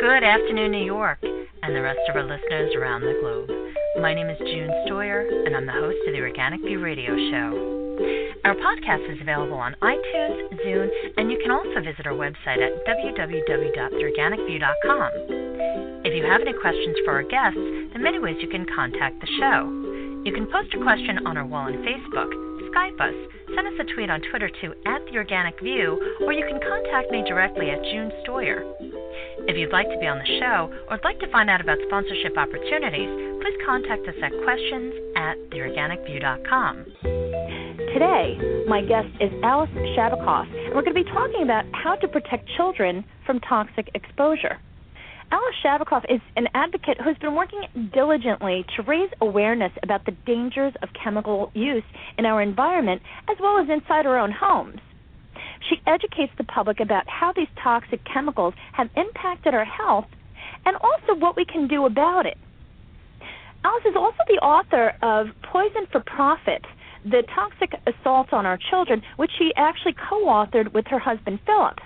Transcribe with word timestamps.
Good 0.00 0.22
afternoon, 0.22 0.72
New 0.72 0.84
York, 0.84 1.18
and 1.22 1.74
the 1.74 1.80
rest 1.80 2.00
of 2.10 2.16
our 2.16 2.22
listeners 2.22 2.74
around 2.76 3.00
the 3.00 3.16
globe. 3.18 3.48
My 4.02 4.12
name 4.12 4.28
is 4.28 4.36
June 4.38 4.68
Stoyer, 4.84 5.24
and 5.46 5.56
I'm 5.56 5.64
the 5.64 5.72
host 5.72 5.96
of 6.06 6.12
the 6.12 6.20
Organic 6.20 6.60
View 6.60 6.84
Radio 6.84 7.16
Show. 7.16 8.36
Our 8.44 8.54
podcast 8.60 9.08
is 9.10 9.18
available 9.22 9.56
on 9.56 9.74
iTunes, 9.80 10.52
Zune, 10.60 10.90
and 11.16 11.32
you 11.32 11.38
can 11.40 11.50
also 11.50 11.80
visit 11.80 12.04
our 12.06 12.12
website 12.12 12.60
at 12.60 12.84
www.theorganicview.com. 12.84 15.10
If 16.04 16.12
you 16.12 16.28
have 16.28 16.42
any 16.42 16.52
questions 16.52 16.98
for 17.04 17.14
our 17.16 17.24
guests, 17.24 17.56
there 17.56 17.96
are 17.96 18.04
many 18.04 18.18
ways 18.18 18.36
you 18.40 18.48
can 18.48 18.66
contact 18.68 19.18
the 19.20 19.28
show. 19.40 19.64
You 20.28 20.32
can 20.36 20.44
post 20.52 20.74
a 20.74 20.78
question 20.84 21.26
on 21.26 21.38
our 21.38 21.46
wall 21.46 21.72
on 21.72 21.76
Facebook, 21.88 22.28
Skype 22.68 23.00
us, 23.00 23.14
send 23.54 23.66
us 23.66 23.80
a 23.80 23.84
tweet 23.94 24.10
on 24.10 24.20
Twitter 24.28 24.50
to 24.60 24.74
at 24.84 25.00
the 25.06 25.16
Organic 25.16 25.58
View, 25.62 25.98
or 26.20 26.34
you 26.34 26.44
can 26.44 26.60
contact 26.60 27.10
me 27.10 27.24
directly 27.26 27.70
at 27.70 27.82
June 27.84 28.12
Stoyer. 28.22 28.62
If 29.48 29.56
you'd 29.56 29.72
like 29.72 29.88
to 29.90 29.98
be 29.98 30.06
on 30.06 30.18
the 30.18 30.26
show 30.42 30.74
or 30.90 30.96
would 30.98 31.04
like 31.04 31.20
to 31.20 31.30
find 31.30 31.48
out 31.48 31.60
about 31.60 31.78
sponsorship 31.86 32.36
opportunities, 32.36 33.06
please 33.38 33.54
contact 33.64 34.02
us 34.08 34.18
at 34.18 34.32
questions 34.42 34.92
at 35.14 35.38
theorganicview.com. 35.54 36.84
Today, 37.94 38.66
my 38.66 38.82
guest 38.82 39.06
is 39.20 39.30
Alice 39.44 39.70
Shabecoff, 39.94 40.50
and 40.50 40.74
we're 40.74 40.82
going 40.82 40.98
to 40.98 41.04
be 41.04 41.10
talking 41.14 41.44
about 41.44 41.64
how 41.72 41.94
to 41.94 42.08
protect 42.08 42.50
children 42.56 43.04
from 43.24 43.38
toxic 43.40 43.88
exposure. 43.94 44.58
Alice 45.30 45.54
Shabecoff 45.64 46.04
is 46.10 46.20
an 46.34 46.48
advocate 46.54 46.98
who's 47.02 47.18
been 47.18 47.36
working 47.36 47.62
diligently 47.94 48.64
to 48.74 48.82
raise 48.82 49.10
awareness 49.20 49.72
about 49.84 50.04
the 50.06 50.12
dangers 50.26 50.72
of 50.82 50.88
chemical 50.92 51.52
use 51.54 51.86
in 52.18 52.26
our 52.26 52.42
environment 52.42 53.00
as 53.30 53.36
well 53.40 53.58
as 53.58 53.70
inside 53.70 54.06
our 54.06 54.18
own 54.18 54.32
homes. 54.32 54.80
She 55.68 55.80
educates 55.86 56.32
the 56.36 56.44
public 56.44 56.80
about 56.80 57.08
how 57.08 57.32
these 57.32 57.48
toxic 57.62 58.04
chemicals 58.04 58.54
have 58.72 58.90
impacted 58.96 59.54
our 59.54 59.64
health 59.64 60.06
and 60.64 60.76
also 60.76 61.14
what 61.14 61.36
we 61.36 61.44
can 61.44 61.68
do 61.68 61.86
about 61.86 62.26
it. 62.26 62.38
Alice 63.64 63.84
is 63.84 63.96
also 63.96 64.18
the 64.28 64.38
author 64.44 64.94
of 65.02 65.28
Poison 65.42 65.86
for 65.90 66.00
Profit 66.00 66.64
The 67.04 67.22
Toxic 67.34 67.72
Assault 67.86 68.32
on 68.32 68.46
Our 68.46 68.58
Children, 68.70 69.02
which 69.16 69.32
she 69.38 69.52
actually 69.56 69.94
co 69.94 70.26
authored 70.26 70.72
with 70.72 70.86
her 70.88 70.98
husband 70.98 71.40
Philip. 71.46 71.80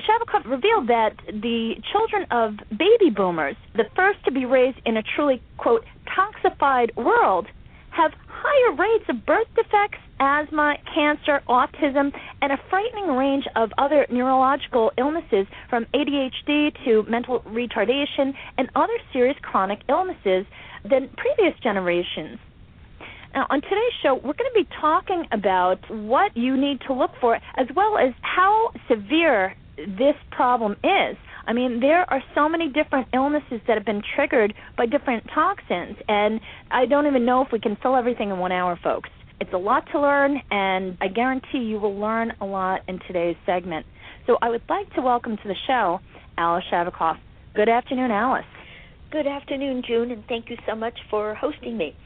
Shabecoff 0.00 0.46
revealed 0.46 0.88
that 0.88 1.16
the 1.26 1.74
children 1.92 2.26
of 2.30 2.56
baby 2.70 3.10
boomers, 3.14 3.56
the 3.74 3.84
first 3.94 4.24
to 4.24 4.30
be 4.30 4.44
raised 4.44 4.78
in 4.86 4.96
a 4.96 5.02
truly, 5.02 5.42
quote, 5.58 5.84
toxified 6.06 6.94
world, 6.96 7.46
have 7.90 8.12
higher 8.26 8.76
rates 8.76 9.04
of 9.08 9.26
birth 9.26 9.48
defects, 9.54 9.98
asthma, 10.20 10.74
cancer, 10.94 11.40
autism, 11.48 12.12
and 12.42 12.52
a 12.52 12.58
frightening 12.68 13.16
range 13.16 13.44
of 13.56 13.70
other 13.78 14.06
neurological 14.10 14.92
illnesses 14.98 15.46
from 15.68 15.86
ADHD 15.94 16.72
to 16.84 17.02
mental 17.08 17.40
retardation 17.40 18.32
and 18.58 18.70
other 18.76 18.92
serious 19.12 19.36
chronic 19.42 19.80
illnesses 19.88 20.46
than 20.88 21.08
previous 21.16 21.58
generations. 21.62 22.38
Now, 23.34 23.46
on 23.48 23.60
today's 23.62 23.94
show, 24.02 24.14
we're 24.14 24.34
going 24.34 24.50
to 24.52 24.64
be 24.64 24.68
talking 24.80 25.24
about 25.32 25.78
what 25.88 26.36
you 26.36 26.56
need 26.56 26.80
to 26.88 26.92
look 26.92 27.12
for, 27.20 27.36
as 27.56 27.66
well 27.74 27.96
as 27.96 28.12
how 28.22 28.72
severe 28.88 29.54
this 29.76 30.16
problem 30.32 30.72
is. 30.82 31.16
I 31.46 31.52
mean, 31.52 31.80
there 31.80 32.10
are 32.12 32.22
so 32.34 32.48
many 32.48 32.68
different 32.68 33.08
illnesses 33.14 33.60
that 33.66 33.76
have 33.76 33.86
been 33.86 34.02
triggered 34.14 34.52
by 34.76 34.86
different 34.86 35.24
toxins, 35.32 35.96
and 36.08 36.40
I 36.70 36.86
don't 36.86 37.06
even 37.06 37.24
know 37.24 37.42
if 37.42 37.48
we 37.52 37.60
can 37.60 37.76
fill 37.80 37.96
everything 37.96 38.30
in 38.30 38.38
one 38.38 38.52
hour, 38.52 38.78
folks. 38.82 39.08
It's 39.40 39.54
a 39.54 39.58
lot 39.58 39.84
to 39.92 40.00
learn, 40.00 40.36
and 40.50 40.98
I 41.00 41.08
guarantee 41.08 41.60
you 41.60 41.80
will 41.80 41.98
learn 41.98 42.30
a 42.42 42.44
lot 42.44 42.82
in 42.88 43.00
today's 43.06 43.36
segment. 43.46 43.86
So 44.26 44.36
I 44.42 44.50
would 44.50 44.62
like 44.68 44.92
to 44.94 45.00
welcome 45.00 45.38
to 45.38 45.48
the 45.48 45.54
show 45.66 45.98
Alice 46.36 46.64
Shabecoff. 46.70 47.16
Good 47.54 47.70
afternoon, 47.70 48.10
Alice. 48.10 48.44
Good 49.10 49.26
afternoon, 49.26 49.82
June, 49.88 50.10
and 50.10 50.22
thank 50.28 50.50
you 50.50 50.56
so 50.68 50.74
much 50.74 50.98
for 51.08 51.34
hosting 51.34 51.78
me. 51.78 51.96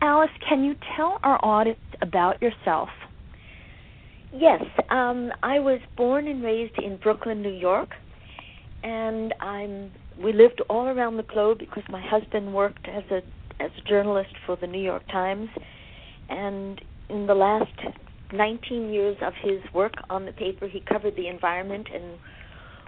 Alice, 0.00 0.30
can 0.48 0.64
you 0.64 0.74
tell 0.96 1.18
our 1.22 1.38
audience 1.44 1.78
about 2.00 2.40
yourself? 2.40 2.88
Yes, 4.32 4.62
um, 4.88 5.30
I 5.42 5.58
was 5.58 5.80
born 5.98 6.28
and 6.28 6.42
raised 6.42 6.78
in 6.78 6.96
Brooklyn, 6.96 7.42
New 7.42 7.52
York, 7.52 7.90
and 8.82 9.34
I'm. 9.40 9.90
We 10.22 10.32
lived 10.32 10.62
all 10.70 10.86
around 10.86 11.18
the 11.18 11.22
globe 11.24 11.58
because 11.58 11.84
my 11.90 12.04
husband 12.04 12.54
worked 12.54 12.88
as 12.88 13.04
a 13.10 13.20
as 13.62 13.70
a 13.78 13.88
journalist 13.88 14.30
for 14.46 14.56
the 14.56 14.66
New 14.66 14.82
York 14.82 15.06
Times, 15.08 15.48
and 16.28 16.80
in 17.08 17.26
the 17.26 17.34
last 17.34 17.72
19 18.32 18.90
years 18.92 19.16
of 19.22 19.32
his 19.42 19.60
work 19.72 19.94
on 20.10 20.26
the 20.26 20.32
paper, 20.32 20.68
he 20.68 20.80
covered 20.80 21.16
the 21.16 21.28
environment, 21.28 21.88
and 21.92 22.18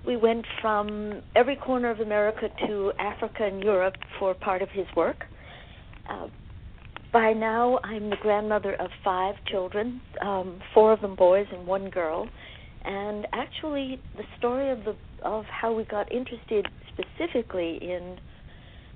we 0.07 0.17
went 0.17 0.45
from 0.61 1.23
every 1.35 1.57
corner 1.57 1.91
of 1.91 2.01
America 2.01 2.49
to 2.67 2.93
Africa 2.99 3.45
and 3.45 3.63
Europe 3.63 3.97
for 4.19 4.35
part 4.35 4.63
of 4.63 4.69
his 4.71 4.87
work. 4.97 5.25
Uh, 6.09 6.29
by 7.13 7.33
now, 7.33 7.81
I'm 7.83 8.11
the 8.11 8.17
grandmother 8.23 8.75
of 8.75 8.91
five 9.05 9.35
children, 9.47 10.01
um, 10.21 10.61
four 10.75 10.93
of 10.93 11.01
them 11.01 11.17
boys 11.17 11.47
and 11.53 11.67
one 11.67 11.91
girl. 11.91 12.29
And 12.85 13.27
actually, 13.33 14.01
the 14.17 14.23
story 14.39 14.71
of 14.71 14.85
the 14.85 14.97
of 15.23 15.45
how 15.45 15.73
we 15.75 15.85
got 15.85 16.11
interested 16.11 16.67
specifically 16.89 17.79
in 17.83 18.19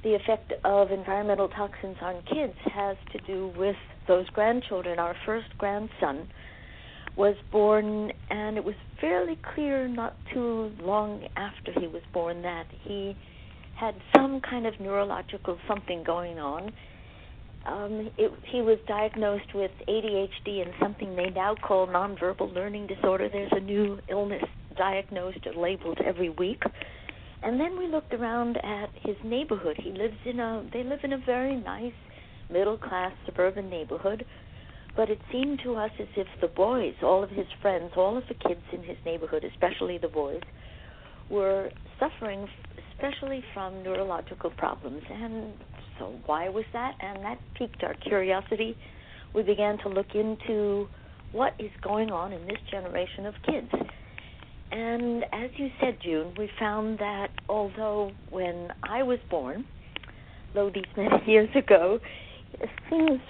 the 0.02 0.14
effect 0.14 0.52
of 0.64 0.90
environmental 0.90 1.48
toxins 1.48 1.96
on 2.00 2.22
kids 2.22 2.54
has 2.72 2.96
to 3.12 3.18
do 3.26 3.52
with 3.58 3.76
those 4.06 4.28
grandchildren. 4.30 4.98
Our 4.98 5.14
first 5.26 5.48
grandson 5.58 6.28
was 7.16 7.36
born, 7.52 8.12
and 8.30 8.56
it 8.56 8.64
was 8.64 8.74
fairly 9.00 9.38
clear 9.54 9.86
not 9.88 10.16
too 10.32 10.72
long 10.80 11.24
after 11.36 11.72
he 11.78 11.86
was 11.86 12.02
born 12.12 12.42
that 12.42 12.66
he 12.82 13.16
had 13.78 13.94
some 14.16 14.40
kind 14.40 14.66
of 14.66 14.78
neurological 14.80 15.58
something 15.68 16.04
going 16.04 16.38
on 16.38 16.72
um, 17.66 18.10
it, 18.18 18.30
he 18.50 18.60
was 18.60 18.78
diagnosed 18.86 19.54
with 19.54 19.70
ADHD 19.88 20.62
and 20.62 20.72
something 20.80 21.16
they 21.16 21.30
now 21.30 21.54
call 21.54 21.86
nonverbal 21.86 22.52
learning 22.52 22.86
disorder. 22.86 23.28
There's 23.32 23.52
a 23.52 23.60
new 23.60 23.98
illness 24.10 24.44
diagnosed 24.76 25.46
and 25.46 25.56
labeled 25.56 25.98
every 26.04 26.28
week. 26.30 26.62
And 27.42 27.58
then 27.58 27.78
we 27.78 27.86
looked 27.86 28.12
around 28.12 28.58
at 28.58 28.90
his 29.02 29.16
neighborhood. 29.24 29.76
He 29.82 29.90
lives 29.90 30.16
in 30.24 30.40
a 30.40 30.68
they 30.72 30.82
live 30.82 31.00
in 31.04 31.12
a 31.12 31.18
very 31.24 31.56
nice 31.56 31.92
middle 32.50 32.78
class 32.78 33.12
suburban 33.26 33.68
neighborhood, 33.70 34.24
but 34.96 35.10
it 35.10 35.18
seemed 35.32 35.60
to 35.64 35.74
us 35.74 35.90
as 35.98 36.08
if 36.16 36.26
the 36.40 36.48
boys, 36.48 36.94
all 37.02 37.22
of 37.22 37.30
his 37.30 37.46
friends, 37.60 37.92
all 37.96 38.16
of 38.16 38.24
the 38.28 38.34
kids 38.34 38.62
in 38.72 38.82
his 38.82 38.96
neighborhood, 39.04 39.44
especially 39.44 39.98
the 39.98 40.08
boys, 40.08 40.42
were 41.30 41.70
suffering 41.98 42.46
especially 42.92 43.42
from 43.52 43.82
neurological 43.82 44.50
problems 44.50 45.02
and 45.10 45.52
so 45.98 46.12
why 46.26 46.48
was 46.48 46.64
that? 46.72 46.94
And 47.00 47.24
that 47.24 47.38
piqued 47.56 47.82
our 47.82 47.94
curiosity. 47.94 48.76
We 49.34 49.42
began 49.42 49.78
to 49.78 49.88
look 49.88 50.14
into 50.14 50.88
what 51.32 51.54
is 51.58 51.70
going 51.82 52.10
on 52.10 52.32
in 52.32 52.46
this 52.46 52.58
generation 52.70 53.26
of 53.26 53.34
kids. 53.44 53.70
And 54.70 55.24
as 55.32 55.50
you 55.56 55.68
said, 55.80 55.98
June, 56.02 56.34
we 56.38 56.48
found 56.58 56.98
that 56.98 57.28
although 57.48 58.12
when 58.30 58.68
I 58.82 59.02
was 59.02 59.18
born, 59.30 59.64
though 60.54 60.70
these 60.70 60.84
many 60.96 61.22
years 61.26 61.50
ago, 61.54 62.00
things, 62.90 63.20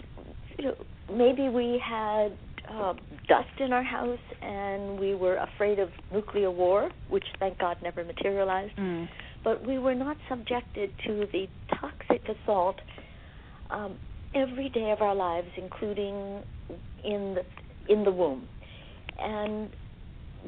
you 0.59 0.65
know, 0.67 0.75
maybe 1.13 1.49
we 1.49 1.81
had 1.85 2.37
uh, 2.71 2.95
dust 3.29 3.61
in 3.61 3.73
our 3.73 3.83
house 3.83 4.19
and 4.43 4.99
we 4.99 5.15
were 5.15 5.37
afraid 5.37 5.79
of 5.79 5.91
nuclear 6.13 6.51
war, 6.51 6.91
which 7.09 7.25
thank 7.39 7.59
God 7.59 7.77
never 7.83 8.05
materialized. 8.05 8.77
Mm 8.77 9.09
but 9.45 9.65
we 9.65 9.79
were 9.79 9.95
not 9.95 10.17
subjected 10.29 10.91
to 11.07 11.27
the 11.33 11.47
toxic 11.79 12.23
assault 12.29 12.77
um, 13.71 13.97
every 14.35 14.71
day 14.71 14.91
of 14.91 15.03
our 15.03 15.15
lives, 15.15 15.49
including 15.57 16.43
in 17.05 17.37
the 17.37 17.45
in 17.93 18.03
the 18.03 18.11
womb, 18.11 18.49
and 19.21 19.69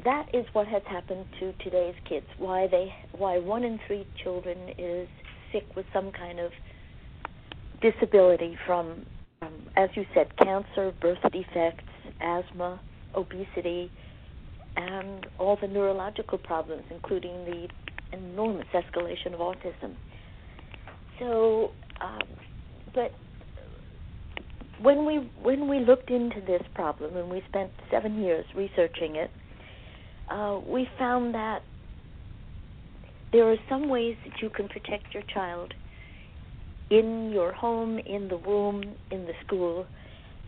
that 0.03 0.25
is 0.33 0.45
what 0.53 0.67
has 0.67 0.81
happened 0.89 1.25
to 1.39 1.53
today's 1.63 1.95
kids. 2.09 2.25
Why 2.39 2.67
they 2.67 2.91
why 3.15 3.37
one 3.37 3.63
in 3.63 3.79
three 3.85 4.05
children 4.23 4.57
is 4.77 5.07
sick 5.53 5.63
with 5.75 5.85
some 5.93 6.11
kind 6.11 6.39
of 6.39 6.51
disability 7.81 8.57
from, 8.65 9.05
um, 9.41 9.53
as 9.75 9.89
you 9.95 10.05
said, 10.13 10.35
cancer, 10.37 10.93
birth 11.01 11.19
defects, 11.31 11.83
asthma, 12.21 12.79
obesity, 13.15 13.91
and 14.75 15.25
all 15.39 15.57
the 15.59 15.67
neurological 15.67 16.37
problems, 16.37 16.83
including 16.91 17.45
the 17.45 17.67
enormous 18.13 18.67
escalation 18.73 19.33
of 19.33 19.39
autism. 19.39 19.95
So, 21.19 21.71
um, 22.01 22.21
but 22.93 23.11
when 24.81 25.05
we 25.05 25.29
when 25.41 25.67
we 25.67 25.79
looked 25.79 26.11
into 26.11 26.39
this 26.41 26.61
problem 26.75 27.17
and 27.17 27.29
we 27.29 27.41
spent 27.49 27.71
seven 27.89 28.21
years 28.21 28.45
researching 28.55 29.15
it, 29.15 29.31
uh, 30.29 30.59
we 30.65 30.87
found 30.99 31.33
that 31.33 31.63
there 33.31 33.49
are 33.51 33.57
some 33.67 33.89
ways 33.89 34.15
that 34.25 34.41
you 34.41 34.49
can 34.49 34.67
protect 34.67 35.13
your 35.13 35.23
child 35.33 35.73
in 36.89 37.31
your 37.31 37.51
home, 37.51 37.99
in 37.99 38.27
the 38.27 38.37
womb, 38.37 38.83
in 39.11 39.25
the 39.25 39.33
school. 39.45 39.85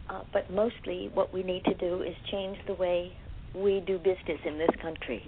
Uh, 0.09 0.21
but 0.33 0.49
mostly, 0.51 1.11
what 1.13 1.33
we 1.33 1.43
need 1.43 1.63
to 1.65 1.73
do 1.75 2.01
is 2.01 2.15
change 2.31 2.57
the 2.67 2.73
way 2.73 3.11
we 3.53 3.83
do 3.85 3.97
business 3.97 4.39
in 4.45 4.57
this 4.57 4.69
country 4.81 5.23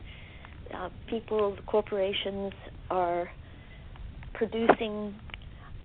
uh, 0.74 0.90
people, 1.10 1.56
corporations 1.68 2.54
are 2.90 3.30
producing 4.34 5.13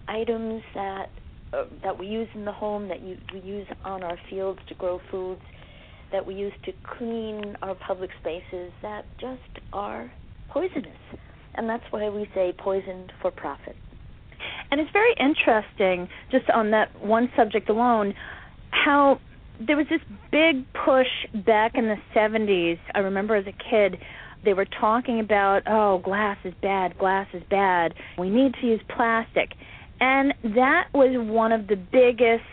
items 0.08 0.62
that 0.74 1.06
uh, 1.52 1.64
that 1.82 1.96
we 1.96 2.06
use 2.06 2.28
in 2.34 2.44
the 2.44 2.52
home, 2.52 2.88
that 2.88 3.02
you, 3.02 3.16
we 3.32 3.40
use 3.40 3.66
on 3.84 4.02
our 4.02 4.18
fields 4.28 4.58
to 4.68 4.74
grow 4.74 5.00
foods, 5.10 5.40
that 6.10 6.26
we 6.26 6.34
use 6.34 6.52
to 6.64 6.72
clean 6.98 7.56
our 7.62 7.76
public 7.76 8.10
spaces, 8.20 8.72
that 8.82 9.04
just 9.20 9.64
are 9.72 10.10
poisonous. 10.50 10.86
And 11.54 11.68
that's 11.68 11.84
why 11.90 12.08
we 12.08 12.28
say 12.34 12.52
poisoned 12.58 13.12
for 13.22 13.30
profit. 13.30 13.76
And 14.70 14.80
it's 14.80 14.90
very 14.92 15.14
interesting, 15.18 16.08
just 16.30 16.48
on 16.50 16.70
that 16.72 17.00
one 17.02 17.30
subject 17.36 17.68
alone, 17.68 18.14
how 18.70 19.20
there 19.60 19.76
was 19.76 19.86
this 19.88 20.00
big 20.30 20.64
push 20.72 21.06
back 21.46 21.72
in 21.74 21.86
the 21.86 21.96
70s. 22.14 22.78
I 22.94 23.00
remember 23.00 23.36
as 23.36 23.46
a 23.46 23.52
kid, 23.52 23.98
they 24.44 24.54
were 24.54 24.66
talking 24.66 25.20
about, 25.20 25.62
oh, 25.66 25.98
glass 25.98 26.38
is 26.44 26.54
bad, 26.62 26.98
glass 26.98 27.26
is 27.32 27.42
bad. 27.50 27.94
We 28.18 28.30
need 28.30 28.54
to 28.60 28.66
use 28.66 28.80
plastic. 28.94 29.52
And 30.00 30.34
that 30.42 30.88
was 30.92 31.16
one 31.16 31.52
of 31.52 31.68
the 31.68 31.76
biggest 31.76 32.44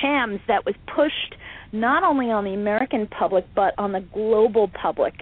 shams 0.00 0.40
that 0.46 0.64
was 0.64 0.74
pushed 0.94 1.34
not 1.72 2.04
only 2.04 2.30
on 2.30 2.44
the 2.44 2.54
American 2.54 3.08
public 3.08 3.44
but 3.54 3.74
on 3.78 3.92
the 3.92 4.00
global 4.00 4.68
public. 4.68 5.14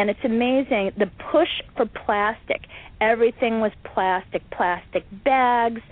And 0.00 0.08
it's 0.08 0.24
amazing 0.24 0.92
the 0.96 1.10
push 1.30 1.60
for 1.76 1.84
plastic. 1.84 2.62
Everything 3.02 3.60
was 3.60 3.70
plastic, 3.84 4.40
plastic 4.50 5.04
bags. 5.24 5.82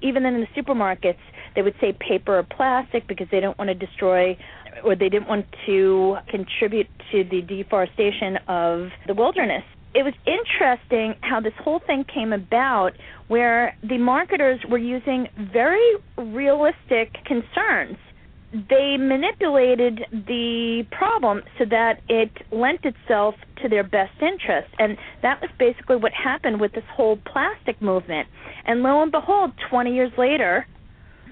Even 0.00 0.24
in 0.24 0.40
the 0.40 0.46
supermarkets, 0.56 1.18
they 1.54 1.60
would 1.60 1.74
say 1.78 1.92
paper 1.92 2.38
or 2.38 2.44
plastic 2.44 3.06
because 3.06 3.26
they 3.30 3.40
don't 3.40 3.58
want 3.58 3.68
to 3.68 3.74
destroy 3.74 4.38
or 4.84 4.96
they 4.96 5.10
didn't 5.10 5.28
want 5.28 5.44
to 5.66 6.16
contribute 6.30 6.86
to 7.12 7.24
the 7.24 7.42
deforestation 7.42 8.38
of 8.48 8.88
the 9.06 9.12
wilderness 9.12 9.64
it 9.94 10.04
was 10.04 10.14
interesting 10.26 11.14
how 11.22 11.40
this 11.40 11.54
whole 11.58 11.80
thing 11.80 12.04
came 12.04 12.32
about 12.32 12.92
where 13.28 13.76
the 13.82 13.98
marketers 13.98 14.60
were 14.68 14.78
using 14.78 15.26
very 15.52 15.96
realistic 16.16 17.14
concerns. 17.24 17.96
They 18.52 18.96
manipulated 18.98 20.00
the 20.10 20.84
problem 20.90 21.42
so 21.58 21.64
that 21.66 22.00
it 22.08 22.30
lent 22.50 22.80
itself 22.84 23.34
to 23.62 23.68
their 23.68 23.84
best 23.84 24.12
interest. 24.22 24.68
And 24.78 24.96
that 25.22 25.40
was 25.40 25.50
basically 25.58 25.96
what 25.96 26.12
happened 26.12 26.60
with 26.60 26.72
this 26.72 26.84
whole 26.90 27.18
plastic 27.30 27.80
movement. 27.82 28.28
And 28.64 28.82
lo 28.82 29.02
and 29.02 29.12
behold, 29.12 29.52
20 29.68 29.94
years 29.94 30.12
later, 30.16 30.66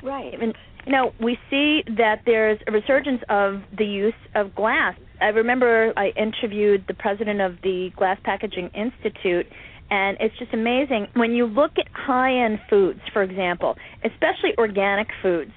right. 0.02 0.34
And, 0.40 0.54
you 0.84 0.92
know, 0.92 1.12
we 1.20 1.38
see 1.48 1.82
that 1.96 2.20
there's 2.26 2.58
a 2.66 2.72
resurgence 2.72 3.22
of 3.30 3.62
the 3.76 3.86
use 3.86 4.14
of 4.34 4.54
glass 4.54 4.94
I 5.20 5.28
remember 5.28 5.92
I 5.96 6.08
interviewed 6.16 6.84
the 6.88 6.94
president 6.94 7.40
of 7.40 7.56
the 7.62 7.90
Glass 7.96 8.18
Packaging 8.24 8.70
Institute, 8.74 9.46
and 9.90 10.16
it's 10.20 10.36
just 10.38 10.52
amazing 10.52 11.08
when 11.14 11.32
you 11.32 11.46
look 11.46 11.72
at 11.78 11.86
high-end 11.92 12.60
foods, 12.68 13.00
for 13.12 13.22
example, 13.22 13.76
especially 14.04 14.52
organic 14.58 15.08
foods. 15.22 15.52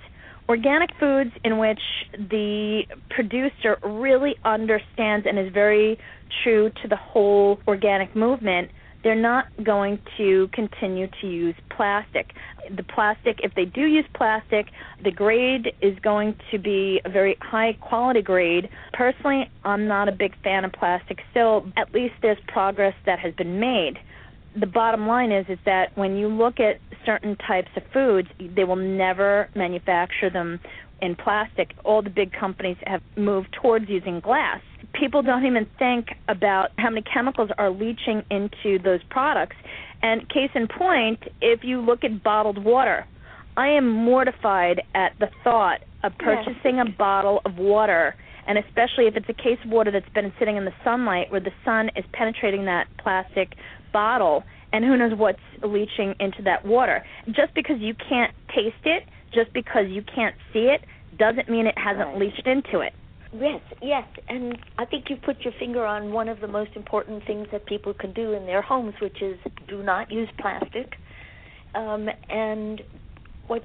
Organic 0.50 0.90
foods 1.00 1.32
in 1.46 1.60
which 1.60 1.80
the 2.14 2.84
producer 3.12 3.78
really 3.84 4.36
understands 4.44 5.26
and 5.26 5.40
is 5.40 5.54
very 5.54 6.00
true 6.44 6.72
to 6.82 6.88
the 6.88 6.96
whole 6.96 7.60
organic 7.68 8.16
movement 8.16 8.72
they're 9.04 9.16
not 9.16 9.46
going 9.64 10.00
to 10.18 10.50
continue 10.52 11.08
to 11.22 11.28
use 11.28 11.56
plastic. 11.70 12.32
The 12.76 12.84
plastic, 12.84 13.40
if 13.44 13.56
they 13.56 13.66
do 13.66 13.86
use 13.86 14.06
plastic, 14.14 14.68
the 15.04 15.12
grade 15.12 15.74
is 15.82 15.98
going 16.00 16.36
to 16.52 16.58
be 16.58 17.00
a 17.06 17.10
very 17.10 17.38
high 17.42 17.74
quality 17.80 18.22
grade. 18.22 18.70
Personally, 18.94 19.50
I'm 19.64 19.88
not 19.88 20.10
a 20.10 20.12
big 20.12 20.36
fan 20.44 20.66
of 20.66 20.74
plastic 20.74 21.20
still. 21.32 21.66
At 21.78 21.94
least 21.94 22.16
there's 22.22 22.38
progress 22.48 22.96
that 23.06 23.20
has 23.20 23.34
been 23.36 23.60
made. 23.60 24.00
The 24.60 24.68
bottom 24.68 25.08
line 25.08 25.32
is 25.32 25.46
is 25.48 25.60
that 25.66 25.96
when 25.98 26.18
you 26.18 26.28
look 26.28 26.60
at 26.60 26.80
certain 27.06 27.36
types 27.36 27.70
of 27.76 27.84
foods, 27.94 28.30
they 28.40 28.64
will 28.64 28.76
never 28.76 29.50
manufacture 29.56 30.30
them 30.30 30.60
in 31.02 31.16
plastic. 31.16 31.72
All 31.84 32.02
the 32.02 32.10
big 32.10 32.32
companies 32.34 32.78
have 32.86 33.02
moved 33.16 33.56
towards 33.62 33.90
using 33.90 34.20
glass 34.20 34.62
people 34.94 35.22
don't 35.22 35.46
even 35.46 35.68
think 35.78 36.10
about 36.28 36.72
how 36.78 36.90
many 36.90 37.02
chemicals 37.02 37.50
are 37.58 37.70
leaching 37.70 38.24
into 38.30 38.80
those 38.84 39.02
products. 39.10 39.56
And 40.02 40.28
case 40.30 40.52
in 40.56 40.68
point, 40.68 41.24
if 41.42 41.64
you 41.64 41.82
look 41.82 42.04
at 42.04 42.24
bottled 42.24 42.64
water, 42.64 43.06
I 43.58 43.70
am 43.70 43.90
mortified 43.90 44.82
at 44.96 45.14
the 45.20 45.30
thought 45.44 45.82
of 46.04 46.18
purchasing 46.18 46.78
yes. 46.78 46.88
a 46.88 46.98
bottle 46.98 47.42
of 47.46 47.58
water, 47.58 48.16
and 48.48 48.58
especially 48.58 49.08
if 49.08 49.18
it's 49.18 49.28
a 49.28 49.34
case 49.34 49.58
of 49.66 49.72
water 49.72 49.92
that's 49.92 50.08
been 50.10 50.32
sitting 50.40 50.56
in 50.56 50.66
the 50.66 50.74
sunlight 50.84 51.30
where 51.30 51.42
the 51.42 51.52
sun 51.66 51.90
is 51.96 52.06
penetrating 52.14 52.66
that 52.66 52.88
plastic 52.98 53.56
bottle, 53.92 54.44
and 54.72 54.86
who 54.86 54.98
knows 54.98 55.14
what's 55.18 55.40
leaching 55.64 56.16
into 56.20 56.42
that 56.44 56.66
water. 56.66 57.04
Just 57.28 57.54
because 57.56 57.78
you 57.80 57.94
can't 57.96 58.34
taste 58.56 58.86
it, 58.86 59.04
just 59.34 59.54
because 59.54 59.86
you 59.90 60.04
can't 60.04 60.36
see 60.54 60.70
it, 60.70 60.82
doesn't 61.18 61.50
mean 61.50 61.68
it 61.68 61.78
hasn't 61.78 62.08
right. 62.08 62.18
leached 62.18 62.48
into 62.48 62.80
it. 62.80 62.94
Yes, 63.32 63.62
yes, 63.82 64.08
and 64.28 64.58
I 64.80 64.86
think 64.86 65.06
you 65.10 65.16
put 65.16 65.42
your 65.42 65.54
finger 65.60 65.86
on 65.86 66.12
one 66.12 66.30
of 66.30 66.40
the 66.40 66.48
most 66.48 66.72
important 66.76 67.26
things 67.28 67.48
that 67.52 67.68
people 67.68 67.94
can 67.94 68.12
do 68.12 68.34
in 68.34 68.48
their 68.48 68.64
homes, 68.64 68.96
which 69.00 69.22
is 69.22 69.38
do 69.68 69.84
not 69.84 70.12
use 70.12 70.30
plastic. 70.40 70.96
Um, 71.76 72.10
and 72.30 72.82
what, 73.46 73.64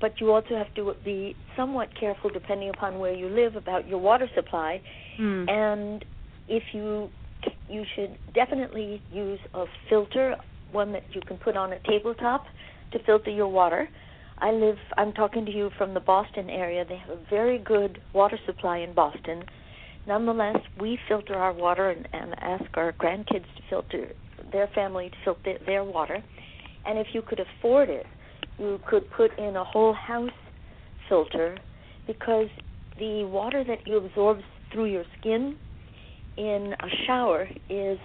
but 0.00 0.20
you 0.20 0.32
also 0.32 0.56
have 0.56 0.72
to 0.76 0.94
be 1.04 1.36
somewhat 1.54 1.90
careful, 1.98 2.30
depending 2.30 2.70
upon 2.70 2.98
where 2.98 3.12
you 3.12 3.28
live, 3.28 3.56
about 3.56 3.86
your 3.86 3.98
water 3.98 4.28
supply. 4.34 4.80
Mm. 5.20 5.50
And 5.50 6.04
if 6.48 6.62
you, 6.72 7.10
you 7.74 7.84
should 7.94 8.16
definitely 8.34 9.02
use 9.12 9.40
a 9.52 9.64
filter, 9.88 10.36
one 10.72 10.92
that 10.92 11.02
you 11.12 11.20
can 11.20 11.36
put 11.36 11.56
on 11.56 11.72
a 11.72 11.78
tabletop 11.80 12.44
to 12.92 12.98
filter 13.04 13.30
your 13.30 13.48
water 13.48 13.88
I 14.38 14.50
live, 14.50 14.76
I'm 14.96 15.12
talking 15.12 15.46
to 15.46 15.52
you 15.52 15.70
from 15.78 15.94
the 15.94 16.00
Boston 16.00 16.50
area. 16.50 16.84
They 16.84 16.96
have 16.96 17.10
a 17.10 17.20
very 17.30 17.58
good 17.58 18.00
water 18.12 18.38
supply 18.46 18.78
in 18.78 18.92
Boston. 18.92 19.44
Nonetheless, 20.06 20.56
we 20.80 20.98
filter 21.08 21.34
our 21.34 21.52
water 21.52 21.90
and, 21.90 22.08
and 22.12 22.34
ask 22.40 22.64
our 22.74 22.92
grandkids 22.92 23.46
to 23.56 23.62
filter 23.70 24.08
their 24.52 24.68
family 24.74 25.10
to 25.10 25.16
filter 25.24 25.58
their 25.64 25.84
water. 25.84 26.22
And 26.84 26.98
if 26.98 27.08
you 27.12 27.22
could 27.22 27.40
afford 27.40 27.88
it, 27.88 28.06
you 28.58 28.80
could 28.88 29.10
put 29.16 29.38
in 29.38 29.56
a 29.56 29.64
whole 29.64 29.94
house 29.94 30.30
filter 31.08 31.56
because 32.06 32.48
the 32.98 33.24
water 33.24 33.64
that 33.64 33.86
you 33.86 33.96
absorb 33.96 34.38
through 34.72 34.86
your 34.86 35.04
skin 35.18 35.56
in 36.36 36.74
a 36.80 37.06
shower 37.06 37.48
is 37.68 37.98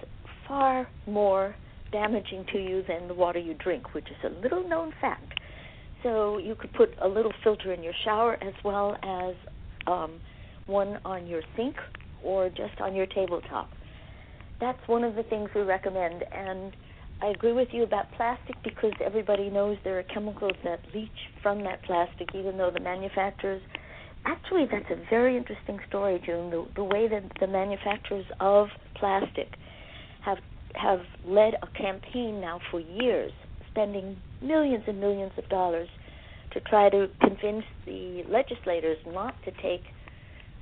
far 0.47 0.87
more 1.07 1.55
damaging 1.91 2.45
to 2.51 2.59
you 2.59 2.83
than 2.87 3.07
the 3.07 3.13
water 3.13 3.39
you 3.39 3.53
drink, 3.55 3.94
which 3.94 4.06
is 4.06 4.18
a 4.23 4.42
little 4.42 4.68
known 4.68 4.94
fact. 5.01 5.39
So 6.04 6.37
you 6.37 6.56
could 6.56 6.71
put 6.73 6.89
a 7.01 7.07
little 7.07 7.33
filter 7.44 7.73
in 7.73 7.83
your 7.83 7.94
shower 8.06 8.37
as 8.42 8.54
well 8.63 8.95
as 9.04 9.35
um, 9.87 10.19
one 10.65 10.99
on 11.04 11.27
your 11.27 11.42
sink 11.56 11.75
or 12.23 12.49
just 12.49 12.80
on 12.80 12.95
your 12.95 13.06
tabletop. 13.07 13.69
That's 14.59 14.80
one 14.87 15.04
of 15.04 15.15
the 15.15 15.23
things 15.23 15.49
we 15.56 15.61
recommend. 15.61 16.23
And 16.31 16.75
I 17.21 17.27
agree 17.27 17.54
with 17.54 17.69
you 17.71 17.83
about 17.83 18.11
plastic 18.15 18.56
because 18.63 18.94
everybody 19.04 19.49
knows 19.49 19.77
there 19.83 19.99
are 19.99 20.04
chemicals 20.04 20.54
that 20.63 20.80
leach 20.94 21.09
from 21.42 21.63
that 21.63 21.83
plastic, 21.83 22.33
even 22.33 22.57
though 22.57 22.71
the 22.71 22.80
manufacturers. 22.80 23.61
Actually, 24.26 24.66
that's 24.71 24.90
a 24.92 25.09
very 25.09 25.38
interesting 25.38 25.80
story, 25.88 26.21
June. 26.26 26.49
The, 26.49 26.66
the 26.76 26.83
way 26.83 27.07
that 27.07 27.23
the 27.40 27.47
manufacturers 27.47 28.26
of 28.40 28.68
plastic 28.95 29.54
have 30.23 30.38
have 30.76 30.99
led 31.26 31.56
a 31.64 31.68
campaign 31.78 32.40
now 32.40 32.59
for 32.69 32.80
years 32.80 33.31
spending 33.71 34.18
millions 34.42 34.83
and 34.88 34.99
millions 34.99 35.31
of 35.38 35.47
dollars 35.49 35.90
to 36.52 36.59
try 36.61 36.90
to 36.90 37.07
convince 37.21 37.64
the 37.85 38.23
legislators 38.30 38.97
not 39.07 39.35
to 39.45 39.52
take 39.61 39.83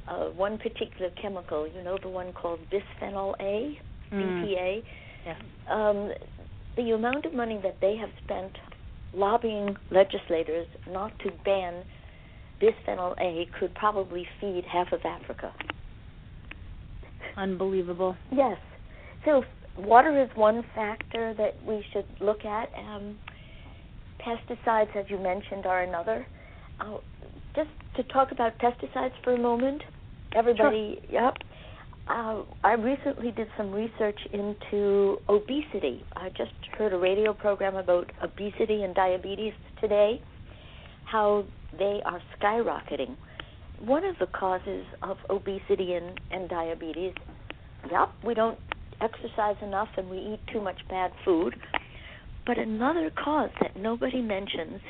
uh, 0.08 0.26
one 0.30 0.58
particular 0.58 1.10
chemical, 1.22 1.68
you 1.68 1.84
know, 1.84 1.98
the 2.02 2.10
one 2.10 2.32
called 2.34 2.60
bisphenol 2.72 3.34
A, 3.40 3.78
mm. 4.12 4.14
BPA. 4.14 4.84
Yeah. 5.26 5.36
Um, 5.70 6.12
the 6.76 6.92
amount 6.92 7.26
of 7.26 7.34
money 7.34 7.60
that 7.64 7.78
they 7.82 7.96
have 7.98 8.10
spent 8.24 8.52
lobbying 9.14 9.76
legislators 9.92 10.68
not 10.90 11.18
to 11.20 11.32
ban 11.44 11.84
bisphenol 12.62 13.14
A 13.20 13.48
could 13.60 13.74
probably 13.76 14.28
feed 14.40 14.64
half 14.72 14.92
of 14.92 15.02
Africa. 15.06 15.54
Unbelievable. 17.36 18.16
Yes. 18.32 18.58
So 19.26 19.44
water 19.78 20.22
is 20.22 20.30
one 20.36 20.64
factor 20.74 21.34
that 21.38 21.56
we 21.66 21.84
should 21.94 22.06
look 22.20 22.46
at. 22.46 22.70
Um, 22.78 23.18
pesticides, 24.20 24.96
as 24.96 25.06
you 25.10 25.20
mentioned, 25.20 25.66
are 25.66 25.84
another. 25.84 26.26
Uh, 26.80 26.98
just 27.56 27.70
to 27.96 28.04
talk 28.04 28.32
about 28.32 28.58
pesticides 28.60 29.14
for 29.24 29.34
a 29.34 29.40
moment, 29.40 29.82
everybody, 30.36 31.00
sure. 31.10 31.22
yep. 31.22 31.34
Uh, 32.08 32.44
I 32.64 32.74
recently 32.74 33.32
did 33.32 33.48
some 33.58 33.72
research 33.72 34.20
into 34.32 35.18
obesity. 35.28 36.06
I 36.16 36.30
just 36.30 36.54
heard 36.78 36.94
a 36.94 36.98
radio 36.98 37.34
program 37.34 37.76
about 37.76 38.12
obesity 38.24 38.84
and 38.84 38.96
diabetes 38.96 39.54
today, 39.82 40.22
how 41.12 41.46
they 41.78 42.02
are 42.06 42.22
skyrocketing. 42.40 43.16
One 43.80 44.04
of 44.04 44.16
the 44.20 44.28
causes 44.28 44.86
of 45.04 45.18
obesity 45.30 45.94
and, 45.94 46.20
and 46.32 46.50
diabetes, 46.50 47.14
yep, 47.92 48.10
we 48.26 48.34
don't 48.34 48.58
exercise 49.02 49.56
enough 49.62 49.90
and 49.98 50.10
we 50.10 50.18
eat 50.18 50.40
too 50.52 50.62
much 50.62 50.80
bad 50.90 51.12
food. 51.24 51.56
But 52.46 52.58
another 52.58 53.12
cause 53.24 53.50
that 53.62 53.78
nobody 53.78 54.22
mentions 54.22 54.82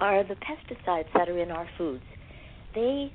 are 0.00 0.24
the 0.24 0.34
pesticides 0.34 1.06
that 1.14 1.28
are 1.28 1.38
in 1.38 1.50
our 1.50 1.68
foods. 1.76 2.02
They 2.74 3.12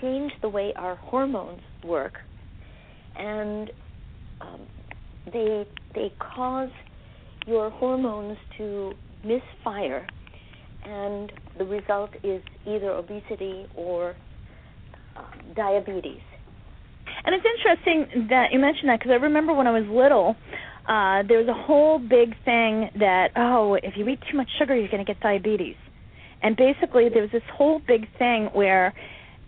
change 0.00 0.32
the 0.42 0.48
way 0.48 0.72
our 0.76 0.96
hormones 0.96 1.60
work, 1.84 2.14
and 3.16 3.70
um, 4.40 4.60
they 5.32 5.66
they 5.94 6.12
cause 6.34 6.70
your 7.46 7.70
hormones 7.70 8.36
to 8.58 8.92
misfire, 9.24 10.06
and 10.88 11.32
the 11.58 11.64
result 11.64 12.10
is 12.22 12.42
either 12.66 12.90
obesity 12.90 13.66
or 13.74 14.14
uh, 15.16 15.22
diabetes. 15.54 16.20
And 17.24 17.34
it's 17.34 17.44
interesting 17.44 18.28
that 18.28 18.52
you 18.52 18.58
mentioned 18.58 18.88
that 18.88 19.00
because 19.00 19.12
I 19.12 19.16
remember 19.16 19.52
when 19.52 19.66
I 19.66 19.78
was 19.78 19.86
little, 19.88 20.36
uh, 20.88 21.22
there 21.28 21.38
was 21.38 21.48
a 21.48 21.66
whole 21.66 21.98
big 21.98 22.30
thing 22.44 22.90
that 22.98 23.28
oh, 23.36 23.74
if 23.74 23.94
you 23.96 24.08
eat 24.08 24.20
too 24.30 24.36
much 24.36 24.48
sugar, 24.58 24.74
you're 24.74 24.88
going 24.88 25.04
to 25.04 25.12
get 25.12 25.20
diabetes. 25.20 25.76
And 26.42 26.56
basically, 26.56 27.08
there 27.08 27.22
was 27.22 27.32
this 27.32 27.42
whole 27.52 27.80
big 27.86 28.06
thing 28.18 28.50
where 28.52 28.94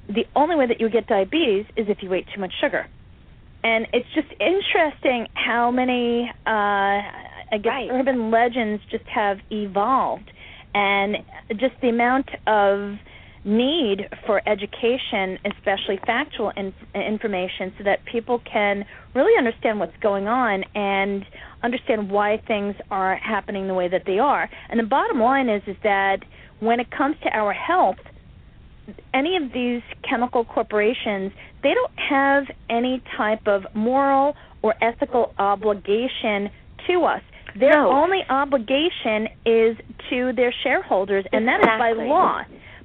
the 0.08 0.24
only 0.34 0.56
way 0.56 0.66
that 0.66 0.80
you 0.80 0.90
get 0.90 1.06
diabetes 1.06 1.66
is 1.76 1.86
if 1.88 1.98
you 2.02 2.12
ate 2.12 2.26
too 2.34 2.40
much 2.40 2.52
sugar. 2.60 2.86
And 3.62 3.86
it's 3.92 4.08
just 4.14 4.28
interesting 4.40 5.28
how 5.34 5.70
many, 5.70 6.30
uh, 6.46 6.50
I 6.50 7.58
guess, 7.62 7.66
right. 7.66 7.88
urban 7.90 8.30
legends 8.30 8.82
just 8.90 9.04
have 9.04 9.38
evolved, 9.50 10.30
and 10.74 11.16
just 11.56 11.74
the 11.82 11.88
amount 11.88 12.28
of 12.46 12.96
need 13.44 14.08
for 14.26 14.42
education, 14.46 15.38
especially 15.44 15.98
factual 16.04 16.52
in- 16.56 16.74
information, 16.94 17.72
so 17.78 17.84
that 17.84 18.04
people 18.04 18.40
can 18.50 18.84
really 19.14 19.36
understand 19.38 19.80
what's 19.80 19.96
going 20.02 20.28
on 20.28 20.62
and 20.74 21.24
understand 21.62 22.10
why 22.10 22.40
things 22.46 22.74
are 22.90 23.16
happening 23.16 23.66
the 23.66 23.74
way 23.74 23.88
that 23.88 24.02
they 24.06 24.18
are. 24.18 24.48
And 24.68 24.78
the 24.78 24.84
bottom 24.84 25.20
line 25.20 25.48
is 25.48 25.62
is 25.66 25.76
that 25.82 26.18
when 26.60 26.80
it 26.80 26.90
comes 26.90 27.16
to 27.22 27.30
our 27.30 27.52
health, 27.52 27.96
any 29.14 29.36
of 29.36 29.52
these 29.52 29.82
chemical 30.08 30.44
corporations, 30.44 31.32
they 31.62 31.72
don't 31.74 31.92
have 31.96 32.44
any 32.68 33.02
type 33.16 33.46
of 33.46 33.64
moral 33.74 34.34
or 34.62 34.74
ethical 34.82 35.32
obligation 35.38 36.50
to 36.86 37.04
us. 37.04 37.22
Their 37.58 37.82
no. 37.82 37.90
only 37.90 38.20
obligation 38.28 39.28
is 39.44 39.76
to 40.10 40.32
their 40.34 40.54
shareholders, 40.62 41.24
and 41.32 41.44
exactly. 41.44 41.66
that 41.66 41.90
is 41.92 41.98
by 41.98 42.04
law. 42.04 42.42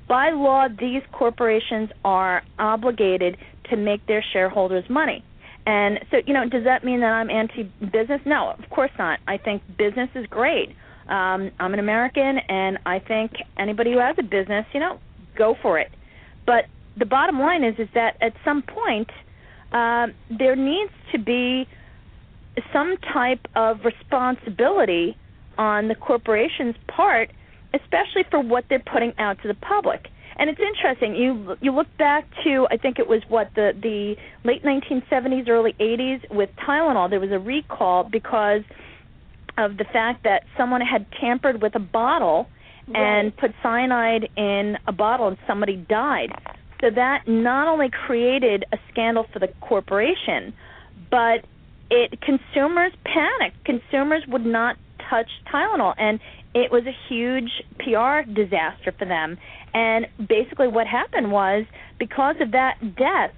By 0.08 0.30
law, 0.32 0.68
these 0.68 1.02
corporations 1.12 1.90
are 2.04 2.44
obligated 2.60 3.38
to 3.70 3.76
make 3.76 4.06
their 4.06 4.24
shareholders 4.34 4.84
money. 4.90 5.24
And 5.66 6.00
so, 6.12 6.18
you 6.26 6.34
know, 6.34 6.48
does 6.48 6.64
that 6.66 6.84
mean 6.84 7.00
that 7.00 7.12
I'm 7.12 7.30
anti-business? 7.30 8.22
No, 8.26 8.54
of 8.58 8.70
course 8.70 8.92
not. 9.00 9.20
I 9.28 9.38
think 9.38 9.64
business 9.78 10.10
is 10.14 10.28
great. 10.28 10.70
Um, 11.10 11.52
I'm 11.60 11.74
an 11.74 11.80
American, 11.80 12.38
and 12.48 12.78
I 12.86 13.00
think 13.00 13.32
anybody 13.58 13.94
who 13.94 14.00
has 14.00 14.16
a 14.20 14.24
business, 14.24 14.66
you 14.74 14.80
know, 14.80 15.00
go 15.36 15.56
for 15.62 15.80
it. 15.80 15.92
But 16.46 16.66
the 16.98 17.06
bottom 17.06 17.40
line 17.40 17.64
is, 17.64 17.76
is 17.80 17.90
that 17.96 18.18
at 18.22 18.34
some 18.44 18.62
point, 18.62 19.10
uh, 19.72 20.08
there 20.30 20.56
needs 20.56 20.92
to 21.12 21.20
be 21.20 21.68
some 22.74 22.98
type 23.14 23.48
of 23.56 23.80
responsibility 23.84 25.18
on 25.58 25.88
the 25.88 25.96
corporation's 25.96 26.76
part, 26.88 27.32
especially 27.74 28.24
for 28.30 28.40
what 28.40 28.66
they're 28.70 28.80
putting 28.80 29.14
out 29.18 29.42
to 29.42 29.48
the 29.48 29.54
public. 29.54 30.08
And 30.38 30.50
it's 30.50 30.60
interesting. 30.60 31.16
You 31.16 31.56
you 31.62 31.72
look 31.72 31.88
back 31.98 32.28
to 32.44 32.68
I 32.70 32.78
think 32.78 33.00
it 33.00 33.08
was 33.08 33.22
what 33.30 33.52
the 33.56 33.72
the 33.82 34.16
late 34.44 34.64
1970s, 34.64 35.48
early 35.48 35.74
80s 35.80 36.30
with 36.30 36.50
Tylenol. 36.68 37.10
There 37.10 37.22
was 37.22 37.32
a 37.32 37.40
recall 37.40 38.04
because 38.04 38.64
of 39.58 39.78
the 39.78 39.86
fact 39.86 40.24
that 40.24 40.44
someone 40.58 40.82
had 40.82 41.06
tampered 41.22 41.62
with 41.62 41.76
a 41.76 41.80
bottle 41.80 42.50
right. 42.88 42.98
and 43.00 43.38
put 43.38 43.54
cyanide 43.64 44.30
in 44.36 44.78
a 44.88 44.92
bottle 44.92 45.30
and 45.30 45.38
somebody 45.48 45.78
died. 45.78 46.32
So 46.82 46.90
that 46.90 47.28
not 47.28 47.70
only 47.70 47.90
created 47.90 48.66
a 48.74 48.78
scandal 48.92 49.26
for 49.32 49.40
the 49.40 49.48
corporation, 49.62 50.54
but 51.10 51.46
it 51.90 52.20
consumers 52.22 52.92
panicked. 53.04 53.64
Consumers 53.66 54.24
would 54.28 54.46
not 54.46 54.78
touch 55.10 55.30
Tylenol 55.52 55.94
and 55.98 56.20
it 56.54 56.72
was 56.72 56.84
a 56.86 56.96
huge 57.10 57.52
PR 57.80 58.30
disaster 58.32 58.94
for 58.98 59.06
them. 59.06 59.38
And 59.74 60.08
basically 60.28 60.68
what 60.68 60.88
happened 60.88 61.32
was 61.32 61.66
because 62.00 62.36
of 62.40 62.52
that 62.52 62.78
death, 62.96 63.34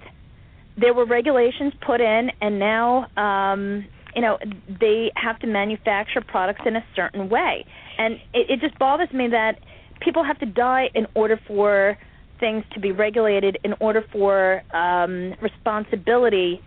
there 0.80 0.94
were 0.94 1.04
regulations 1.04 1.72
put 1.84 2.00
in 2.00 2.30
and 2.40 2.58
now 2.58 3.06
um 3.16 3.84
you 4.14 4.22
know 4.22 4.38
they 4.80 5.10
have 5.16 5.38
to 5.40 5.46
manufacture 5.46 6.20
products 6.20 6.60
in 6.64 6.76
a 6.76 6.84
certain 6.94 7.28
way 7.28 7.64
and 7.98 8.14
it, 8.32 8.50
it 8.50 8.60
just 8.60 8.78
bothers 8.78 9.12
me 9.12 9.28
that 9.28 9.58
people 10.00 10.22
have 10.24 10.38
to 10.38 10.46
die 10.46 10.88
in 10.94 11.06
order 11.14 11.38
for 11.46 11.98
things 12.38 12.64
to 12.72 12.80
be 12.80 12.92
regulated 12.92 13.58
in 13.64 13.74
order 13.80 14.04
for 14.12 14.62
um 14.72 15.34
responsibility 15.40 16.62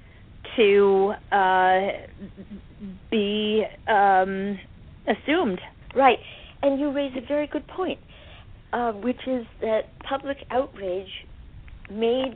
to 0.55 1.13
uh 1.31 1.87
be 3.09 3.63
um 3.87 4.59
assumed. 5.07 5.59
Right. 5.95 6.19
And 6.63 6.79
you 6.79 6.91
raise 6.91 7.11
a 7.17 7.25
very 7.27 7.47
good 7.47 7.67
point 7.67 7.99
uh, 8.73 8.91
which 8.93 9.19
is 9.27 9.45
that 9.61 9.81
public 10.07 10.37
outrage 10.49 11.09
made 11.89 12.35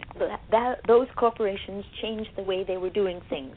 that, 0.52 0.80
those 0.88 1.08
corporations 1.16 1.86
change 2.02 2.28
the 2.36 2.44
way 2.44 2.64
they 2.68 2.78
were 2.78 2.90
doing 2.90 3.22
things. 3.30 3.56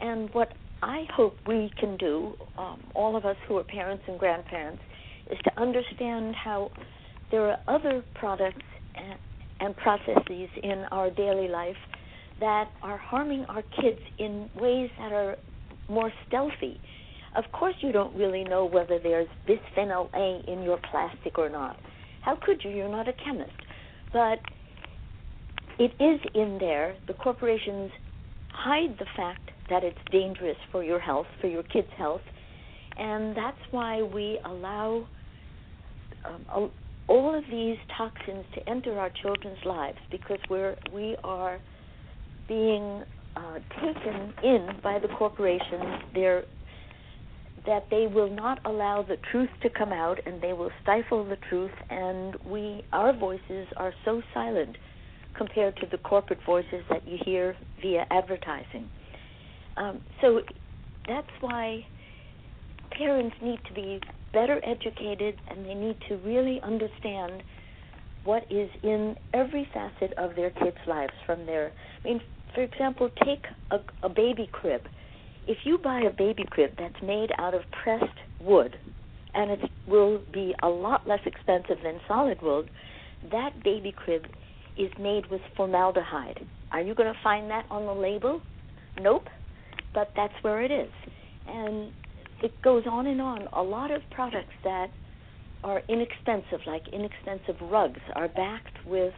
And 0.00 0.32
what 0.32 0.52
I 0.82 1.04
hope 1.14 1.36
we 1.46 1.70
can 1.78 1.96
do, 1.96 2.34
um, 2.58 2.82
all 2.94 3.16
of 3.16 3.24
us 3.24 3.36
who 3.46 3.58
are 3.58 3.64
parents 3.64 4.02
and 4.08 4.18
grandparents, 4.18 4.82
is 5.30 5.38
to 5.44 5.60
understand 5.60 6.34
how 6.34 6.70
there 7.30 7.48
are 7.48 7.58
other 7.68 8.02
products 8.14 8.64
and, 8.96 9.18
and 9.60 9.76
processes 9.76 10.48
in 10.62 10.84
our 10.90 11.10
daily 11.10 11.46
life 11.46 11.76
that 12.40 12.70
are 12.82 12.96
harming 12.96 13.44
our 13.48 13.62
kids 13.62 14.00
in 14.18 14.48
ways 14.56 14.90
that 14.98 15.12
are 15.12 15.36
more 15.88 16.12
stealthy. 16.26 16.80
Of 17.36 17.44
course, 17.52 17.74
you 17.80 17.92
don't 17.92 18.14
really 18.16 18.44
know 18.44 18.64
whether 18.64 18.98
there's 18.98 19.28
bisphenol 19.48 20.08
A 20.14 20.50
in 20.50 20.62
your 20.62 20.78
plastic 20.90 21.38
or 21.38 21.48
not. 21.48 21.76
How 22.22 22.36
could 22.40 22.62
you? 22.64 22.70
You're 22.70 22.88
not 22.88 23.08
a 23.08 23.12
chemist. 23.12 23.52
But 24.12 24.40
it 25.78 25.92
is 26.00 26.20
in 26.34 26.58
there. 26.58 26.96
The 27.06 27.14
corporations 27.14 27.90
hide 28.52 28.98
the 28.98 29.06
fact 29.16 29.50
that 29.68 29.84
it's 29.84 29.98
dangerous 30.10 30.56
for 30.72 30.82
your 30.82 30.98
health, 30.98 31.26
for 31.40 31.46
your 31.46 31.62
kids' 31.62 31.88
health, 31.96 32.22
and 32.96 33.36
that's 33.36 33.60
why 33.70 34.02
we 34.02 34.38
allow 34.44 35.06
um, 36.24 36.70
all 37.08 37.34
of 37.34 37.44
these 37.50 37.76
toxins 37.96 38.44
to 38.54 38.68
enter 38.68 38.98
our 38.98 39.10
children's 39.22 39.64
lives 39.64 39.98
because 40.10 40.38
we're 40.50 40.76
we 40.92 41.16
are 41.24 41.60
being 42.50 43.04
uh, 43.36 43.60
taken 43.80 44.34
in 44.42 44.68
by 44.82 44.98
the 44.98 45.08
corporations. 45.16 46.02
They're 46.12 46.42
that 47.66 47.86
they 47.90 48.06
will 48.06 48.30
not 48.30 48.58
allow 48.64 49.02
the 49.02 49.16
truth 49.30 49.50
to 49.62 49.70
come 49.70 49.92
out 49.92 50.18
and 50.26 50.40
they 50.40 50.52
will 50.52 50.70
stifle 50.82 51.24
the 51.24 51.36
truth 51.48 51.70
and 51.90 52.34
we 52.46 52.82
our 52.92 53.12
voices 53.12 53.68
are 53.76 53.92
so 54.04 54.22
silent 54.32 54.76
compared 55.36 55.76
to 55.76 55.86
the 55.92 55.98
corporate 55.98 56.38
voices 56.44 56.82
that 56.88 57.06
you 57.06 57.18
hear 57.24 57.54
via 57.82 58.06
advertising. 58.10 58.88
Um, 59.76 60.00
so 60.20 60.40
that's 61.06 61.28
why 61.40 61.84
parents 62.90 63.36
need 63.42 63.60
to 63.68 63.74
be 63.74 64.00
better 64.32 64.60
educated 64.64 65.36
and 65.48 65.64
they 65.64 65.74
need 65.74 65.96
to 66.08 66.16
really 66.16 66.60
understand 66.62 67.42
what 68.24 68.44
is 68.50 68.70
in 68.82 69.16
every 69.32 69.68
facet 69.72 70.12
of 70.18 70.34
their 70.34 70.50
kids' 70.50 70.76
lives 70.86 71.12
from 71.26 71.46
their 71.46 71.72
I 72.04 72.08
mean 72.08 72.20
for 72.54 72.62
example 72.62 73.10
take 73.24 73.44
a, 73.70 73.78
a 74.02 74.08
baby 74.08 74.48
crib 74.52 74.82
if 75.46 75.58
you 75.64 75.78
buy 75.78 76.00
a 76.00 76.10
baby 76.10 76.44
crib 76.50 76.72
that's 76.78 77.02
made 77.02 77.30
out 77.38 77.54
of 77.54 77.62
pressed 77.82 78.04
wood 78.40 78.76
and 79.34 79.50
it 79.50 79.60
will 79.86 80.20
be 80.32 80.54
a 80.62 80.68
lot 80.68 81.06
less 81.06 81.20
expensive 81.26 81.76
than 81.82 82.00
solid 82.08 82.40
wood 82.42 82.70
that 83.30 83.50
baby 83.62 83.92
crib 83.92 84.24
is 84.76 84.90
made 84.98 85.26
with 85.30 85.40
formaldehyde 85.56 86.46
are 86.72 86.80
you 86.80 86.94
going 86.94 87.12
to 87.12 87.18
find 87.22 87.50
that 87.50 87.64
on 87.70 87.86
the 87.86 87.92
label 87.92 88.40
nope 89.00 89.24
but 89.94 90.12
that's 90.16 90.34
where 90.42 90.62
it 90.62 90.70
is. 90.70 90.90
And 91.46 91.92
it 92.42 92.52
goes 92.62 92.84
on 92.90 93.06
and 93.06 93.20
on. 93.20 93.48
A 93.52 93.62
lot 93.62 93.90
of 93.90 94.02
products 94.10 94.54
that 94.64 94.88
are 95.64 95.82
inexpensive, 95.88 96.60
like 96.66 96.82
inexpensive 96.92 97.56
rugs, 97.70 98.00
are 98.14 98.28
backed 98.28 98.86
with 98.86 99.14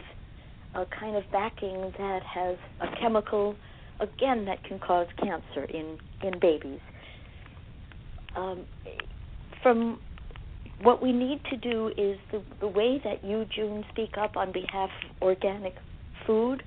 a 0.75 0.87
kind 0.87 1.17
of 1.17 1.25
backing 1.31 1.93
that 1.99 2.23
has 2.23 2.57
a 2.81 3.01
chemical, 3.01 3.55
again, 4.01 4.45
that 4.47 4.65
can 4.65 4.79
cause 4.79 5.07
cancer 5.19 5.65
in, 5.65 5.99
in 6.23 6.39
babies. 6.41 6.81
Um, 8.37 8.65
from 9.63 10.01
what 10.83 11.03
we 11.03 11.13
need 11.13 11.41
to 11.51 11.57
do 11.57 11.89
is 11.97 12.19
the, 12.31 12.43
the 12.61 12.69
way 12.69 13.01
that 13.05 13.25
you, 13.25 13.45
June, 13.55 13.85
speak 13.91 14.17
up 14.19 14.37
on 14.37 14.53
behalf 14.53 14.91
of 15.05 15.23
organic 15.23 15.75
food, 16.27 16.63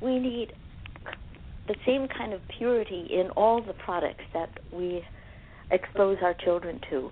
we 0.00 0.18
need 0.18 0.52
the 1.68 1.76
same 1.86 2.08
kind 2.08 2.32
of 2.32 2.40
purity 2.58 3.06
in 3.10 3.30
all 3.30 3.62
the 3.62 3.72
products 3.72 4.24
that 4.34 4.50
we 4.72 5.04
expose 5.70 6.18
our 6.22 6.34
children 6.34 6.80
to. 6.90 7.10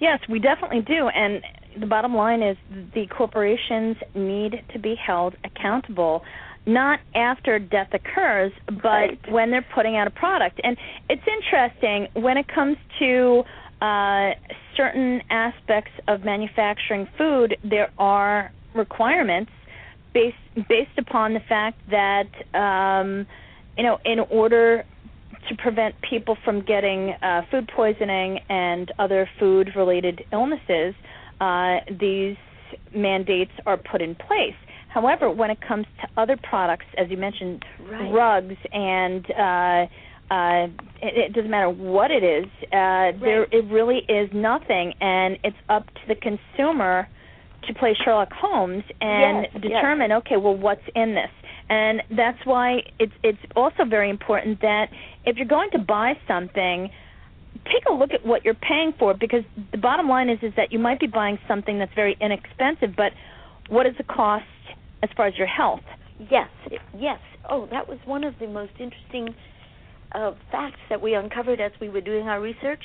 Yes, 0.00 0.18
we 0.28 0.38
definitely 0.40 0.80
do. 0.80 1.08
And 1.08 1.42
the 1.78 1.86
bottom 1.86 2.14
line 2.14 2.42
is 2.42 2.56
the 2.94 3.06
corporations 3.06 3.96
need 4.14 4.64
to 4.72 4.78
be 4.78 4.94
held 4.94 5.36
accountable 5.44 6.22
not 6.66 7.00
after 7.14 7.58
death 7.58 7.88
occurs, 7.92 8.52
but 8.66 8.82
right. 8.84 9.30
when 9.30 9.50
they're 9.50 9.66
putting 9.74 9.96
out 9.96 10.06
a 10.06 10.10
product. 10.10 10.60
And 10.62 10.76
it's 11.08 11.22
interesting 11.26 12.08
when 12.22 12.36
it 12.36 12.48
comes 12.48 12.76
to 12.98 13.44
uh, 13.80 14.32
certain 14.76 15.22
aspects 15.30 15.92
of 16.06 16.24
manufacturing 16.24 17.08
food, 17.16 17.56
there 17.64 17.90
are 17.98 18.52
requirements 18.74 19.50
based 20.12 20.36
based 20.68 20.98
upon 20.98 21.34
the 21.34 21.40
fact 21.40 21.78
that 21.90 22.28
um, 22.54 23.26
you 23.76 23.84
know 23.84 23.98
in 24.04 24.20
order 24.20 24.84
to 25.48 25.56
prevent 25.56 25.94
people 26.02 26.36
from 26.44 26.60
getting 26.60 27.10
uh, 27.22 27.42
food 27.50 27.68
poisoning 27.74 28.40
and 28.48 28.92
other 28.98 29.28
food 29.38 29.70
related 29.74 30.24
illnesses, 30.32 30.94
uh, 31.40 31.78
these 31.98 32.36
mandates 32.94 33.52
are 33.66 33.76
put 33.76 34.00
in 34.02 34.14
place. 34.14 34.54
However, 34.88 35.30
when 35.30 35.50
it 35.50 35.58
comes 35.60 35.86
to 36.02 36.20
other 36.20 36.36
products, 36.36 36.86
as 36.98 37.08
you 37.10 37.16
mentioned, 37.16 37.64
right. 37.88 38.12
rugs 38.12 38.56
and 38.72 39.24
uh, 39.30 39.86
uh, 40.34 40.66
it, 41.00 41.16
it 41.16 41.32
doesn't 41.32 41.50
matter 41.50 41.70
what 41.70 42.10
it 42.10 42.24
is, 42.24 42.46
uh, 42.72 42.76
right. 42.76 43.20
there 43.20 43.44
it 43.44 43.64
really 43.70 43.98
is 44.08 44.28
nothing, 44.32 44.94
and 45.00 45.38
it's 45.44 45.56
up 45.68 45.86
to 45.86 46.00
the 46.08 46.14
consumer 46.14 47.08
to 47.66 47.74
play 47.74 47.96
Sherlock 48.04 48.32
Holmes 48.32 48.84
and 49.00 49.46
yes, 49.52 49.62
determine, 49.62 50.10
yes. 50.10 50.22
okay, 50.26 50.36
well, 50.36 50.56
what's 50.56 50.82
in 50.94 51.14
this? 51.14 51.30
And 51.68 52.02
that's 52.16 52.38
why 52.44 52.82
it's 52.98 53.12
it's 53.22 53.38
also 53.54 53.84
very 53.84 54.10
important 54.10 54.60
that 54.60 54.86
if 55.24 55.36
you're 55.36 55.46
going 55.46 55.70
to 55.72 55.78
buy 55.78 56.14
something, 56.26 56.90
take 57.66 57.84
a 57.90 57.92
look 57.92 58.12
at 58.12 58.24
what 58.24 58.44
you're 58.44 58.54
paying 58.54 58.92
for 58.98 59.14
because 59.14 59.42
the 59.72 59.78
bottom 59.78 60.08
line 60.08 60.28
is 60.28 60.38
is 60.42 60.52
that 60.56 60.72
you 60.72 60.78
might 60.78 61.00
be 61.00 61.06
buying 61.06 61.38
something 61.46 61.78
that's 61.78 61.94
very 61.94 62.16
inexpensive, 62.20 62.96
but 62.96 63.12
what 63.68 63.86
is 63.86 63.94
the 63.98 64.04
cost 64.04 64.44
as 65.02 65.10
far 65.16 65.26
as 65.26 65.34
your 65.36 65.46
health? 65.46 65.80
Yes, 66.30 66.48
yes. 66.98 67.18
Oh, 67.48 67.66
that 67.70 67.88
was 67.88 67.98
one 68.04 68.24
of 68.24 68.34
the 68.38 68.46
most 68.46 68.72
interesting 68.78 69.34
uh, 70.12 70.32
facts 70.50 70.80
that 70.88 71.00
we 71.00 71.14
uncovered 71.14 71.60
as 71.60 71.72
we 71.80 71.88
were 71.88 72.00
doing 72.00 72.28
our 72.28 72.40
research. 72.40 72.82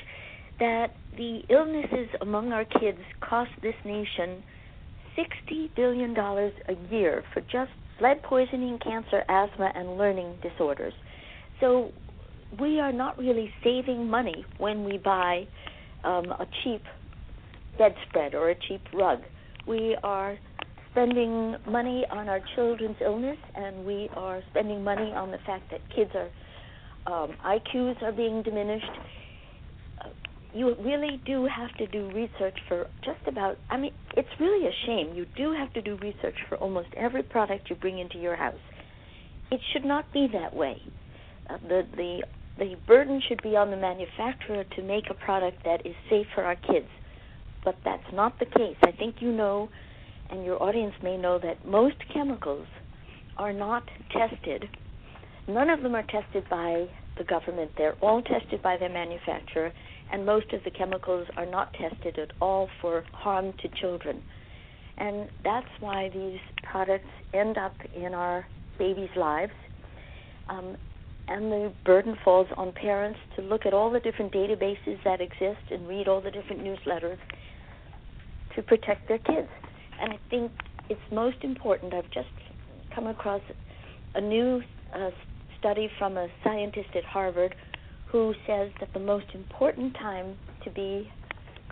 That 0.60 0.91
the 1.17 1.41
illnesses 1.50 2.08
among 2.22 2.53
our 2.53 2.63
kids 2.63 3.00
cost 3.20 3.51
this 3.62 3.75
nation 3.84 4.41
sixty 5.15 5.70
billion 5.75 6.13
dollars 6.13 6.53
a 6.70 6.94
year 6.94 7.24
for 7.34 7.41
just 7.41 7.72
lead 8.01 8.24
poisoning, 8.24 8.79
cancer, 8.82 9.24
asthma, 9.27 9.72
and 9.75 9.98
learning 9.98 10.36
disorders. 10.41 10.94
So 11.60 11.91
we 12.59 12.79
are 12.79 12.91
not 12.91 13.17
really 13.17 13.51
saving 13.63 14.09
money 14.09 14.45
when 14.57 14.83
we 14.83 14.97
buy 14.97 15.47
um, 16.03 16.25
a 16.25 16.45
cheap 16.63 16.81
bedspread 17.77 18.33
or 18.33 18.49
a 18.49 18.55
cheap 18.67 18.81
rug. 18.93 19.19
We 19.67 19.97
are 20.03 20.37
spending 20.91 21.55
money 21.67 22.05
on 22.09 22.29
our 22.29 22.39
children's 22.55 22.97
illness, 23.01 23.37
and 23.55 23.85
we 23.85 24.09
are 24.15 24.41
spending 24.51 24.83
money 24.83 25.11
on 25.11 25.31
the 25.31 25.39
fact 25.45 25.69
that 25.71 25.81
kids 25.93 26.11
are 26.15 26.29
um, 27.07 27.35
IQs 27.45 28.01
are 28.01 28.11
being 28.11 28.41
diminished. 28.43 28.85
Uh, 30.03 30.09
you 30.53 30.75
really 30.81 31.21
do 31.25 31.47
have 31.53 31.75
to 31.77 31.87
do 31.87 32.07
research 32.13 32.57
for 32.67 32.87
just 33.03 33.19
about. 33.27 33.57
I 33.69 33.77
mean, 33.77 33.91
it's 34.15 34.29
really 34.39 34.65
a 34.67 34.71
shame. 34.85 35.15
You 35.15 35.25
do 35.35 35.53
have 35.53 35.73
to 35.73 35.81
do 35.81 35.97
research 35.97 36.35
for 36.47 36.57
almost 36.57 36.87
every 36.95 37.23
product 37.23 37.69
you 37.69 37.75
bring 37.75 37.99
into 37.99 38.17
your 38.17 38.35
house. 38.35 38.53
It 39.51 39.59
should 39.73 39.85
not 39.85 40.11
be 40.13 40.27
that 40.33 40.55
way. 40.55 40.81
Uh, 41.49 41.57
the 41.67 41.87
the 41.95 42.23
the 42.57 42.75
burden 42.87 43.21
should 43.27 43.41
be 43.41 43.55
on 43.55 43.69
the 43.69 43.77
manufacturer 43.77 44.63
to 44.75 44.81
make 44.81 45.09
a 45.09 45.13
product 45.13 45.63
that 45.65 45.85
is 45.85 45.95
safe 46.09 46.27
for 46.33 46.43
our 46.43 46.55
kids. 46.55 46.87
But 47.63 47.75
that's 47.83 48.13
not 48.13 48.39
the 48.39 48.45
case. 48.45 48.77
I 48.84 48.91
think 48.91 49.15
you 49.19 49.31
know 49.31 49.69
and 50.29 50.43
your 50.43 50.62
audience 50.62 50.93
may 51.03 51.17
know 51.17 51.39
that 51.39 51.65
most 51.65 51.95
chemicals 52.13 52.67
are 53.38 53.53
not 53.53 53.84
tested. 54.12 54.65
None 55.47 55.69
of 55.69 55.81
them 55.81 55.95
are 55.95 56.03
tested 56.03 56.45
by 56.49 56.88
the 57.17 57.23
government. 57.23 57.71
They're 57.77 57.97
all 58.01 58.21
tested 58.21 58.62
by 58.62 58.77
their 58.77 58.89
manufacturer, 58.89 59.71
and 60.12 60.25
most 60.25 60.51
of 60.53 60.63
the 60.63 60.71
chemicals 60.71 61.27
are 61.38 61.45
not 61.45 61.73
tested 61.73 62.17
at 62.17 62.31
all 62.41 62.69
for 62.81 63.03
harm 63.13 63.53
to 63.62 63.67
children. 63.79 64.21
And 64.97 65.29
that's 65.43 65.67
why 65.79 66.10
these 66.10 66.39
products 66.63 67.10
end 67.34 67.58
up 67.58 67.75
in 67.95 68.13
our 68.13 68.45
babies' 68.79 69.10
lives. 69.15 69.51
Um, 70.49 70.77
and 71.27 71.51
the 71.51 71.73
burden 71.83 72.15
falls 72.23 72.47
on 72.55 72.71
parents 72.71 73.19
to 73.35 73.41
look 73.41 73.65
at 73.65 73.73
all 73.73 73.89
the 73.91 73.99
different 73.99 74.31
databases 74.31 75.03
that 75.03 75.21
exist 75.21 75.61
and 75.71 75.88
read 75.88 76.07
all 76.07 76.21
the 76.21 76.31
different 76.31 76.63
newsletters 76.63 77.17
to 78.55 78.61
protect 78.61 79.07
their 79.07 79.17
kids. 79.19 79.49
And 79.99 80.13
I 80.13 80.19
think 80.29 80.51
it's 80.89 81.01
most 81.11 81.38
important. 81.41 81.93
I've 81.93 82.11
just 82.11 82.27
come 82.93 83.07
across 83.07 83.41
a 84.13 84.21
new 84.21 84.61
uh, 84.93 85.09
study 85.59 85.89
from 85.97 86.17
a 86.17 86.27
scientist 86.43 86.89
at 86.95 87.03
Harvard 87.03 87.55
who 88.11 88.33
says 88.47 88.69
that 88.79 88.93
the 88.93 88.99
most 88.99 89.25
important 89.33 89.93
time 89.95 90.35
to 90.63 90.69
be 90.69 91.09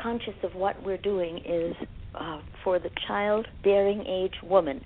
conscious 0.02 0.34
of 0.44 0.56
what 0.56 0.84
we're 0.84 0.98
doing 0.98 1.38
is 1.46 1.76
uh, 2.16 2.42
for 2.64 2.80
the 2.80 2.90
child-bearing 3.08 4.06
age 4.08 4.34
woman, 4.44 4.84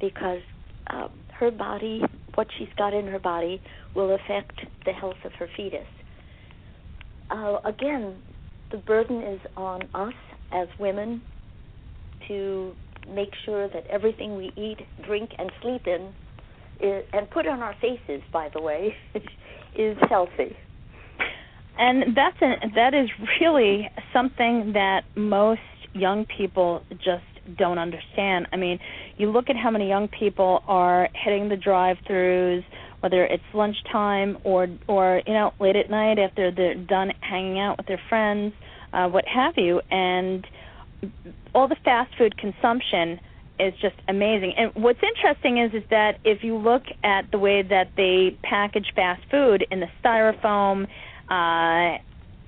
because 0.00 0.40
uh, 0.88 1.08
her 1.38 1.50
body, 1.50 2.02
what 2.34 2.46
she's 2.58 2.68
got 2.76 2.94
in 2.94 3.06
her 3.06 3.18
body, 3.18 3.60
will 3.94 4.14
affect 4.14 4.60
the 4.84 4.92
health 4.92 5.16
of 5.24 5.32
her 5.32 5.48
fetus. 5.56 5.86
Uh, 7.30 7.58
again, 7.64 8.16
the 8.70 8.78
burden 8.78 9.22
is 9.22 9.40
on 9.56 9.82
us 9.94 10.14
as 10.52 10.68
women 10.78 11.22
to 12.28 12.72
make 13.08 13.30
sure 13.44 13.68
that 13.68 13.86
everything 13.88 14.36
we 14.36 14.52
eat, 14.56 14.78
drink, 15.04 15.30
and 15.38 15.50
sleep 15.62 15.86
in, 15.86 16.12
is, 16.80 17.04
and 17.12 17.30
put 17.30 17.46
on 17.46 17.60
our 17.60 17.74
faces, 17.80 18.22
by 18.32 18.48
the 18.54 18.60
way, 18.60 18.94
is 19.76 19.96
healthy. 20.08 20.56
And 21.78 22.14
that's 22.16 22.36
an, 22.40 22.72
that 22.74 22.94
is 22.94 23.08
really 23.40 23.88
something 24.12 24.72
that 24.74 25.04
most 25.16 25.60
young 25.94 26.26
people 26.26 26.82
just 27.02 27.24
don't 27.56 27.78
understand. 27.78 28.46
I 28.52 28.56
mean, 28.56 28.78
you 29.20 29.30
look 29.30 29.50
at 29.50 29.56
how 29.56 29.70
many 29.70 29.88
young 29.88 30.08
people 30.08 30.62
are 30.66 31.08
hitting 31.14 31.48
the 31.48 31.56
drive-throughs, 31.56 32.64
whether 33.00 33.24
it's 33.24 33.44
lunchtime 33.54 34.38
or 34.44 34.68
or 34.88 35.22
you 35.26 35.32
know 35.32 35.52
late 35.60 35.76
at 35.76 35.90
night 35.90 36.18
after 36.18 36.50
they're 36.50 36.74
done 36.74 37.12
hanging 37.20 37.58
out 37.58 37.76
with 37.76 37.86
their 37.86 38.00
friends, 38.08 38.54
uh, 38.92 39.08
what 39.08 39.26
have 39.26 39.54
you, 39.56 39.80
and 39.90 40.46
all 41.54 41.68
the 41.68 41.76
fast 41.84 42.14
food 42.16 42.36
consumption 42.36 43.20
is 43.58 43.74
just 43.80 43.96
amazing. 44.08 44.54
And 44.56 44.74
what's 44.74 45.00
interesting 45.02 45.58
is 45.58 45.74
is 45.74 45.82
that 45.90 46.18
if 46.24 46.42
you 46.42 46.56
look 46.56 46.84
at 47.04 47.30
the 47.30 47.38
way 47.38 47.62
that 47.62 47.90
they 47.96 48.36
package 48.42 48.92
fast 48.94 49.22
food 49.30 49.66
in 49.70 49.80
the 49.80 49.88
styrofoam, 50.02 50.86
uh, 51.28 51.98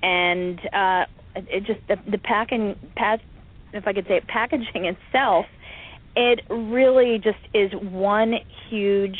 and 0.01 0.59
uh, 0.73 1.05
it 1.35 1.63
just 1.65 1.79
the, 1.87 1.97
the 2.09 2.17
packing, 2.17 2.75
pack, 2.95 3.21
if 3.73 3.87
I 3.87 3.93
could 3.93 4.07
say, 4.07 4.17
it, 4.17 4.27
packaging 4.27 4.85
itself, 5.13 5.45
it 6.15 6.41
really 6.49 7.19
just 7.23 7.39
is 7.53 7.71
one 7.73 8.35
huge 8.69 9.17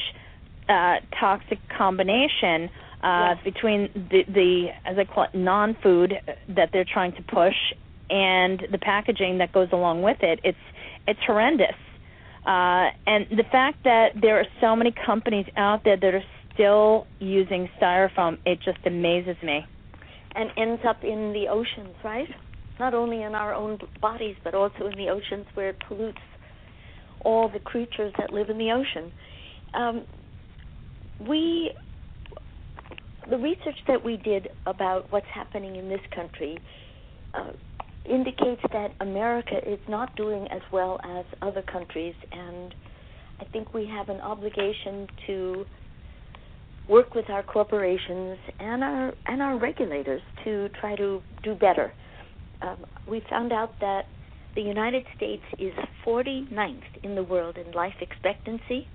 uh, 0.69 0.95
toxic 1.19 1.59
combination. 1.77 2.69
Uh, 3.03 3.35
yes. 3.35 3.43
between 3.43 3.89
the, 4.11 4.23
the, 4.29 4.67
as 4.85 4.97
I 4.97 5.03
call 5.03 5.25
it, 5.25 5.35
non-food 5.35 6.13
that 6.55 6.69
they're 6.71 6.85
trying 6.85 7.11
to 7.11 7.21
push 7.23 7.53
and 8.09 8.63
the 8.71 8.77
packaging 8.77 9.39
that 9.39 9.51
goes 9.51 9.69
along 9.71 10.03
with 10.03 10.17
it. 10.21 10.39
It's 10.43 10.57
it's 11.07 11.19
horrendous. 11.25 11.75
Uh, 12.45 12.91
and 13.07 13.25
the 13.31 13.43
fact 13.51 13.83
that 13.83 14.09
there 14.21 14.39
are 14.39 14.45
so 14.61 14.75
many 14.75 14.93
companies 15.05 15.45
out 15.57 15.83
there 15.83 15.97
that 15.97 16.13
are 16.13 16.23
still 16.53 17.07
using 17.19 17.69
styrofoam, 17.81 18.37
it 18.45 18.59
just 18.63 18.79
amazes 18.85 19.37
me. 19.41 19.65
And 20.35 20.49
ends 20.57 20.81
up 20.87 21.03
in 21.03 21.33
the 21.33 21.47
oceans, 21.49 21.95
right? 22.03 22.27
Not 22.79 22.93
only 22.93 23.21
in 23.21 23.35
our 23.35 23.53
own 23.53 23.79
bodies, 24.01 24.35
but 24.43 24.53
also 24.53 24.87
in 24.87 24.97
the 24.97 25.09
oceans 25.09 25.45
where 25.53 25.69
it 25.69 25.77
pollutes 25.87 26.17
all 27.23 27.49
the 27.49 27.59
creatures 27.59 28.13
that 28.17 28.31
live 28.31 28.49
in 28.49 28.57
the 28.57 28.71
ocean. 28.71 29.11
Um, 29.73 30.05
we, 31.27 31.71
the 33.29 33.37
research 33.37 33.77
that 33.87 34.03
we 34.03 34.17
did 34.17 34.49
about 34.65 35.11
what's 35.11 35.27
happening 35.33 35.75
in 35.75 35.89
this 35.89 36.01
country, 36.13 36.59
uh, 37.33 37.51
indicates 38.09 38.61
that 38.71 38.89
America 38.99 39.55
is 39.65 39.79
not 39.87 40.15
doing 40.15 40.47
as 40.51 40.61
well 40.71 40.99
as 41.03 41.25
other 41.41 41.61
countries, 41.61 42.15
and 42.31 42.75
I 43.39 43.45
think 43.45 43.73
we 43.73 43.87
have 43.87 44.09
an 44.09 44.19
obligation 44.19 45.07
to 45.27 45.65
work 46.89 47.15
with 47.15 47.29
our 47.29 47.43
corporations 47.43 48.37
and 48.59 48.83
our 48.83 49.13
and 49.25 49.41
our 49.41 49.57
regulators 49.57 50.21
to 50.43 50.69
try 50.81 50.95
to 50.95 51.21
do 51.43 51.55
better. 51.55 51.93
Um, 52.61 52.77
we 53.09 53.21
found 53.29 53.53
out 53.53 53.79
that 53.79 54.03
the 54.55 54.61
United 54.61 55.05
States 55.15 55.43
is 55.59 55.73
49th 56.05 57.03
in 57.03 57.15
the 57.15 57.23
world 57.23 57.57
in 57.57 57.71
life 57.73 57.95
expectancy 58.01 58.87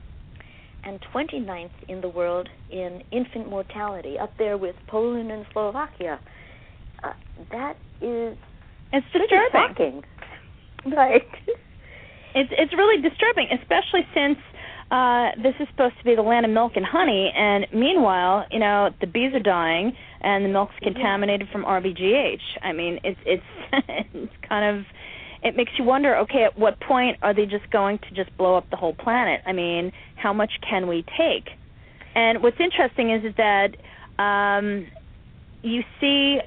and 0.85 1.01
29th 1.13 1.71
in 1.89 2.01
the 2.01 2.09
world 2.09 2.49
in 2.71 3.03
infant 3.11 3.49
mortality, 3.51 4.19
up 4.19 4.33
there 4.39 4.57
with 4.57 4.77
Poland 4.87 5.31
and 5.33 5.45
Slovakia. 5.53 6.21
Uh, 7.03 7.13
that 7.51 7.77
is 8.01 8.37
It's 8.93 9.07
disturbing. 9.13 9.51
Shocking. 9.53 10.03
Right. 10.87 11.27
It's 12.35 12.51
it's 12.53 12.73
really 12.73 13.03
disturbing, 13.03 13.49
especially 13.61 14.07
since 14.15 14.39
uh 14.91 15.31
this 15.43 15.55
is 15.61 15.67
supposed 15.69 15.99
to 15.99 16.05
be 16.05 16.15
the 16.15 16.23
land 16.23 16.47
of 16.47 16.53
milk 16.53 16.73
and 16.77 16.87
honey 16.87 17.33
and 17.37 17.67
meanwhile, 17.75 18.47
you 18.51 18.61
know, 18.61 18.91
the 19.01 19.09
bees 19.09 19.35
are 19.35 19.41
dying 19.43 19.93
and 20.21 20.45
the 20.45 20.49
milk's 20.49 20.75
contaminated 20.81 21.49
from 21.51 21.65
RBGH. 21.65 22.41
I 22.63 22.73
mean, 22.73 23.01
it's 23.03 23.19
it's 23.27 23.43
it's 24.15 24.33
kind 24.49 24.79
of 24.79 24.85
it 25.43 25.57
makes 25.57 25.73
you 25.79 25.85
wonder, 25.85 26.17
okay, 26.17 26.45
at 26.45 26.59
what 26.59 26.81
point 26.81 27.19
are 27.23 27.35
they 27.35 27.47
just 27.47 27.71
going 27.71 27.99
to 27.99 28.11
just 28.15 28.37
blow 28.37 28.57
up 28.57 28.69
the 28.71 28.77
whole 28.77 28.95
planet? 28.95 29.41
I 29.47 29.53
mean, 29.53 29.93
how 30.17 30.33
much 30.33 30.53
can 30.69 30.89
we 30.89 31.05
take? 31.17 31.49
And 32.15 32.43
what's 32.43 32.59
interesting 32.61 33.11
is, 33.11 33.35
that 33.37 33.77
um 34.19 34.87
you 35.63 35.83
see 36.01 36.39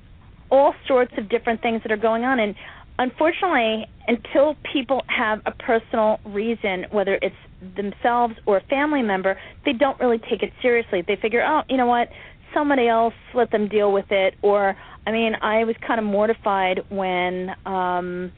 all 0.50 0.74
sorts 0.88 1.14
of 1.18 1.30
different 1.30 1.62
things 1.62 1.82
that 1.84 1.92
are 1.92 1.98
going 1.98 2.24
on 2.24 2.40
and 2.40 2.56
unfortunately 3.00 3.86
until 4.08 4.56
people 4.74 5.02
have 5.08 5.42
a 5.46 5.52
personal 5.52 6.20
reason 6.26 6.86
whether 6.92 7.18
it's 7.22 7.36
themselves 7.76 8.36
or 8.46 8.58
a 8.58 8.62
family 8.64 9.02
member 9.02 9.40
they 9.66 9.74
don't 9.74 10.00
really 10.00 10.18
take 10.18 10.44
it 10.44 10.52
seriously 10.62 11.02
they 11.08 11.16
figure 11.16 11.44
oh 11.46 11.62
you 11.70 11.78
know 11.78 11.86
what 11.86 12.10
somebody 12.54 12.88
else 12.88 13.14
let 13.34 13.50
them 13.52 13.68
deal 13.68 13.92
with 13.94 14.12
it 14.12 14.34
or 14.42 14.76
i 15.08 15.12
mean 15.12 15.34
i 15.42 15.64
was 15.64 15.76
kind 15.86 16.00
of 16.00 16.06
mortified 16.06 16.82
when 16.90 17.50
um 17.66 18.32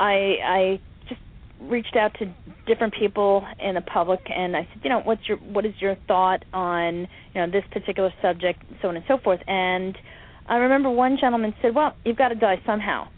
i 0.00 0.36
i 0.44 0.80
just 1.08 1.20
reached 1.60 1.96
out 1.96 2.12
to 2.18 2.26
different 2.66 2.94
people 2.94 3.46
in 3.58 3.74
the 3.74 3.80
public 3.80 4.20
and 4.34 4.56
i 4.56 4.66
said 4.72 4.80
you 4.82 4.90
know 4.90 5.00
what's 5.00 5.26
your 5.28 5.38
what 5.38 5.64
is 5.64 5.74
your 5.80 5.96
thought 6.08 6.44
on 6.52 7.06
you 7.34 7.40
know 7.40 7.50
this 7.50 7.64
particular 7.72 8.12
subject 8.22 8.62
so 8.80 8.88
on 8.88 8.96
and 8.96 9.04
so 9.08 9.18
forth 9.18 9.40
and 9.46 9.96
I 10.46 10.56
remember 10.56 10.90
one 10.90 11.16
gentleman 11.20 11.54
said, 11.62 11.74
"Well, 11.74 11.94
you've 12.04 12.16
got 12.16 12.28
to 12.28 12.34
die 12.34 12.60
somehow." 12.66 13.08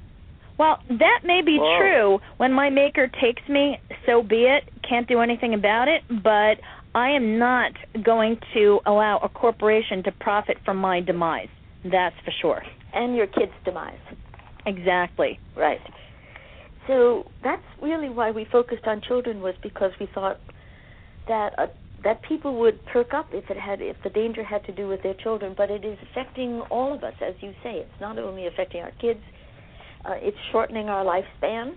Well, 0.59 0.79
that 0.89 1.21
may 1.25 1.43
be 1.43 1.59
Whoa. 1.59 1.79
true. 1.79 2.21
When 2.39 2.53
my 2.53 2.71
maker 2.71 3.09
takes 3.09 3.47
me, 3.49 3.79
so 4.07 4.23
be 4.23 4.45
it. 4.45 4.65
Can't 4.89 5.07
do 5.07 5.21
anything 5.21 5.53
about 5.53 5.89
it, 5.89 6.03
but 6.23 6.59
I 6.95 7.11
am 7.11 7.39
not 7.39 7.73
going 8.03 8.39
to 8.55 8.81
allow 8.87 9.19
a 9.19 9.29
corporation 9.29 10.03
to 10.05 10.13
profit 10.13 10.57
from 10.65 10.79
my 10.79 11.01
demise. 11.01 11.49
That's 11.85 12.17
for 12.25 12.31
sure. 12.41 12.63
And 12.95 13.15
your 13.17 13.27
kid's 13.27 13.53
demise. 13.65 13.99
Exactly. 14.65 15.39
Right. 15.55 15.81
So 16.87 17.25
that's 17.43 17.63
really 17.83 18.09
why 18.09 18.31
we 18.31 18.47
focused 18.51 18.87
on 18.87 19.01
children 19.07 19.41
was 19.41 19.55
because 19.63 19.91
we 20.01 20.09
thought 20.15 20.39
that 21.29 21.53
uh, 21.59 21.67
that 22.05 22.23
people 22.23 22.59
would 22.61 22.85
perk 22.87 23.13
up 23.15 23.27
if 23.33 23.51
it 23.51 23.57
had 23.57 23.81
if 23.81 23.97
the 24.05 24.11
danger 24.11 24.45
had 24.45 24.65
to 24.65 24.73
do 24.73 24.87
with 24.87 25.03
their 25.03 25.15
children, 25.15 25.55
but 25.57 25.71
it 25.71 25.85
is 25.85 25.99
affecting 26.11 26.61
all 26.71 26.95
of 26.95 27.03
us, 27.03 27.15
as 27.27 27.35
you 27.41 27.53
say. 27.63 27.77
It's 27.77 28.01
not 28.01 28.19
only 28.19 28.47
affecting 28.47 28.83
our 28.83 28.93
kids, 29.01 29.21
uh, 30.05 30.15
it's 30.17 30.37
shortening 30.53 30.89
our 30.89 31.05
lifespan. 31.05 31.73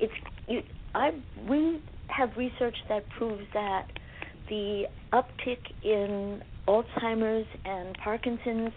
It's 0.00 0.12
you, 0.48 0.62
I 0.94 1.10
we 1.48 1.80
have 2.08 2.30
research 2.36 2.76
that 2.88 3.08
proves 3.10 3.44
that 3.54 3.86
the 4.48 4.84
uptick 5.12 5.60
in 5.84 6.42
Alzheimer's 6.66 7.46
and 7.64 7.96
Parkinson's 8.02 8.72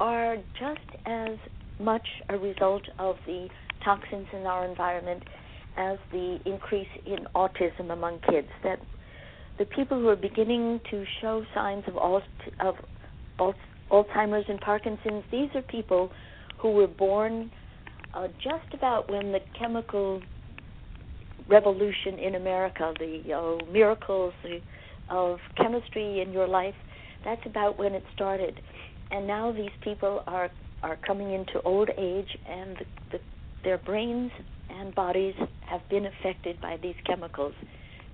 are 0.00 0.36
just 0.58 1.06
as 1.06 1.38
much 1.80 2.06
a 2.28 2.36
result 2.36 2.82
of 2.98 3.16
the 3.26 3.48
toxins 3.84 4.26
in 4.32 4.46
our 4.46 4.64
environment 4.64 5.22
as 5.76 5.98
the 6.12 6.38
increase 6.44 6.88
in 7.06 7.26
autism 7.34 7.92
among 7.92 8.20
kids. 8.28 8.48
That 8.64 8.80
the 9.58 9.64
people 9.64 9.98
who 9.98 10.08
are 10.08 10.16
beginning 10.16 10.80
to 10.90 11.04
show 11.20 11.44
signs 11.54 11.84
of, 11.86 11.96
Al- 11.96 12.22
of 12.60 12.74
Al- 13.38 13.54
Alzheimer's 13.90 14.46
and 14.48 14.60
Parkinson's, 14.60 15.24
these 15.30 15.48
are 15.54 15.62
people 15.62 16.10
who 16.60 16.72
were 16.72 16.86
born 16.86 17.50
uh, 18.14 18.28
just 18.42 18.74
about 18.74 19.10
when 19.10 19.32
the 19.32 19.40
chemical 19.58 20.20
revolution 21.48 22.18
in 22.18 22.34
America, 22.34 22.92
the 22.98 23.32
uh, 23.32 23.72
miracles 23.72 24.34
of 25.08 25.38
chemistry 25.56 26.20
in 26.20 26.32
your 26.32 26.46
life, 26.46 26.74
that's 27.24 27.40
about 27.46 27.78
when 27.78 27.94
it 27.94 28.04
started. 28.14 28.60
And 29.10 29.26
now 29.26 29.52
these 29.52 29.70
people 29.82 30.22
are 30.26 30.50
are 30.82 30.96
coming 31.04 31.32
into 31.32 31.60
old 31.62 31.90
age, 31.98 32.28
and 32.48 32.76
the, 32.76 32.84
the, 33.12 33.18
their 33.64 33.78
brains 33.78 34.30
and 34.70 34.94
bodies 34.94 35.34
have 35.66 35.80
been 35.88 36.06
affected 36.06 36.60
by 36.60 36.76
these 36.82 36.94
chemicals 37.06 37.54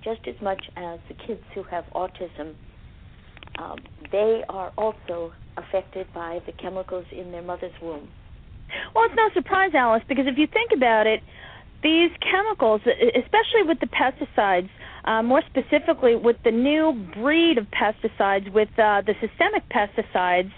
just 0.03 0.21
as 0.27 0.35
much 0.41 0.63
as 0.75 0.99
the 1.07 1.15
kids 1.25 1.41
who 1.53 1.63
have 1.63 1.85
autism. 1.93 2.53
Um, 3.57 3.79
they 4.11 4.43
are 4.49 4.71
also 4.77 5.33
affected 5.57 6.07
by 6.13 6.39
the 6.45 6.51
chemicals 6.51 7.05
in 7.11 7.31
their 7.31 7.41
mother's 7.41 7.73
womb. 7.81 8.07
Well, 8.93 9.05
it's 9.05 9.15
no 9.15 9.29
surprise, 9.33 9.71
Alice, 9.73 10.03
because 10.07 10.25
if 10.27 10.37
you 10.37 10.47
think 10.47 10.71
about 10.75 11.07
it, 11.07 11.21
these 11.83 12.11
chemicals, 12.19 12.81
especially 12.83 13.63
with 13.63 13.79
the 13.79 13.87
pesticides, 13.87 14.69
uh, 15.05 15.21
more 15.21 15.41
specifically 15.47 16.15
with 16.15 16.37
the 16.43 16.51
new 16.51 16.93
breed 17.13 17.57
of 17.57 17.67
pesticides, 17.67 18.51
with 18.51 18.69
uh, 18.79 19.01
the 19.05 19.13
systemic 19.21 19.63
pesticides, 19.69 20.51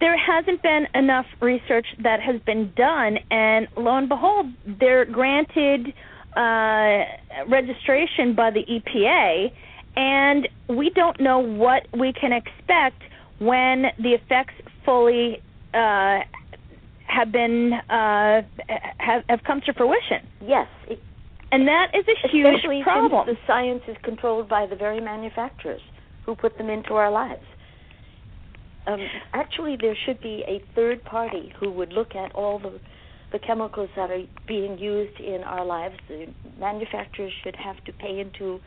there 0.00 0.16
hasn't 0.16 0.62
been 0.62 0.86
enough 0.94 1.26
research 1.40 1.86
that 2.02 2.20
has 2.20 2.40
been 2.42 2.72
done, 2.76 3.18
and 3.30 3.68
lo 3.76 3.96
and 3.96 4.08
behold, 4.08 4.46
they're 4.78 5.04
granted 5.04 5.94
uh, 6.36 7.04
registration 7.48 8.34
by 8.34 8.50
the 8.50 8.64
EPA, 8.64 9.50
and 9.96 10.48
we 10.68 10.90
don't 10.90 11.18
know 11.18 11.38
what 11.38 11.86
we 11.98 12.12
can 12.12 12.32
expect 12.32 13.02
when 13.38 13.86
the 13.98 14.12
effects 14.12 14.54
fully 14.84 15.42
uh, 15.72 16.18
have 17.06 17.32
been 17.32 17.72
uh, 17.72 18.42
have, 18.98 19.24
have 19.28 19.42
come 19.44 19.62
to 19.62 19.72
fruition. 19.72 20.26
Yes, 20.42 20.68
it, 20.88 21.00
and 21.52 21.66
that 21.68 21.92
is 21.94 22.04
a 22.08 22.28
huge 22.28 22.62
problem. 22.82 23.24
since 23.26 23.38
the 23.38 23.46
science 23.46 23.82
is 23.88 23.96
controlled 24.02 24.48
by 24.48 24.66
the 24.66 24.76
very 24.76 25.00
manufacturers 25.00 25.80
who 26.26 26.34
put 26.34 26.58
them 26.58 26.68
into 26.68 26.94
our 26.94 27.10
lives. 27.10 27.44
Um, 28.86 29.00
actually, 29.32 29.76
there 29.80 29.96
should 30.06 30.20
be 30.20 30.44
a 30.46 30.62
third 30.74 31.02
party 31.04 31.52
who 31.58 31.70
would 31.72 31.92
look 31.92 32.14
at 32.14 32.34
all 32.34 32.58
the 32.58 32.78
the 33.32 33.38
chemicals 33.40 33.88
that 33.96 34.10
are 34.10 34.22
being 34.46 34.78
used 34.78 35.18
in 35.18 35.42
our 35.42 35.64
lives. 35.64 35.96
The 36.08 36.26
manufacturers 36.60 37.32
should 37.42 37.56
have 37.56 37.82
to 37.84 37.92
pay 37.92 38.20
into 38.20 38.60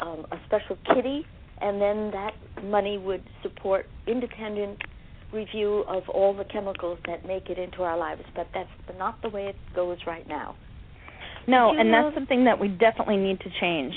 um, 0.00 0.26
a 0.30 0.36
special 0.46 0.76
kitty, 0.94 1.24
and 1.60 1.80
then 1.80 2.10
that 2.10 2.34
money 2.62 2.98
would 2.98 3.22
support 3.42 3.86
independent 4.06 4.78
review 5.32 5.84
of 5.88 6.08
all 6.08 6.34
the 6.34 6.44
chemicals 6.44 6.98
that 7.06 7.26
make 7.26 7.48
it 7.50 7.58
into 7.58 7.82
our 7.82 7.96
lives. 7.96 8.22
But 8.34 8.48
that's 8.54 8.68
not 8.98 9.20
the 9.22 9.28
way 9.28 9.46
it 9.46 9.56
goes 9.74 9.98
right 10.06 10.26
now. 10.28 10.54
No, 11.46 11.70
and 11.70 11.90
know- 11.90 12.04
that's 12.04 12.14
something 12.14 12.44
that 12.44 12.58
we 12.58 12.68
definitely 12.68 13.16
need 13.16 13.40
to 13.40 13.50
change. 13.60 13.94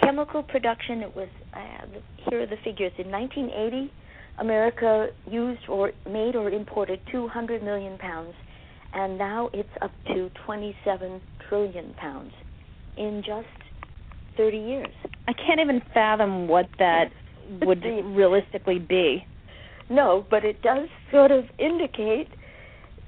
Chemical 0.00 0.44
production, 0.44 1.02
it 1.02 1.14
was, 1.16 1.28
uh, 1.52 1.86
here 2.30 2.42
are 2.42 2.46
the 2.46 2.56
figures. 2.58 2.92
In 2.98 3.10
1980, 3.10 3.90
America 4.38 5.08
used 5.30 5.68
or 5.68 5.92
made 6.08 6.36
or 6.36 6.50
imported 6.50 7.00
200 7.10 7.62
million 7.62 7.98
pounds, 7.98 8.34
and 8.94 9.18
now 9.18 9.50
it's 9.52 9.68
up 9.82 9.92
to 10.06 10.30
27 10.46 11.20
trillion 11.48 11.94
pounds 11.94 12.32
in 12.96 13.22
just 13.24 13.46
30 14.36 14.56
years. 14.56 14.94
I 15.26 15.32
can't 15.32 15.60
even 15.60 15.82
fathom 15.92 16.48
what 16.48 16.68
that 16.78 17.06
would 17.62 17.82
realistically 17.82 18.78
be. 18.78 19.24
No, 19.90 20.26
but 20.30 20.44
it 20.44 20.62
does 20.62 20.88
sort 21.10 21.30
of 21.30 21.44
indicate 21.58 22.28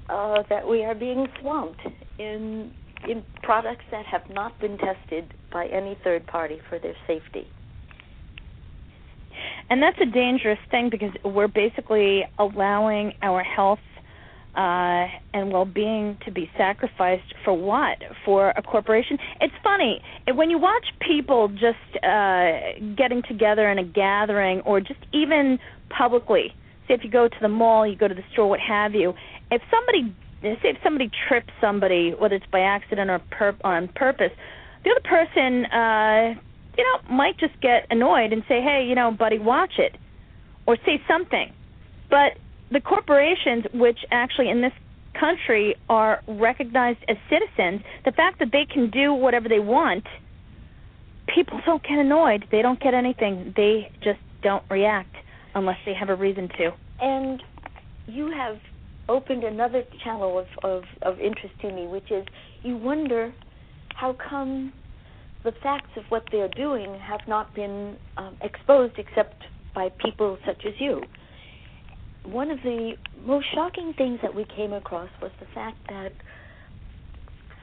uh, 0.09 0.43
that 0.49 0.67
we 0.67 0.83
are 0.83 0.95
being 0.95 1.27
swamped 1.39 1.81
in 2.19 2.73
in 3.07 3.23
products 3.41 3.83
that 3.89 4.05
have 4.05 4.21
not 4.29 4.59
been 4.59 4.77
tested 4.77 5.33
by 5.51 5.65
any 5.67 5.97
third 6.03 6.25
party 6.27 6.59
for 6.69 6.77
their 6.77 6.93
safety. 7.07 7.47
And 9.71 9.81
that's 9.81 9.97
a 10.01 10.05
dangerous 10.05 10.59
thing 10.69 10.89
because 10.89 11.11
we're 11.23 11.47
basically 11.47 12.25
allowing 12.37 13.13
our 13.21 13.41
health 13.41 13.79
uh, 14.53 15.07
and 15.33 15.49
well-being 15.49 16.17
to 16.25 16.31
be 16.31 16.51
sacrificed 16.57 17.33
for 17.45 17.53
what? 17.53 17.97
For 18.25 18.49
a 18.49 18.61
corporation? 18.61 19.17
It's 19.39 19.53
funny 19.63 20.01
when 20.35 20.49
you 20.49 20.59
watch 20.59 20.87
people 20.99 21.47
just 21.47 22.03
uh, 22.03 22.51
getting 22.97 23.23
together 23.29 23.71
in 23.71 23.79
a 23.79 23.85
gathering, 23.85 24.59
or 24.61 24.81
just 24.81 24.99
even 25.13 25.57
publicly. 25.89 26.53
Say 26.89 26.95
if 26.95 27.05
you 27.05 27.09
go 27.09 27.29
to 27.29 27.37
the 27.41 27.47
mall, 27.47 27.87
you 27.87 27.95
go 27.95 28.09
to 28.09 28.13
the 28.13 28.25
store, 28.33 28.49
what 28.49 28.59
have 28.59 28.93
you. 28.93 29.13
If 29.51 29.61
somebody, 29.71 30.13
say 30.41 30.71
if 30.71 30.77
somebody 30.83 31.09
trips 31.29 31.53
somebody, 31.61 32.13
whether 32.19 32.35
it's 32.35 32.45
by 32.51 32.59
accident 32.59 33.09
or 33.09 33.19
pur- 33.31 33.55
on 33.63 33.87
purpose, 33.95 34.31
the 34.83 34.91
other 34.91 35.07
person, 35.07 35.65
uh, 35.67 36.41
you 36.77 36.83
know, 36.83 37.15
might 37.15 37.37
just 37.37 37.59
get 37.61 37.87
annoyed 37.89 38.33
and 38.33 38.43
say, 38.47 38.61
"Hey, 38.61 38.85
you 38.87 38.95
know, 38.95 39.11
buddy, 39.11 39.39
watch 39.39 39.77
it," 39.77 39.95
or 40.65 40.77
say 40.85 41.01
something. 41.07 41.51
But 42.09 42.37
the 42.71 42.81
corporations, 42.81 43.65
which 43.73 43.99
actually 44.11 44.49
in 44.49 44.61
this 44.61 44.73
country 45.13 45.75
are 45.89 46.21
recognized 46.27 46.99
as 47.07 47.17
citizens, 47.29 47.81
the 48.05 48.11
fact 48.11 48.39
that 48.39 48.51
they 48.51 48.65
can 48.65 48.89
do 48.89 49.13
whatever 49.13 49.49
they 49.49 49.59
want, 49.59 50.05
people 51.27 51.59
don't 51.65 51.83
get 51.83 51.99
annoyed. 51.99 52.45
They 52.51 52.61
don't 52.61 52.79
get 52.79 52.93
anything. 52.93 53.53
They 53.55 53.91
just 54.01 54.19
don't 54.41 54.63
react 54.69 55.15
unless 55.53 55.77
they 55.85 55.93
have 55.93 56.09
a 56.09 56.15
reason 56.15 56.49
to. 56.57 56.71
And 56.99 57.43
you 58.07 58.31
have 58.31 58.57
opened 59.09 59.43
another 59.43 59.83
channel 60.03 60.39
of, 60.39 60.47
of, 60.63 60.83
of 61.01 61.19
interest 61.19 61.53
to 61.61 61.71
me, 61.71 61.87
which 61.87 62.11
is 62.11 62.25
you 62.63 62.77
wonder 62.77 63.33
how 63.95 64.13
come 64.13 64.71
the 65.43 65.51
facts 65.63 65.89
of 65.97 66.03
what 66.09 66.23
they're 66.31 66.49
doing 66.49 66.99
have 66.99 67.21
not 67.27 67.53
been 67.55 67.97
um, 68.17 68.37
exposed 68.41 68.93
except 68.97 69.43
by 69.73 69.89
people 70.03 70.37
such 70.45 70.65
as 70.65 70.73
you. 70.79 71.01
One 72.23 72.51
of 72.51 72.59
the 72.63 72.93
most 73.25 73.47
shocking 73.53 73.93
things 73.97 74.19
that 74.21 74.35
we 74.35 74.45
came 74.55 74.73
across 74.73 75.09
was 75.21 75.31
the 75.39 75.47
fact 75.55 75.77
that 75.89 76.11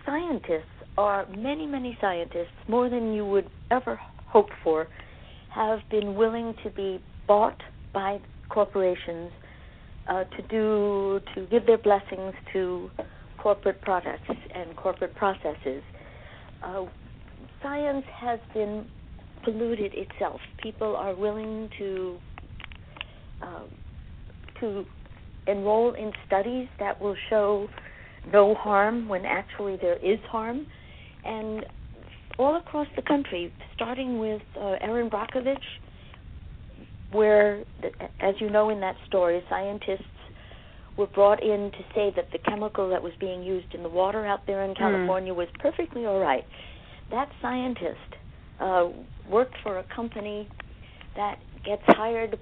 scientists 0.04 0.64
are 0.96 1.26
many, 1.36 1.66
many 1.66 1.96
scientists, 2.00 2.56
more 2.66 2.88
than 2.88 3.12
you 3.12 3.24
would 3.24 3.48
ever 3.70 4.00
hope 4.26 4.48
for, 4.64 4.88
have 5.54 5.78
been 5.90 6.16
willing 6.16 6.54
to 6.64 6.70
be 6.70 7.00
bought 7.28 7.60
by 7.94 8.18
corporations 8.48 9.30
uh, 10.08 10.24
to 10.24 10.42
do 10.48 11.20
to 11.34 11.46
give 11.46 11.66
their 11.66 11.78
blessings 11.78 12.34
to 12.52 12.90
corporate 13.38 13.80
products 13.82 14.28
and 14.54 14.74
corporate 14.76 15.14
processes. 15.14 15.82
Uh, 16.62 16.86
science 17.62 18.04
has 18.14 18.38
been 18.54 18.86
polluted 19.44 19.92
itself. 19.94 20.40
People 20.62 20.96
are 20.96 21.14
willing 21.14 21.68
to 21.78 22.18
uh, 23.42 23.62
to 24.60 24.84
enroll 25.46 25.94
in 25.94 26.12
studies 26.26 26.68
that 26.78 27.00
will 27.00 27.16
show 27.30 27.68
no 28.32 28.54
harm 28.54 29.08
when 29.08 29.24
actually 29.24 29.76
there 29.80 29.96
is 29.96 30.18
harm, 30.30 30.66
and 31.24 31.64
all 32.38 32.56
across 32.56 32.86
the 32.96 33.02
country, 33.02 33.52
starting 33.74 34.18
with 34.18 34.42
uh, 34.60 34.76
Erin 34.80 35.08
Brockovich, 35.08 35.56
where, 37.12 37.64
as 38.20 38.34
you 38.40 38.50
know 38.50 38.70
in 38.70 38.80
that 38.80 38.96
story, 39.06 39.42
scientists 39.48 40.02
were 40.96 41.06
brought 41.06 41.42
in 41.42 41.70
to 41.70 41.78
say 41.94 42.12
that 42.16 42.30
the 42.32 42.38
chemical 42.38 42.90
that 42.90 43.02
was 43.02 43.12
being 43.20 43.42
used 43.42 43.72
in 43.74 43.82
the 43.82 43.88
water 43.88 44.26
out 44.26 44.46
there 44.46 44.64
in 44.64 44.70
hmm. 44.70 44.78
California 44.78 45.32
mm. 45.32 45.36
was 45.36 45.48
perfectly 45.60 46.04
all 46.04 46.18
right. 46.18 46.44
That 47.10 47.28
scientist 47.40 48.16
uh, 48.60 48.88
worked 49.30 49.56
for 49.62 49.78
a 49.78 49.84
company 49.94 50.48
that 51.16 51.38
gets 51.64 51.82
hired 51.86 52.38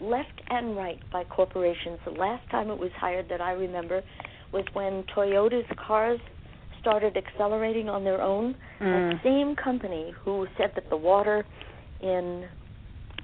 left 0.00 0.40
and 0.50 0.76
right 0.76 0.98
by 1.12 1.24
corporations. 1.24 1.98
The 2.04 2.12
last 2.12 2.48
time 2.50 2.70
it 2.70 2.78
was 2.78 2.90
hired 2.96 3.28
that 3.30 3.40
I 3.40 3.52
remember 3.52 4.02
was 4.52 4.64
when 4.72 5.04
Toyota's 5.14 5.66
cars 5.86 6.20
started 6.80 7.16
accelerating 7.16 7.88
on 7.88 8.04
their 8.04 8.20
own. 8.20 8.54
Mm. 8.80 9.12
That 9.12 9.20
same 9.24 9.56
company 9.56 10.12
who 10.24 10.46
said 10.58 10.72
that 10.74 10.90
the 10.90 10.96
water 10.96 11.44
in 12.00 12.46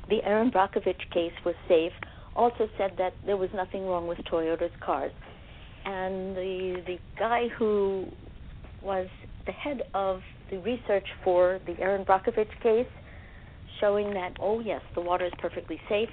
the 0.09 0.25
Erin 0.25 0.51
Brockovich 0.51 1.11
case 1.13 1.33
was 1.45 1.55
safe 1.69 1.93
also 2.35 2.69
said 2.79 2.93
that 2.99 3.13
there 3.27 3.37
was 3.37 3.51
nothing 3.55 3.87
wrong 3.87 4.07
with 4.07 4.19
Toyota's 4.31 4.73
cars. 4.81 5.13
And 5.85 6.37
the 6.37 6.83
the 6.87 6.99
guy 7.19 7.49
who 7.59 8.07
was 8.83 9.09
the 9.47 9.53
head 9.53 9.83
of 9.95 10.21
the 10.51 10.59
research 10.59 11.07
for 11.25 11.61
the 11.67 11.79
Erin 11.81 12.05
Brockovich 12.05 12.51
case, 12.63 12.87
showing 13.81 14.13
that 14.15 14.37
oh 14.41 14.61
yes, 14.61 14.83
the 14.95 15.01
water 15.01 15.27
is 15.27 15.33
perfectly 15.39 15.81
safe, 15.89 16.09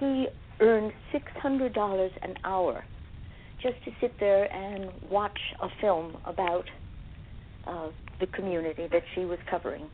he 0.00 0.26
earned 0.60 0.92
six 1.12 1.24
hundred 1.40 1.74
dollars 1.74 2.12
an 2.22 2.34
hour 2.44 2.84
just 3.62 3.82
to 3.84 3.90
sit 4.00 4.12
there 4.20 4.52
and 4.52 4.90
watch 5.10 5.38
a 5.62 5.68
film 5.80 6.16
about 6.26 6.64
uh, 7.66 7.88
the 8.20 8.26
community 8.26 8.86
that 8.92 9.02
she 9.14 9.24
was 9.24 9.38
covering. 9.50 9.88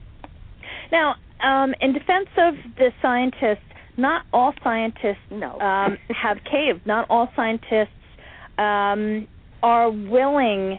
Now, 0.91 1.15
um, 1.43 1.75
in 1.81 1.93
defense 1.93 2.29
of 2.37 2.55
the 2.77 2.91
scientists, 3.01 3.65
not 3.97 4.23
all 4.33 4.53
scientists 4.63 5.19
no. 5.31 5.59
um, 5.61 5.99
have 6.09 6.39
caved. 6.51 6.87
Not 6.87 7.07
all 7.09 7.29
scientists 7.37 7.89
um, 8.59 9.29
are 9.63 9.91
willing 9.91 10.79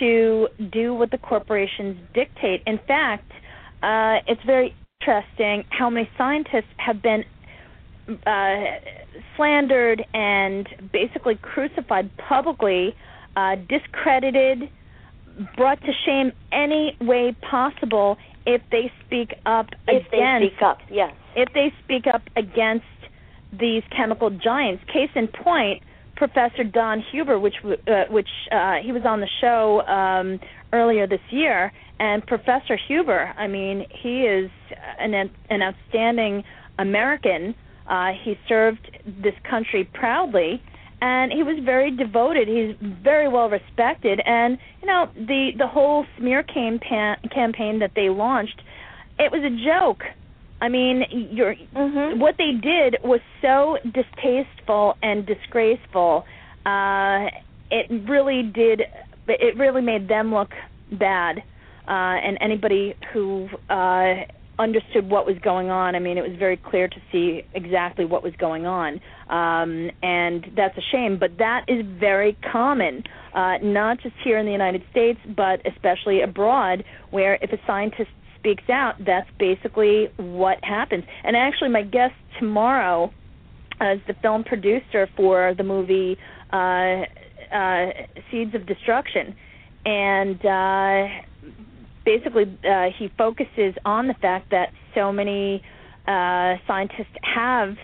to 0.00 0.48
do 0.72 0.94
what 0.94 1.10
the 1.10 1.18
corporations 1.18 1.96
dictate. 2.14 2.62
In 2.66 2.78
fact, 2.88 3.30
uh, 3.82 4.18
it's 4.26 4.42
very 4.44 4.74
interesting 5.00 5.64
how 5.70 5.88
many 5.88 6.08
scientists 6.18 6.72
have 6.76 7.00
been 7.00 7.24
uh, 8.26 8.64
slandered 9.36 10.04
and 10.12 10.68
basically 10.92 11.36
crucified 11.36 12.10
publicly, 12.16 12.94
uh, 13.36 13.56
discredited, 13.68 14.68
brought 15.56 15.80
to 15.82 15.92
shame 16.04 16.32
any 16.52 16.96
way 17.00 17.34
possible 17.48 18.18
if 18.46 18.62
they 18.70 18.90
speak 19.06 19.34
up 19.46 19.68
if 19.86 20.06
against 20.06 20.10
they 20.10 20.48
speak 20.48 20.62
up, 20.62 20.78
yes. 20.90 21.14
If 21.36 21.52
they 21.52 21.72
speak 21.84 22.06
up 22.06 22.22
against 22.36 22.84
these 23.52 23.82
chemical 23.94 24.30
giants. 24.30 24.82
Case 24.92 25.10
in 25.14 25.28
point, 25.28 25.82
Professor 26.20 26.64
Don 26.64 27.02
Huber, 27.10 27.38
which 27.38 27.54
uh, 27.64 28.04
which 28.10 28.28
uh, 28.52 28.74
he 28.84 28.92
was 28.92 29.06
on 29.06 29.20
the 29.20 29.28
show 29.40 29.80
um, 29.86 30.38
earlier 30.70 31.06
this 31.06 31.22
year, 31.30 31.72
and 31.98 32.24
Professor 32.26 32.76
Huber, 32.76 33.32
I 33.38 33.46
mean, 33.46 33.86
he 33.88 34.24
is 34.26 34.50
an 34.98 35.14
an 35.14 35.62
outstanding 35.62 36.44
American. 36.78 37.54
Uh, 37.86 38.10
he 38.22 38.38
served 38.46 38.98
this 39.06 39.32
country 39.48 39.88
proudly, 39.94 40.62
and 41.00 41.32
he 41.32 41.42
was 41.42 41.56
very 41.64 41.90
devoted. 41.90 42.48
He's 42.48 42.76
very 43.02 43.26
well 43.26 43.48
respected, 43.48 44.20
and 44.26 44.58
you 44.82 44.88
know 44.88 45.08
the 45.16 45.52
the 45.56 45.66
whole 45.66 46.04
smear 46.18 46.42
campaign 46.42 47.16
campaign 47.32 47.78
that 47.78 47.92
they 47.96 48.10
launched, 48.10 48.60
it 49.18 49.32
was 49.32 49.42
a 49.42 49.64
joke. 49.64 50.02
I 50.60 50.68
mean, 50.68 51.04
you're, 51.32 51.54
mm-hmm. 51.54 52.20
what 52.20 52.36
they 52.36 52.52
did 52.52 52.96
was 53.02 53.20
so 53.40 53.78
distasteful 53.84 54.96
and 55.02 55.26
disgraceful. 55.26 56.24
Uh, 56.66 57.26
it 57.70 57.90
really 58.08 58.42
did. 58.42 58.82
It 59.26 59.56
really 59.56 59.80
made 59.80 60.08
them 60.08 60.34
look 60.34 60.50
bad, 60.92 61.38
uh, 61.88 61.90
and 61.90 62.36
anybody 62.40 62.94
who 63.12 63.48
uh, 63.70 64.24
understood 64.58 65.08
what 65.08 65.24
was 65.26 65.38
going 65.38 65.70
on. 65.70 65.94
I 65.94 65.98
mean, 65.98 66.18
it 66.18 66.28
was 66.28 66.38
very 66.38 66.56
clear 66.56 66.88
to 66.88 66.96
see 67.10 67.42
exactly 67.54 68.04
what 68.04 68.22
was 68.22 68.34
going 68.38 68.66
on, 68.66 69.00
um, 69.30 69.90
and 70.02 70.46
that's 70.56 70.76
a 70.76 70.82
shame. 70.92 71.18
But 71.18 71.38
that 71.38 71.64
is 71.68 71.86
very 71.98 72.36
common, 72.52 73.04
uh, 73.34 73.58
not 73.62 74.00
just 74.00 74.14
here 74.22 74.36
in 74.36 74.44
the 74.44 74.52
United 74.52 74.82
States, 74.90 75.20
but 75.34 75.62
especially 75.64 76.20
abroad, 76.20 76.84
where 77.10 77.38
if 77.40 77.52
a 77.52 77.58
scientist 77.66 78.10
speaks 78.40 78.68
out, 78.68 78.94
that's 79.04 79.30
basically 79.38 80.08
what 80.16 80.58
happens. 80.64 81.04
And 81.24 81.36
actually, 81.36 81.70
my 81.70 81.82
guest 81.82 82.14
tomorrow 82.38 83.12
as 83.80 83.98
the 84.06 84.14
film 84.20 84.44
producer 84.44 85.08
for 85.16 85.54
the 85.56 85.62
movie 85.62 86.18
uh, 86.52 87.04
uh, 87.54 87.86
Seeds 88.30 88.54
of 88.54 88.66
Destruction, 88.66 89.34
and 89.84 90.44
uh, 90.44 91.08
basically 92.04 92.58
uh, 92.68 92.86
he 92.98 93.10
focuses 93.16 93.74
on 93.84 94.08
the 94.08 94.14
fact 94.14 94.50
that 94.50 94.72
so 94.94 95.12
many 95.12 95.62
uh, 96.06 96.56
scientists 96.66 97.14
have 97.22 97.76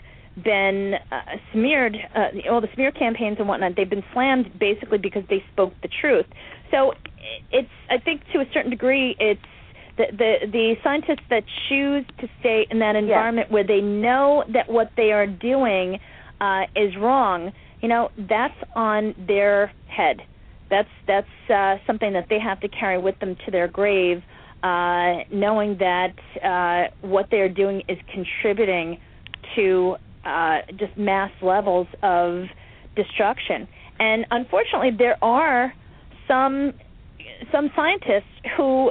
been 0.43 0.95
uh, 1.11 1.17
smeared, 1.53 1.97
uh, 2.15 2.51
all 2.51 2.61
the 2.61 2.69
smear 2.75 2.93
campaigns 2.93 3.37
and 3.39 3.49
whatnot, 3.49 3.73
they've 3.77 3.89
been 3.89 4.05
slammed 4.13 4.59
basically 4.59 4.99
because 4.99 5.23
they 5.31 5.43
spoke 5.53 5.73
the 5.83 5.89
truth. 6.01 6.27
So 6.71 6.93
it's, 7.51 7.71
I 7.89 7.99
think, 7.99 8.23
to 8.33 8.41
a 8.41 8.45
certain 8.53 8.71
degree, 8.71 9.17
it's 9.19 9.41
the 9.97 10.07
the, 10.13 10.35
the 10.51 10.75
scientists 10.83 11.25
that 11.31 11.45
choose 11.69 12.05
to 12.21 12.29
stay 12.41 12.67
in 12.71 12.79
that 12.81 12.97
environment 12.97 13.49
yes. 13.49 13.53
where 13.53 13.65
they 13.65 13.81
know 13.81 14.45
that 14.53 14.69
what 14.69 14.91
they 14.97 15.13
are 15.13 15.27
doing 15.27 15.99
uh, 16.41 16.63
is 16.75 16.97
wrong. 16.97 17.53
You 17.81 17.89
know, 17.89 18.11
that's 18.17 18.57
on 18.75 19.15
their 19.27 19.73
head 19.87 20.23
that's 20.71 20.89
that's 21.07 21.51
uh, 21.51 21.77
something 21.87 22.13
that 22.13 22.27
they 22.29 22.41
have 22.41 22.61
to 22.61 22.69
carry 22.69 22.99
with 22.99 23.19
them 23.21 23.37
to 23.45 23.51
their 23.51 23.69
grave, 23.69 24.23
uh, 24.63 25.19
knowing 25.31 25.79
that 25.79 26.15
uh, 26.43 26.91
what 27.07 27.29
they're 27.31 27.49
doing 27.49 27.83
is 27.89 27.99
contributing 28.13 28.99
to 29.55 29.97
uh, 30.25 30.59
just 30.77 30.97
mass 30.97 31.31
levels 31.41 31.87
of 32.03 32.45
destruction. 32.97 33.69
And 33.99 34.27
unfortunately, 34.31 34.91
there 34.97 35.23
are 35.23 35.73
some 36.27 36.73
some 37.53 37.71
scientists 37.77 38.25
who 38.57 38.91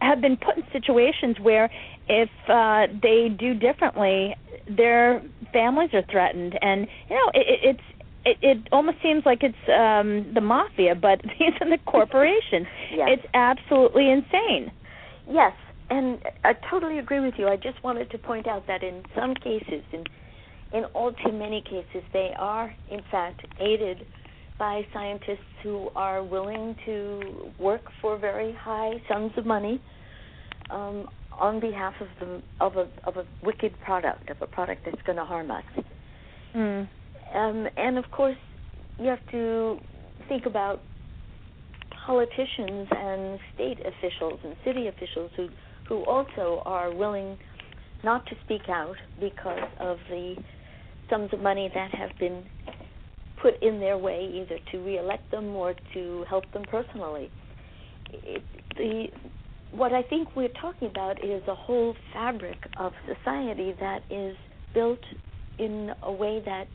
have 0.00 0.20
been 0.20 0.36
put 0.36 0.56
in 0.56 0.64
situations 0.72 1.36
where 1.40 1.70
if 2.08 2.28
uh, 2.48 2.86
they 3.02 3.28
do 3.28 3.54
differently, 3.54 4.36
their 4.68 5.22
families 5.52 5.90
are 5.92 6.04
threatened, 6.10 6.58
and 6.60 6.86
you 7.08 7.16
know 7.16 7.30
it, 7.34 7.60
it's 7.62 7.80
it, 8.24 8.38
it 8.42 8.68
almost 8.72 8.98
seems 9.02 9.24
like 9.24 9.42
it's 9.42 9.56
um 9.68 10.32
the 10.34 10.40
mafia, 10.40 10.94
but 10.94 11.20
these 11.38 11.52
are 11.60 11.68
the 11.68 11.78
corporations. 11.86 12.66
yes. 12.92 13.08
It's 13.12 13.26
absolutely 13.34 14.10
insane. 14.10 14.70
Yes, 15.30 15.52
and 15.90 16.18
I 16.44 16.54
totally 16.70 16.98
agree 16.98 17.20
with 17.20 17.34
you. 17.38 17.48
I 17.48 17.56
just 17.56 17.82
wanted 17.82 18.10
to 18.10 18.18
point 18.18 18.46
out 18.46 18.66
that 18.66 18.82
in 18.82 19.02
some 19.14 19.34
cases, 19.34 19.82
in 19.92 20.04
in 20.72 20.84
all 20.86 21.12
too 21.12 21.32
many 21.32 21.62
cases, 21.62 22.02
they 22.12 22.32
are 22.38 22.74
in 22.90 23.00
fact 23.10 23.46
aided 23.60 24.06
by 24.58 24.86
scientists 24.92 25.38
who 25.62 25.88
are 25.94 26.22
willing 26.22 26.74
to 26.86 27.50
work 27.58 27.82
for 28.00 28.18
very 28.18 28.52
high 28.52 28.92
sums 29.08 29.32
of 29.36 29.44
money 29.44 29.80
um, 30.70 31.08
on 31.32 31.60
behalf 31.60 31.94
of 32.00 32.08
the 32.20 32.42
of 32.60 32.76
a 32.76 32.88
of 33.04 33.16
a 33.16 33.24
wicked 33.42 33.78
product, 33.84 34.30
of 34.30 34.40
a 34.40 34.46
product 34.46 34.82
that's 34.84 35.02
going 35.02 35.16
to 35.16 35.24
harm 35.24 35.50
us. 35.50 35.64
Mm. 36.54 36.88
Um, 37.34 37.66
and 37.76 37.98
of 37.98 38.10
course, 38.10 38.36
you 38.98 39.06
have 39.06 39.24
to 39.30 39.78
think 40.28 40.46
about 40.46 40.80
politicians 42.06 42.88
and 42.90 43.38
state 43.54 43.78
officials 43.80 44.40
and 44.44 44.56
city 44.64 44.86
officials 44.88 45.30
who 45.36 45.48
who 45.88 46.04
also 46.04 46.62
are 46.64 46.94
willing 46.94 47.36
not 48.02 48.24
to 48.26 48.36
speak 48.44 48.68
out 48.68 48.96
because 49.20 49.68
of 49.80 49.98
the 50.08 50.36
sums 51.10 51.32
of 51.32 51.40
money 51.40 51.70
that 51.74 51.90
have 51.94 52.10
been 52.18 52.44
put 53.46 53.62
in 53.62 53.78
their 53.78 53.96
way 53.96 54.28
either 54.34 54.58
to 54.72 54.78
reelect 54.78 55.30
them 55.30 55.54
or 55.54 55.74
to 55.94 56.24
help 56.28 56.50
them 56.52 56.64
personally. 56.68 57.30
It, 58.12 58.42
the 58.76 59.06
what 59.72 59.92
I 59.92 60.02
think 60.02 60.34
we're 60.34 60.48
talking 60.60 60.88
about 60.88 61.24
is 61.24 61.42
a 61.48 61.54
whole 61.54 61.94
fabric 62.12 62.56
of 62.78 62.92
society 63.06 63.74
that 63.78 64.00
is 64.10 64.36
built 64.74 65.00
in 65.58 65.90
a 66.02 66.12
way 66.12 66.42
that 66.44 66.66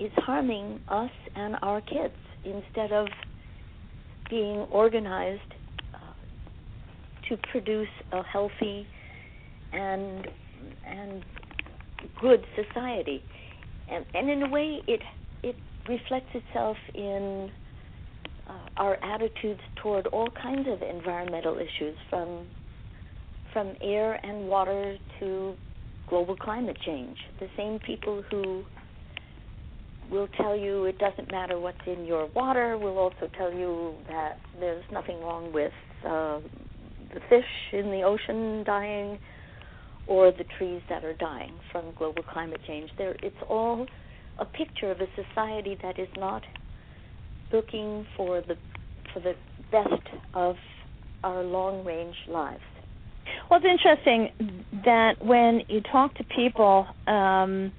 is 0.00 0.10
harming 0.16 0.80
us 0.88 1.10
and 1.36 1.56
our 1.62 1.80
kids 1.80 2.14
instead 2.44 2.92
of 2.92 3.06
being 4.28 4.66
organized 4.70 5.40
uh, 5.94 5.98
to 7.28 7.36
produce 7.52 7.88
a 8.12 8.22
healthy 8.22 8.86
and 9.72 10.28
and 10.86 11.24
good 12.20 12.44
society. 12.54 13.22
And, 13.90 14.04
and 14.14 14.30
in 14.30 14.42
a 14.42 14.48
way, 14.48 14.80
it 14.86 15.00
it 15.44 15.56
reflects 15.88 16.30
itself 16.34 16.76
in 16.94 17.50
uh, 18.48 18.52
our 18.76 18.96
attitudes 19.04 19.60
toward 19.82 20.06
all 20.08 20.28
kinds 20.30 20.66
of 20.68 20.82
environmental 20.82 21.56
issues, 21.56 21.96
from 22.10 22.46
from 23.52 23.74
air 23.80 24.14
and 24.26 24.48
water 24.48 24.96
to 25.20 25.54
global 26.08 26.36
climate 26.36 26.76
change. 26.84 27.16
The 27.38 27.46
same 27.56 27.78
people 27.78 28.24
who 28.28 28.64
will 30.10 30.28
tell 30.36 30.56
you 30.56 30.84
it 30.86 30.98
doesn't 30.98 31.30
matter 31.30 31.58
what's 31.58 31.78
in 31.86 32.04
your 32.04 32.26
water 32.34 32.76
will 32.76 32.98
also 32.98 33.30
tell 33.38 33.52
you 33.52 33.94
that 34.08 34.38
there's 34.58 34.84
nothing 34.92 35.20
wrong 35.20 35.52
with 35.52 35.72
uh, 36.04 36.40
the 37.14 37.20
fish 37.28 37.44
in 37.72 37.90
the 37.90 38.02
ocean 38.02 38.64
dying 38.64 39.18
or 40.06 40.32
the 40.32 40.44
trees 40.58 40.82
that 40.88 41.04
are 41.04 41.14
dying 41.14 41.54
from 41.70 41.84
global 41.96 42.22
climate 42.22 42.60
change. 42.66 42.90
There, 42.98 43.16
it's 43.22 43.36
all 43.48 43.86
a 44.38 44.44
picture 44.44 44.90
of 44.90 44.98
a 45.00 45.06
society 45.14 45.78
that 45.82 45.98
is 45.98 46.08
not 46.16 46.42
looking 47.52 48.06
for 48.16 48.40
the 48.40 48.56
for 49.12 49.20
the 49.20 49.34
best 49.70 50.02
of 50.34 50.56
our 51.22 51.42
long 51.42 51.84
range 51.84 52.16
lives. 52.28 52.62
Well, 53.48 53.60
it's 53.62 53.66
interesting 53.70 54.52
that 54.84 55.24
when 55.24 55.62
you 55.68 55.80
talk 55.80 56.14
to 56.16 56.24
people, 56.24 56.86
um, 57.06 57.72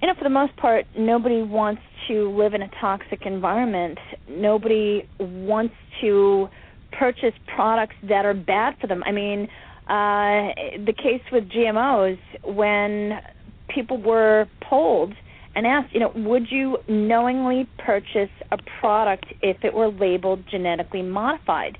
you 0.00 0.08
know, 0.08 0.14
for 0.18 0.24
the 0.24 0.30
most 0.30 0.56
part, 0.56 0.84
nobody 0.96 1.42
wants 1.42 1.82
to 2.08 2.30
live 2.36 2.54
in 2.54 2.62
a 2.62 2.70
toxic 2.80 3.20
environment. 3.24 3.98
Nobody 4.28 5.08
wants 5.18 5.74
to 6.02 6.48
purchase 6.92 7.32
products 7.54 7.96
that 8.08 8.24
are 8.24 8.34
bad 8.34 8.74
for 8.80 8.86
them. 8.86 9.02
I 9.04 9.12
mean, 9.12 9.48
uh, 9.88 10.84
the 10.84 10.94
case 10.96 11.22
with 11.32 11.44
GMOs, 11.48 12.18
when 12.44 13.20
people 13.68 14.00
were 14.00 14.46
polled 14.68 15.14
and 15.56 15.66
asked, 15.66 15.92
you 15.94 16.00
know, 16.00 16.12
would 16.14 16.50
you 16.50 16.76
knowingly 16.86 17.66
purchase 17.78 18.30
a 18.52 18.58
product 18.78 19.24
if 19.40 19.56
it 19.64 19.72
were 19.72 19.88
labeled 19.88 20.44
genetically 20.50 21.00
modified? 21.00 21.78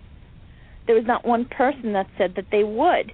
There 0.87 0.97
was 0.97 1.05
not 1.07 1.27
one 1.27 1.45
person 1.45 1.93
that 1.93 2.07
said 2.17 2.33
that 2.37 2.47
they 2.51 2.65
would. 2.65 3.13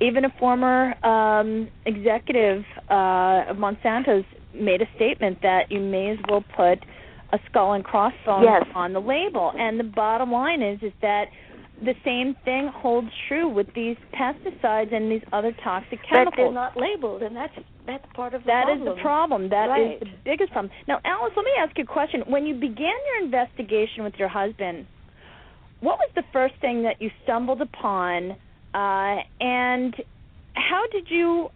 Even 0.00 0.24
a 0.24 0.30
former 0.38 0.94
um, 1.04 1.68
executive 1.84 2.64
uh, 2.88 3.50
of 3.50 3.56
Monsanto's 3.56 4.24
made 4.54 4.80
a 4.80 4.86
statement 4.94 5.42
that 5.42 5.70
you 5.70 5.80
may 5.80 6.10
as 6.10 6.18
well 6.28 6.44
put 6.56 6.78
a 7.32 7.38
skull 7.50 7.72
and 7.72 7.84
crossbones 7.84 8.44
yes. 8.44 8.64
on 8.76 8.92
the 8.92 9.00
label. 9.00 9.52
And 9.58 9.80
the 9.80 9.84
bottom 9.84 10.30
line 10.30 10.62
is 10.62 10.80
is 10.80 10.92
that 11.02 11.24
the 11.82 11.94
same 12.04 12.34
thing 12.44 12.70
holds 12.74 13.08
true 13.28 13.48
with 13.48 13.72
these 13.74 13.96
pesticides 14.14 14.92
and 14.94 15.10
these 15.10 15.22
other 15.32 15.52
toxic 15.62 16.00
chemicals. 16.08 16.34
But 16.36 16.42
they're 16.42 16.52
not 16.52 16.76
labeled, 16.76 17.22
and 17.22 17.36
that's 17.36 17.54
that's 17.86 18.04
part 18.14 18.34
of 18.34 18.42
the 18.42 18.46
that 18.48 18.64
problem. 18.64 18.88
is 18.88 18.94
the 18.94 19.00
problem. 19.00 19.48
That 19.50 19.66
right. 19.66 19.94
is 19.94 20.00
the 20.00 20.06
biggest 20.24 20.52
problem. 20.52 20.72
Now, 20.86 21.00
Alice, 21.04 21.32
let 21.36 21.44
me 21.44 21.50
ask 21.58 21.76
you 21.78 21.84
a 21.84 21.86
question. 21.86 22.22
When 22.26 22.46
you 22.46 22.54
began 22.54 22.94
your 23.14 23.24
investigation 23.24 24.04
with 24.04 24.14
your 24.18 24.28
husband, 24.28 24.86
what 25.80 25.98
was 25.98 26.10
the 26.14 26.24
first 26.32 26.54
thing 26.60 26.82
that 26.82 27.00
you 27.00 27.10
stumbled 27.24 27.62
upon, 27.62 28.32
uh, 28.74 29.16
and 29.40 29.94
how 30.54 30.82
did 30.92 31.06
you? 31.08 31.48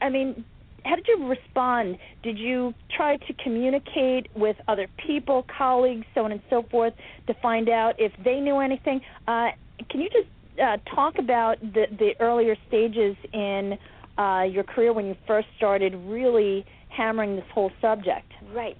I 0.00 0.08
mean, 0.08 0.44
how 0.88 0.96
did 0.96 1.06
you 1.06 1.26
respond? 1.28 1.98
Did 2.22 2.38
you 2.38 2.72
try 2.96 3.16
to 3.16 3.32
communicate 3.44 4.28
with 4.34 4.56
other 4.66 4.88
people, 5.06 5.44
colleagues, 5.56 6.06
so 6.14 6.24
on 6.24 6.32
and 6.32 6.40
so 6.48 6.64
forth, 6.70 6.94
to 7.26 7.34
find 7.42 7.68
out 7.68 7.94
if 7.98 8.12
they 8.24 8.40
knew 8.40 8.58
anything? 8.58 9.00
Uh, 9.26 9.48
can 9.90 10.00
you 10.00 10.08
just 10.08 10.28
uh, 10.62 10.78
talk 10.94 11.18
about 11.18 11.60
the 11.60 11.86
the 11.98 12.12
earlier 12.20 12.56
stages 12.66 13.16
in 13.32 13.78
uh, 14.16 14.42
your 14.42 14.64
career 14.64 14.92
when 14.92 15.06
you 15.06 15.16
first 15.26 15.46
started 15.56 15.94
really 16.06 16.64
hammering 16.88 17.36
this 17.36 17.44
whole 17.52 17.70
subject? 17.80 18.32
Right. 18.54 18.76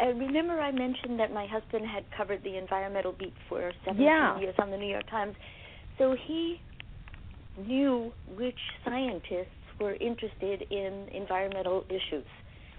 I 0.00 0.06
remember 0.06 0.60
I 0.60 0.72
mentioned 0.72 1.20
that 1.20 1.32
my 1.32 1.46
husband 1.46 1.86
had 1.86 2.04
covered 2.16 2.42
the 2.42 2.56
environmental 2.58 3.12
beat 3.12 3.34
for 3.48 3.70
17 3.84 4.04
yeah. 4.04 4.38
years 4.40 4.54
on 4.58 4.72
the 4.72 4.76
New 4.76 4.90
York 4.90 5.08
Times. 5.08 5.36
So 5.98 6.16
he 6.26 6.60
knew 7.56 8.12
which 8.36 8.58
scientists 8.84 9.46
were 9.80 9.94
interested 9.94 10.62
in 10.70 11.08
environmental 11.12 11.84
issues. 11.88 12.26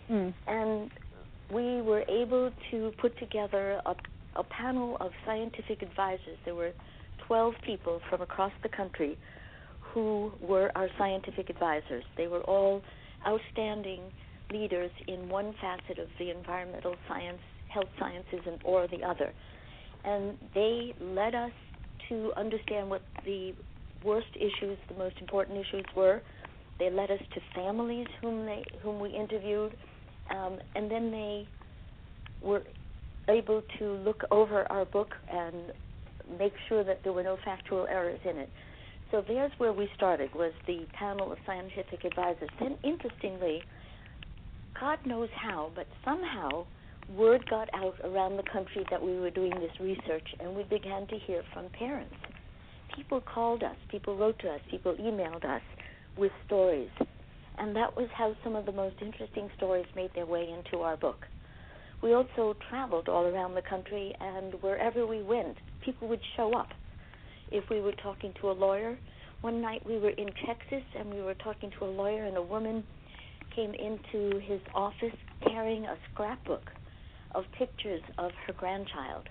Mm. 0.10 0.34
And 0.47 0.91
we 1.51 1.81
were 1.81 2.03
able 2.10 2.51
to 2.71 2.91
put 2.99 3.17
together 3.19 3.81
a, 3.86 3.95
a 4.36 4.43
panel 4.43 4.97
of 4.99 5.12
scientific 5.25 5.81
advisors. 5.81 6.38
There 6.45 6.55
were 6.55 6.71
12 7.27 7.53
people 7.65 8.01
from 8.10 8.21
across 8.21 8.51
the 8.63 8.69
country 8.69 9.17
who 9.79 10.31
were 10.41 10.71
our 10.75 10.89
scientific 10.97 11.49
advisors. 11.49 12.03
They 12.17 12.27
were 12.27 12.41
all 12.41 12.81
outstanding 13.25 14.01
leaders 14.51 14.91
in 15.08 15.29
one 15.29 15.53
facet 15.62 15.99
of 15.99 16.08
the 16.19 16.29
environmental 16.31 16.95
science, 17.08 17.39
health 17.69 17.89
sciences, 17.97 18.41
and 18.45 18.60
or 18.63 18.88
the 18.88 19.03
other. 19.03 19.34
And 20.03 20.38
they 20.53 20.93
led 20.99 21.34
us 21.34 21.51
to 22.10 22.31
understand 22.38 22.89
what 22.89 23.01
the 23.25 23.53
worst 24.03 24.27
issues, 24.36 24.77
the 24.88 24.95
most 24.97 25.15
important 25.19 25.58
issues 25.58 25.86
were. 25.95 26.21
They 26.79 26.89
led 26.89 27.11
us 27.11 27.19
to 27.33 27.41
families 27.53 28.07
whom 28.21 28.45
they 28.45 28.63
whom 28.81 28.99
we 28.99 29.09
interviewed, 29.09 29.75
um, 30.29 30.59
and 30.75 30.91
then 30.91 31.11
they 31.11 31.47
were 32.41 32.63
able 33.29 33.63
to 33.79 33.93
look 33.97 34.23
over 34.31 34.69
our 34.71 34.85
book 34.85 35.09
and 35.31 35.71
make 36.38 36.53
sure 36.67 36.83
that 36.83 37.01
there 37.03 37.13
were 37.13 37.23
no 37.23 37.38
factual 37.43 37.88
errors 37.88 38.19
in 38.29 38.38
it. 38.38 38.49
So 39.11 39.23
there's 39.27 39.51
where 39.57 39.73
we 39.73 39.89
started 39.95 40.33
was 40.35 40.51
the 40.67 40.85
panel 40.97 41.31
of 41.31 41.38
scientific 41.45 42.03
advisors. 42.03 42.49
Then 42.59 42.77
interestingly, 42.83 43.61
God 44.79 44.99
knows 45.05 45.29
how, 45.35 45.71
but 45.75 45.88
somehow 46.03 46.65
word 47.15 47.47
got 47.49 47.69
out 47.73 47.95
around 48.03 48.38
the 48.38 48.43
country 48.51 48.83
that 48.89 49.01
we 49.01 49.19
were 49.19 49.29
doing 49.29 49.51
this 49.51 49.71
research 49.79 50.27
and 50.39 50.55
we 50.55 50.63
began 50.63 51.05
to 51.07 51.17
hear 51.19 51.43
from 51.53 51.67
parents. 51.77 52.15
People 52.95 53.21
called 53.21 53.63
us, 53.63 53.75
people 53.89 54.17
wrote 54.17 54.39
to 54.39 54.49
us, 54.49 54.59
people 54.71 54.95
emailed 54.95 55.45
us 55.45 55.61
with 56.17 56.32
stories. 56.45 56.89
And 57.58 57.75
that 57.75 57.95
was 57.95 58.10
how 58.13 58.36
some 58.43 58.56
of 58.56 58.65
the 58.65 58.71
most 58.71 58.95
interesting 59.01 59.49
stories 59.58 59.86
made 59.95 60.12
their 60.13 60.25
way 60.25 60.47
into 60.49 60.84
our 60.84 60.97
book. 60.97 61.25
We 62.04 62.13
also 62.13 62.56
traveled 62.69 63.08
all 63.08 63.25
around 63.25 63.56
the 63.56 63.62
country, 63.62 64.13
and 64.19 64.54
wherever 64.62 65.08
we 65.08 65.23
went, 65.23 65.56
people 65.84 66.08
would 66.10 66.19
show 66.36 66.54
up. 66.54 66.69
If 67.51 67.63
we 67.69 67.80
were 67.80 67.93
talking 67.93 68.34
to 68.41 68.51
a 68.51 68.54
lawyer, 68.54 68.97
one 69.41 69.62
night 69.62 69.86
we 69.86 69.97
were 69.99 70.10
in 70.10 70.28
Texas 70.45 70.84
and 70.98 71.13
we 71.13 71.21
were 71.21 71.35
talking 71.35 71.71
to 71.79 71.85
a 71.85 71.92
lawyer, 71.92 72.25
and 72.25 72.37
a 72.37 72.42
woman 72.42 72.83
came 73.56 73.73
into 73.73 74.39
his 74.39 74.60
office 74.73 75.15
carrying 75.48 75.85
a 75.85 75.96
scrapbook 76.12 76.71
of 77.33 77.44
pictures 77.58 78.02
of 78.17 78.31
her 78.46 78.54
grandchild. 78.54 79.29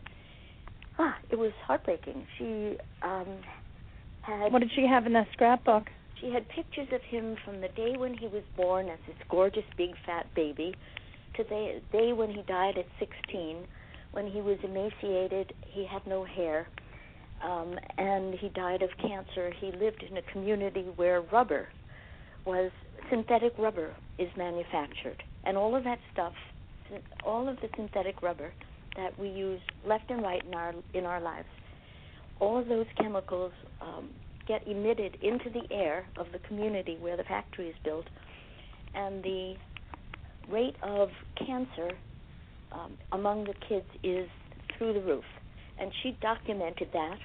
Ah, 0.98 1.16
it 1.30 1.36
was 1.36 1.52
heartbreaking. 1.66 2.24
She 2.38 2.76
um, 3.02 3.26
had. 4.22 4.52
What 4.52 4.60
did 4.60 4.70
she 4.74 4.86
have 4.86 5.06
in 5.06 5.12
that 5.14 5.26
scrapbook? 5.32 5.84
She 6.24 6.30
had 6.30 6.48
pictures 6.48 6.88
of 6.90 7.02
him 7.02 7.36
from 7.44 7.60
the 7.60 7.68
day 7.68 7.96
when 7.98 8.14
he 8.14 8.26
was 8.26 8.42
born 8.56 8.88
as 8.88 8.98
this 9.06 9.16
gorgeous 9.28 9.64
big 9.76 9.90
fat 10.06 10.26
baby 10.34 10.74
to 11.36 11.44
the 11.44 11.82
day 11.92 12.14
when 12.14 12.30
he 12.30 12.40
died 12.42 12.78
at 12.78 12.86
16, 12.98 13.58
when 14.12 14.26
he 14.28 14.40
was 14.40 14.56
emaciated, 14.64 15.52
he 15.68 15.84
had 15.84 16.06
no 16.06 16.24
hair, 16.24 16.66
um, 17.42 17.78
and 17.98 18.34
he 18.34 18.48
died 18.48 18.80
of 18.80 18.88
cancer. 19.02 19.52
He 19.60 19.70
lived 19.72 20.02
in 20.02 20.16
a 20.16 20.22
community 20.32 20.86
where 20.96 21.20
rubber 21.20 21.68
was 22.46 22.70
synthetic 23.10 23.52
rubber 23.58 23.92
is 24.18 24.30
manufactured, 24.34 25.22
and 25.44 25.58
all 25.58 25.76
of 25.76 25.84
that 25.84 25.98
stuff, 26.10 26.32
all 27.22 27.50
of 27.50 27.56
the 27.56 27.68
synthetic 27.76 28.22
rubber 28.22 28.50
that 28.96 29.18
we 29.18 29.28
use 29.28 29.60
left 29.86 30.08
and 30.08 30.22
right 30.22 30.42
in 30.46 30.54
our 30.54 30.72
in 30.94 31.04
our 31.04 31.20
lives, 31.20 31.48
all 32.40 32.56
of 32.56 32.66
those 32.66 32.86
chemicals 32.96 33.52
um, 33.82 34.08
get 34.46 34.66
emitted 34.66 35.16
into 35.22 35.50
the 35.50 35.72
air 35.74 36.06
of 36.16 36.26
the 36.32 36.38
community 36.40 36.96
where 37.00 37.16
the 37.16 37.24
factory 37.24 37.68
is 37.68 37.76
built, 37.84 38.06
and 38.94 39.22
the 39.22 39.54
rate 40.50 40.76
of 40.82 41.08
cancer 41.36 41.90
um, 42.72 42.92
among 43.12 43.44
the 43.44 43.54
kids 43.68 43.86
is 44.02 44.28
through 44.76 44.92
the 44.92 45.00
roof. 45.00 45.24
And 45.78 45.90
she 46.02 46.16
documented 46.20 46.88
that 46.92 47.18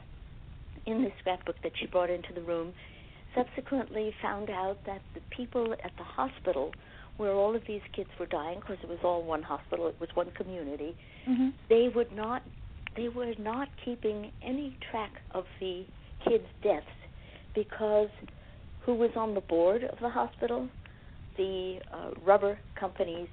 in 0.85 1.03
the 1.03 1.11
scrapbook 1.19 1.55
that 1.63 1.71
she 1.79 1.85
brought 1.87 2.09
into 2.09 2.33
the 2.33 2.41
room. 2.41 2.73
Subsequently, 3.35 4.13
found 4.21 4.49
out 4.49 4.77
that 4.85 5.01
the 5.13 5.21
people 5.29 5.73
at 5.83 5.91
the 5.97 6.03
hospital 6.03 6.71
where 7.17 7.33
all 7.33 7.55
of 7.55 7.61
these 7.67 7.81
kids 7.93 8.09
were 8.19 8.25
dying, 8.25 8.59
because 8.59 8.77
it 8.81 8.89
was 8.89 8.97
all 9.03 9.21
one 9.21 9.43
hospital, 9.43 9.87
it 9.87 9.95
was 9.99 10.09
one 10.15 10.31
community, 10.31 10.95
Mhm. 11.27 11.53
they 11.67 11.89
would 11.89 12.11
not 12.13 12.43
they 12.95 13.07
were 13.07 13.33
not 13.37 13.69
keeping 13.85 14.31
any 14.41 14.75
track 14.89 15.21
of 15.31 15.45
the 15.59 15.85
kids' 16.25 16.47
deaths 16.63 16.87
because 17.63 18.09
who 18.85 18.95
was 18.95 19.11
on 19.15 19.33
the 19.33 19.41
board 19.41 19.83
of 19.83 19.99
the 20.01 20.09
hospital? 20.09 20.67
The 21.37 21.79
uh, 21.93 22.11
rubber 22.25 22.59
companies, 22.79 23.27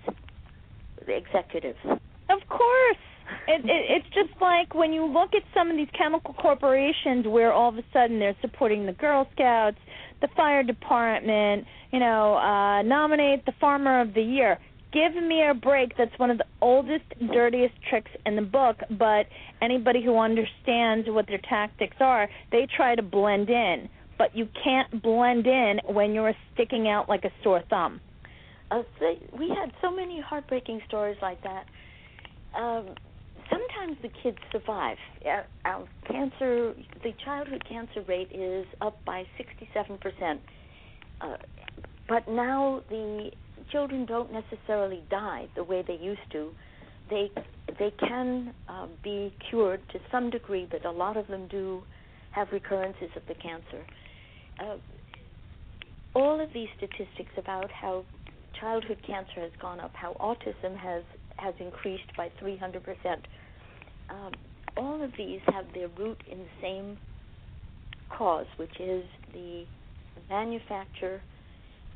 the 1.07 1.17
executives. 1.17 1.79
Of 1.85 2.49
course. 2.49 3.05
It, 3.49 3.65
it, 3.65 3.85
it's 3.89 4.07
just 4.15 4.41
like 4.41 4.75
when 4.75 4.93
you 4.93 5.05
look 5.07 5.31
at 5.35 5.43
some 5.55 5.71
of 5.71 5.77
these 5.77 5.89
chemical 5.97 6.35
corporations 6.35 7.27
where 7.27 7.53
all 7.53 7.71
of 7.71 7.77
a 7.77 7.85
sudden 7.93 8.19
they're 8.19 8.37
supporting 8.41 8.87
the 8.87 8.93
Girl 8.93 9.27
Scouts, 9.33 9.79
the 10.21 10.29
fire 10.37 10.63
department, 10.63 11.67
you 11.93 11.99
know, 11.99 12.37
uh, 12.37 12.83
nominate 12.83 13.45
the 13.47 13.53
farmer 13.61 14.01
of 14.01 14.15
the 14.15 14.23
year. 14.23 14.59
Give 14.93 15.15
me 15.15 15.43
a 15.43 15.55
break. 15.55 15.97
That's 15.99 16.17
one 16.19 16.31
of 16.31 16.39
the 16.39 16.47
oldest, 16.61 17.05
dirtiest 17.33 17.75
tricks 17.91 18.11
in 18.25 18.37
the 18.37 18.43
book, 18.43 18.77
but 18.91 19.27
anybody 19.61 20.03
who 20.03 20.19
understands 20.19 21.09
what 21.09 21.27
their 21.27 21.41
tactics 21.49 21.97
are, 22.01 22.29
they 22.53 22.67
try 22.77 22.95
to 22.95 23.03
blend 23.03 23.51
in. 23.51 23.89
But 24.19 24.35
you 24.35 24.49
can't 24.65 25.03
blend 25.03 25.47
in 25.47 25.81
when 25.87 26.13
you're 26.13 26.33
sticking 26.55 26.89
out 26.89 27.09
like 27.09 27.25
a 27.25 27.31
sore 27.43 27.63
thumb. 27.69 28.01
Uh, 28.71 28.83
we 29.39 29.49
had 29.49 29.71
so 29.81 29.95
many 29.95 30.21
heartbreaking 30.21 30.81
stories 30.89 31.17
like 31.23 31.39
that. 31.43 31.67
Um, 32.59 32.95
sometimes 33.51 33.97
the 34.03 34.09
kids 34.23 34.39
survive. 34.51 34.97
Uh, 35.25 35.43
our 35.65 35.87
cancer, 36.09 36.75
the 37.03 37.13
childhood 37.25 37.63
cancer 37.69 38.03
rate 38.09 38.31
is 38.33 38.67
up 38.81 38.99
by 39.05 39.25
67%. 39.39 40.39
Uh, 41.21 41.37
but 42.09 42.29
now 42.29 42.83
the 42.89 43.31
children 43.71 44.07
don't 44.07 44.31
necessarily 44.33 45.03
die 45.11 45.47
the 45.57 45.65
way 45.65 45.85
they 45.87 45.97
used 45.97 46.21
to. 46.33 46.51
They 47.11 47.31
they 47.79 47.93
can 48.01 48.55
uh, 48.69 48.87
be 49.03 49.35
cured 49.51 49.81
to 49.93 49.99
some 50.11 50.31
degree, 50.31 50.67
but 50.71 50.85
a 50.85 50.91
lot 50.91 51.17
of 51.17 51.27
them 51.27 51.47
do 51.49 51.83
have 52.31 52.49
recurrences 52.53 53.11
of 53.17 53.23
the 53.29 53.35
cancer. 53.35 53.85
Uh, 54.59 54.77
all 56.15 56.41
of 56.41 56.53
these 56.55 56.69
statistics 56.77 57.33
about 57.37 57.71
how 57.71 58.05
childhood 58.61 58.99
cancer 59.07 59.41
has 59.41 59.51
gone 59.61 59.81
up, 59.81 59.93
how 59.95 60.15
autism 60.15 60.77
has 60.77 61.03
has 61.37 61.55
increased 61.61 62.17
by 62.17 62.31
300 62.39 62.83
percent. 62.83 63.27
Um, 64.09 64.33
all 64.77 65.03
of 65.03 65.11
these 65.19 65.41
have 65.47 65.67
their 65.75 65.89
root 65.89 66.19
in 66.31 66.39
the 66.39 66.45
same 66.63 66.99
cause, 68.11 68.47
which 68.57 68.81
is 68.81 69.05
the 69.33 69.65
manufacture 70.31 71.21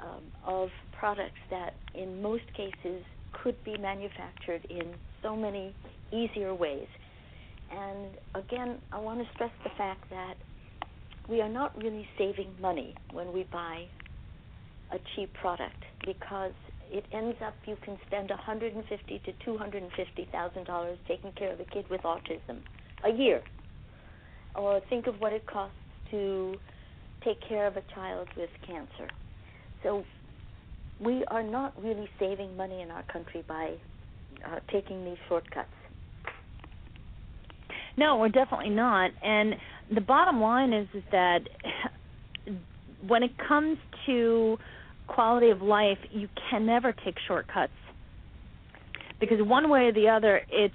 um, 0.01 0.23
of 0.47 0.69
products 0.99 1.41
that, 1.51 1.75
in 1.95 2.21
most 2.23 2.45
cases, 2.57 3.03
could 3.43 3.63
be 3.65 3.77
manufactured 3.79 4.67
in 4.69 4.95
so 5.23 5.37
many 5.37 5.75
easier 6.13 6.55
ways. 6.55 6.87
And 7.71 8.11
again, 8.35 8.79
I 8.93 8.99
want 8.99 9.21
to 9.21 9.27
stress 9.35 9.53
the 9.63 9.71
fact 9.79 10.09
that 10.11 10.35
we 11.29 11.41
are 11.41 11.49
not 11.49 11.77
really 11.77 12.07
saving 12.19 12.53
money 12.61 12.95
when 13.13 13.33
we 13.33 13.45
buy 13.53 13.85
a 14.93 14.99
cheap 15.15 15.33
product 15.35 15.85
because 16.05 16.53
it 16.91 17.05
ends 17.13 17.37
up 17.45 17.55
you 17.67 17.77
can 17.85 17.97
spend 18.07 18.31
150 18.31 19.19
to 19.25 19.33
250 19.45 20.29
thousand 20.33 20.65
dollars 20.65 20.99
taking 21.07 21.33
care 21.33 21.53
of 21.53 21.61
a 21.61 21.65
kid 21.65 21.85
with 21.89 22.03
autism 22.03 22.59
a 23.05 23.11
year, 23.11 23.43
or 24.55 24.81
think 24.91 25.07
of 25.07 25.21
what 25.21 25.33
it 25.33 25.47
costs 25.47 25.75
to 26.11 26.55
take 27.25 27.39
care 27.49 27.67
of 27.67 27.77
a 27.77 27.83
child 27.95 28.29
with 28.37 28.51
cancer. 28.67 29.09
So 29.83 30.05
we 31.01 31.25
are 31.29 31.43
not 31.43 31.81
really 31.83 32.09
saving 32.19 32.57
money 32.57 32.83
in 32.83 32.91
our 32.91 33.05
country 33.05 33.43
by 33.47 33.75
uh, 34.47 34.61
taking 34.71 35.05
these 35.05 35.17
shortcuts. 35.29 35.69
No, 37.97 38.17
we're 38.17 38.29
definitely 38.29 38.71
not. 38.71 39.11
And 39.23 39.55
the 39.93 40.01
bottom 40.01 40.41
line 40.41 40.73
is 40.73 40.89
is 40.95 41.03
that 41.11 41.41
when 43.07 43.23
it 43.23 43.33
comes 43.49 43.79
to 44.07 44.59
quality 45.07 45.51
of 45.51 45.63
life, 45.63 45.99
you 46.11 46.29
can 46.51 46.67
never 46.67 46.93
take 46.93 47.17
shortcuts. 47.27 47.73
Because 49.19 49.39
one 49.41 49.69
way 49.69 49.87
or 49.87 49.93
the 49.93 50.09
other, 50.09 50.43
it's 50.49 50.75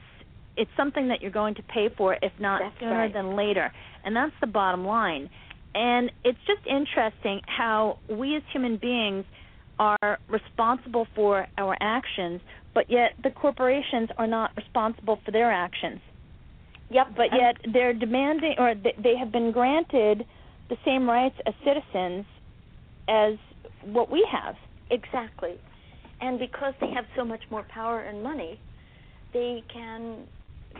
it's 0.57 0.72
something 0.78 1.09
that 1.09 1.22
you're 1.22 1.32
going 1.32 1.55
to 1.55 1.63
pay 1.63 1.89
for 1.97 2.13
if 2.22 2.32
not 2.39 2.61
That's 2.61 2.80
sooner 2.80 2.97
right. 2.97 3.13
than 3.13 3.36
later. 3.36 3.72
And 4.05 4.16
that's 4.16 4.32
the 4.39 4.47
bottom 4.47 4.86
line. 4.86 5.30
And 5.74 6.11
it's 6.24 6.39
just 6.47 6.66
interesting 6.66 7.41
how 7.45 7.99
we 8.09 8.38
as 8.38 8.43
human 8.53 8.78
beings 8.78 9.26
are 9.78 10.20
responsible 10.30 11.07
for 11.13 11.45
our 11.57 11.76
actions, 11.82 12.39
but 12.74 12.89
yet 12.89 13.11
the 13.22 13.32
corporations 13.32 14.09
are 14.18 14.28
not 14.28 14.51
responsible 14.55 15.20
for 15.26 15.32
their 15.32 15.51
actions 15.51 15.99
Yep, 16.89 17.07
but 17.17 17.27
yet 17.36 17.57
they're 17.73 17.93
demanding 17.93 18.55
or 18.57 18.75
th- 18.75 18.95
they 19.03 19.15
have 19.17 19.31
been 19.31 19.51
granted 19.51 20.25
the 20.69 20.77
same 20.86 21.09
rights 21.09 21.36
as 21.45 21.53
citizens 21.63 22.25
as 23.07 23.33
what 23.83 24.11
we 24.11 24.27
have. 24.31 24.55
Exactly. 24.91 25.55
And 26.21 26.39
because 26.39 26.73
they 26.79 26.91
have 26.91 27.05
so 27.15 27.25
much 27.25 27.41
more 27.49 27.65
power 27.73 28.01
and 28.01 28.21
money, 28.21 28.59
they 29.33 29.63
can 29.71 30.25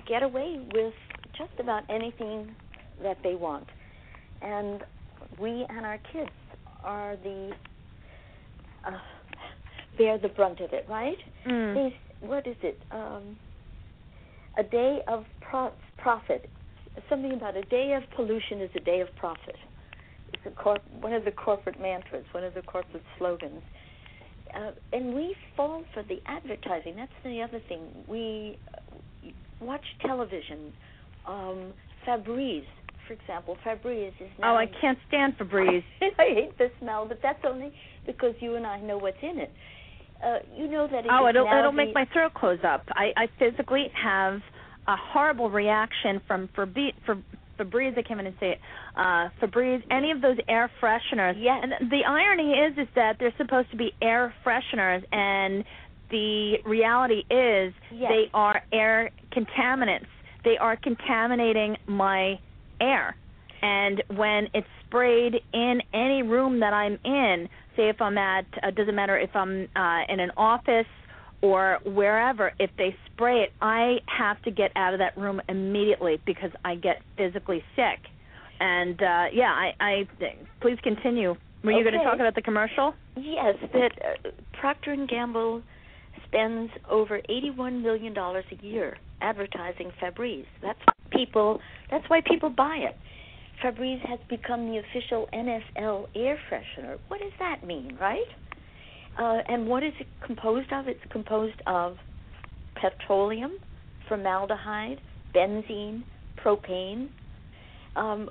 get 0.08 0.24
away 0.24 0.60
with 0.74 0.94
just 1.38 1.60
about 1.60 1.84
anything 1.90 2.56
that 3.04 3.18
they 3.24 3.36
want. 3.36 3.68
And 4.42 4.82
we 5.40 5.66
and 5.70 5.86
our 5.86 6.00
kids 6.14 6.32
are 6.84 7.18
the 7.24 7.52
uh, 8.88 8.92
bear 9.98 10.18
the 10.18 10.30
brunt 10.30 10.60
of 10.62 10.72
it, 10.72 10.86
right? 10.90 11.18
Mm. 11.48 11.74
They, 11.74 12.28
what 12.28 12.48
is 12.48 12.56
it? 12.64 12.80
Um, 12.92 13.38
a 14.58 14.64
day 14.64 15.00
of 15.08 15.26
pro- 15.42 15.74
profit. 15.98 16.50
Something 17.10 17.34
about 17.34 17.58
a 17.58 17.64
day 17.64 17.94
of 17.94 18.04
pollution 18.16 18.62
is 18.62 18.70
a 18.76 18.80
day 18.80 19.02
of 19.02 19.08
profit. 19.18 19.56
It's 20.34 20.42
a 20.46 20.52
corp- 20.62 20.84
one 21.02 21.14
of 21.14 21.26
the 21.26 21.32
corporate 21.32 21.80
mantras, 21.80 22.26
one 22.32 22.44
of 22.44 22.54
the 22.54 22.62
corporate 22.62 23.04
slogans. 23.18 23.62
Uh, 24.56 24.72
and 24.94 25.14
we 25.14 25.36
fall 25.58 25.84
for 25.94 26.04
the 26.04 26.18
advertising. 26.28 26.96
That's 26.96 27.12
the 27.24 27.42
other 27.42 27.62
thing. 27.68 27.82
We 28.08 28.58
watch 29.60 29.84
television. 30.02 30.72
Um, 31.28 31.74
Febreze, 32.08 32.64
for 33.08 33.14
example. 33.14 33.58
Febreze 33.66 34.10
is 34.20 34.30
now. 34.40 34.54
Oh, 34.54 34.58
I 34.58 34.68
can't 34.80 34.98
stand 35.08 35.38
Febreze. 35.38 35.84
I 36.02 36.34
hate 36.34 36.58
the 36.58 36.68
smell, 36.80 37.06
but 37.08 37.20
that's 37.22 37.44
only 37.46 37.74
because 38.06 38.34
you 38.40 38.56
and 38.56 38.66
I 38.66 38.80
know 38.80 38.98
what's 38.98 39.18
in 39.22 39.40
it. 39.40 39.52
Uh, 40.24 40.40
you 40.56 40.68
know 40.68 40.88
that 40.88 41.06
it 41.06 41.12
Oh, 41.12 41.28
it'll 41.28 41.48
it'll 41.48 41.72
make 41.72 41.94
my 41.94 42.06
throat 42.14 42.34
close 42.34 42.60
up. 42.64 42.84
I 42.90 43.12
I 43.18 43.28
physically 43.38 43.92
have 44.02 44.42
a 44.88 44.96
horrible 44.96 45.50
reaction 45.50 46.22
from 46.28 46.48
Febreze. 46.56 46.94
For, 47.06 47.18
Febreze, 47.60 47.98
I 47.98 48.02
can't 48.02 48.20
even 48.20 48.36
say 48.40 48.52
it. 48.52 48.60
Uh, 48.98 49.30
Febreze, 49.42 49.82
any 49.90 50.12
of 50.12 50.22
those 50.22 50.38
air 50.48 50.70
fresheners. 50.82 51.36
Yeah. 51.38 51.60
And 51.62 51.90
the 51.90 52.04
irony 52.06 52.52
is, 52.52 52.78
is 52.78 52.88
that 52.96 53.18
they're 53.20 53.34
supposed 53.38 53.72
to 53.72 53.78
be 53.78 53.94
air 54.02 54.34
fresheners, 54.46 55.04
and 55.12 55.64
the 56.12 56.58
reality 56.66 57.24
is 57.30 57.74
Yes. 57.92 58.12
they 58.12 58.30
are 58.34 58.62
air 58.72 59.10
contaminants. 59.32 60.08
They 60.44 60.58
are 60.58 60.76
contaminating 60.76 61.78
my 61.88 62.40
air. 62.80 63.16
And 63.62 64.04
when 64.16 64.50
it's 64.54 64.68
sprayed 64.86 65.36
in 65.54 65.82
any 65.94 66.22
room 66.22 66.60
that 66.60 66.74
I'm 66.74 67.00
in, 67.04 67.50
say 67.76 67.90
if 67.90 68.02
I'm 68.02 68.18
at, 68.18 68.46
uh, 68.64 68.72
doesn't 68.72 68.96
matter 68.96 69.18
if 69.18 69.36
I'm 69.36 69.68
uh, 69.76 70.02
in 70.10 70.20
an 70.20 70.32
office 70.38 70.88
or 71.42 71.80
wherever, 71.86 72.54
if 72.60 72.72
they 72.78 72.96
spray 73.14 73.38
it, 73.44 73.52
I 73.62 73.98
have 74.08 74.42
to 74.44 74.52
get 74.52 74.72
out 74.76 74.94
of 74.94 75.00
that 75.00 75.18
room 75.18 75.42
immediately 75.48 76.20
because 76.26 76.52
I 76.64 76.76
get 76.76 77.02
physically 77.18 77.64
sick. 77.76 78.00
And 78.60 79.02
uh, 79.02 79.26
yeah, 79.34 79.52
I, 79.52 79.74
I 79.80 80.08
please 80.62 80.78
continue. 80.82 81.36
Were 81.64 81.72
you 81.72 81.84
going 81.84 81.98
to 81.98 82.04
talk 82.04 82.16
about 82.16 82.36
the 82.36 82.42
commercial? 82.42 82.94
Yes, 83.16 83.56
that 83.74 83.92
uh, 84.02 84.30
Procter 84.60 84.92
and 84.92 85.10
Gamble 85.10 85.62
spends 86.28 86.72
over 86.90 87.20
eighty-one 87.28 87.82
million 87.82 88.14
dollars 88.14 88.46
a 88.52 88.66
year 88.66 88.98
advertising 89.22 89.92
Febreze. 90.02 90.46
That's 90.62 90.80
people. 91.12 91.60
That's 91.92 92.08
why 92.08 92.22
people 92.26 92.50
buy 92.50 92.78
it. 92.90 92.96
Febreze 93.64 94.06
has 94.08 94.20
become 94.30 94.70
the 94.70 94.80
official 94.80 95.28
NFL 95.34 96.08
air 96.16 96.38
freshener. 96.50 96.98
What 97.08 97.20
does 97.20 97.32
that 97.40 97.66
mean, 97.66 97.98
right? 98.00 98.28
Uh, 99.18 99.42
and 99.48 99.68
what 99.68 99.84
is 99.84 99.94
it 100.00 100.08
composed 100.26 100.72
of? 100.74 100.88
It's 100.88 101.00
composed 101.12 101.62
of 101.66 101.96
petroleum, 102.76 103.52
formaldehyde, 104.10 105.00
benzene, 105.34 106.04
propane. 106.44 107.08
Um, 107.96 108.30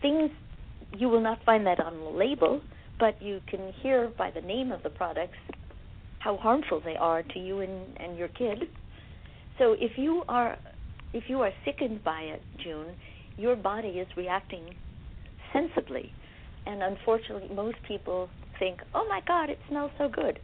things 0.00 0.30
you 0.96 1.08
will 1.08 1.20
not 1.20 1.38
find 1.44 1.66
that 1.66 1.80
on 1.80 1.98
the 1.98 2.10
label, 2.10 2.60
but 2.98 3.20
you 3.20 3.40
can 3.48 3.72
hear 3.82 4.12
by 4.16 4.30
the 4.30 4.40
name 4.40 4.70
of 4.70 4.82
the 4.82 4.90
products 4.90 5.38
how 6.20 6.36
harmful 6.36 6.80
they 6.84 6.96
are 6.96 7.22
to 7.22 7.38
you 7.38 7.60
and, 7.60 7.98
and 7.98 8.16
your 8.16 8.28
kid. 8.28 8.64
So 9.58 9.74
if 9.78 9.92
you 9.96 10.22
are 10.28 10.56
if 11.12 11.24
you 11.28 11.40
are 11.42 11.50
sickened 11.64 12.02
by 12.04 12.20
it, 12.22 12.42
June, 12.62 12.86
your 13.36 13.56
body 13.56 13.88
is 13.88 14.08
reacting 14.16 14.74
sensibly. 15.52 16.12
And 16.66 16.82
unfortunately, 16.82 17.48
most 17.54 17.76
people 17.86 18.28
think, 18.58 18.80
"Oh 18.94 19.06
my 19.08 19.20
God, 19.26 19.50
it 19.50 19.58
smells 19.68 19.90
so 19.98 20.08
good," 20.08 20.38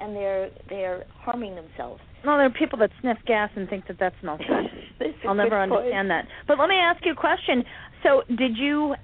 and 0.00 0.14
they're 0.14 0.50
they're 0.68 1.04
harming 1.18 1.56
themselves. 1.56 2.00
Well, 2.24 2.36
there 2.38 2.46
are 2.46 2.50
people 2.50 2.78
that 2.80 2.90
sniff 3.00 3.18
gas 3.26 3.50
and 3.56 3.68
think 3.68 3.86
that 3.88 3.98
that 3.98 4.14
smells 4.20 4.40
good. 4.46 5.14
I'll 5.28 5.34
never 5.34 5.60
understand 5.60 6.10
that. 6.10 6.26
But 6.46 6.58
let 6.58 6.68
me 6.68 6.76
ask 6.76 7.04
you 7.04 7.12
a 7.12 7.16
question. 7.16 7.64
So, 8.02 8.22
did 8.28 8.56
you 8.56 8.94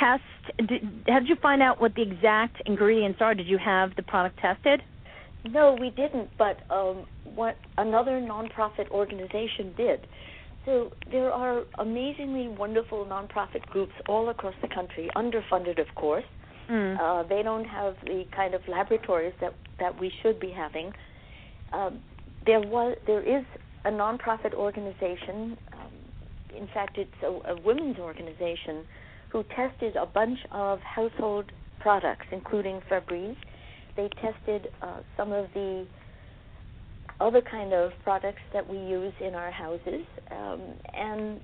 test? 0.00 0.22
Did, 0.58 0.82
how 1.06 1.20
did 1.20 1.28
you 1.28 1.36
find 1.36 1.62
out 1.62 1.80
what 1.80 1.94
the 1.94 2.02
exact 2.02 2.62
ingredients 2.66 3.20
are? 3.20 3.34
Did 3.34 3.46
you 3.46 3.58
have 3.58 3.94
the 3.96 4.02
product 4.02 4.38
tested? 4.40 4.82
No, 5.44 5.76
we 5.78 5.90
didn't. 5.90 6.30
But 6.36 6.58
um, 6.70 7.06
what 7.34 7.56
another 7.76 8.20
nonprofit 8.20 8.90
organization 8.90 9.74
did. 9.76 10.06
So 10.64 10.92
there 11.10 11.32
are 11.32 11.62
amazingly 11.78 12.48
wonderful 12.48 13.06
nonprofit 13.06 13.62
groups 13.66 13.92
all 14.08 14.28
across 14.28 14.54
the 14.60 14.68
country, 14.68 15.08
underfunded, 15.16 15.80
of 15.80 15.94
course. 15.94 16.24
Mm. 16.70 16.98
Uh, 17.00 17.26
they 17.26 17.42
don't 17.42 17.64
have 17.64 17.96
the 18.04 18.24
kind 18.36 18.54
of 18.54 18.60
laboratories 18.68 19.32
that 19.40 19.54
that 19.78 19.98
we 19.98 20.12
should 20.22 20.38
be 20.38 20.50
having. 20.50 20.92
Um, 21.72 22.00
there 22.44 22.60
was 22.60 22.96
there 23.06 23.22
is 23.22 23.44
a 23.84 23.90
nonprofit 23.90 24.52
organization. 24.52 25.56
Um, 25.72 25.92
in 26.54 26.68
fact, 26.74 26.98
it's 26.98 27.10
a, 27.22 27.52
a 27.52 27.60
women's 27.64 27.98
organization 27.98 28.84
who 29.30 29.44
tested 29.44 29.96
a 29.96 30.06
bunch 30.06 30.38
of 30.50 30.80
household 30.80 31.50
products, 31.80 32.26
including 32.32 32.80
Febreze. 32.90 33.36
They 33.96 34.08
tested 34.20 34.68
uh, 34.82 35.00
some 35.16 35.32
of 35.32 35.46
the 35.54 35.86
other 37.20 37.40
kind 37.40 37.72
of 37.72 37.92
products 38.04 38.42
that 38.52 38.68
we 38.68 38.78
use 38.78 39.12
in 39.20 39.34
our 39.34 39.50
houses, 39.50 40.04
um, 40.30 40.60
and 40.94 41.40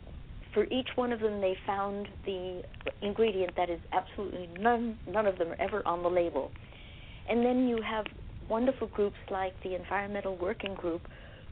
for 0.52 0.64
each 0.66 0.88
one 0.94 1.12
of 1.12 1.20
them, 1.20 1.40
they 1.40 1.56
found 1.66 2.06
the 2.24 2.62
ingredient 3.02 3.54
that 3.56 3.68
is 3.68 3.80
absolutely 3.92 4.48
none 4.58 4.96
none 5.08 5.26
of 5.26 5.36
them 5.36 5.48
are 5.48 5.60
ever 5.60 5.86
on 5.86 6.02
the 6.02 6.08
label. 6.08 6.50
And 7.28 7.44
then 7.44 7.66
you 7.68 7.82
have 7.82 8.04
wonderful 8.48 8.86
groups 8.88 9.16
like 9.30 9.52
the 9.64 9.74
Environmental 9.74 10.36
Working 10.36 10.74
Group, 10.74 11.02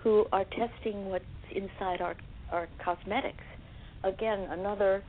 who 0.03 0.27
are 0.33 0.45
testing 0.45 1.07
what's 1.07 1.25
inside 1.55 2.01
our 2.01 2.15
our 2.53 2.69
cosmetics. 2.85 3.45
Again, 4.05 4.47
another 4.51 5.03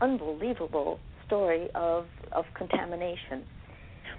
unbelievable 0.00 0.98
story 1.26 1.68
of 1.74 2.06
of 2.32 2.44
contamination. 2.56 3.44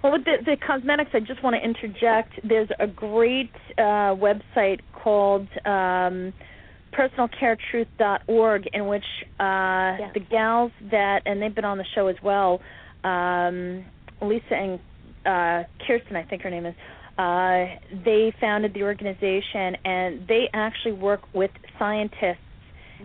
Well, 0.02 0.12
with 0.12 0.24
the, 0.24 0.36
the 0.44 0.56
cosmetics, 0.64 1.10
I 1.12 1.20
just 1.20 1.42
want 1.42 1.56
to 1.56 1.62
interject. 1.64 2.32
There's 2.46 2.68
a 2.78 2.86
great 2.86 3.50
uh, 3.76 4.14
website 4.14 4.80
called 4.92 5.48
um, 5.64 6.32
personalcaretruth.org 6.96 8.68
in 8.72 8.86
which 8.86 9.04
uh, 9.40 9.96
Yes. 9.98 10.10
the 10.14 10.20
gals 10.20 10.72
that, 10.90 11.22
and 11.26 11.42
they've 11.42 11.54
been 11.54 11.64
on 11.64 11.78
the 11.78 11.84
show 11.94 12.06
as 12.06 12.16
well, 12.22 12.60
um, 13.04 13.84
Lisa 14.22 14.54
and 14.54 14.80
uh, 15.26 15.64
Kirsten, 15.86 16.16
I 16.16 16.22
think 16.24 16.42
her 16.42 16.50
name 16.50 16.66
is, 16.66 16.74
uh, 17.18 17.66
they 18.04 18.32
founded 18.40 18.74
the 18.74 18.82
organization 18.84 19.76
and 19.84 20.26
they 20.28 20.48
actually 20.52 20.92
work 20.92 21.22
with 21.34 21.50
scientists 21.78 22.38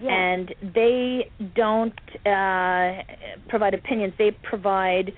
Yes. 0.02 0.06
and 0.10 0.56
they 0.74 1.30
don't 1.56 1.94
uh, 2.26 3.04
provide 3.48 3.76
opinions. 3.76 4.14
They 4.18 4.32
provide 4.32 5.14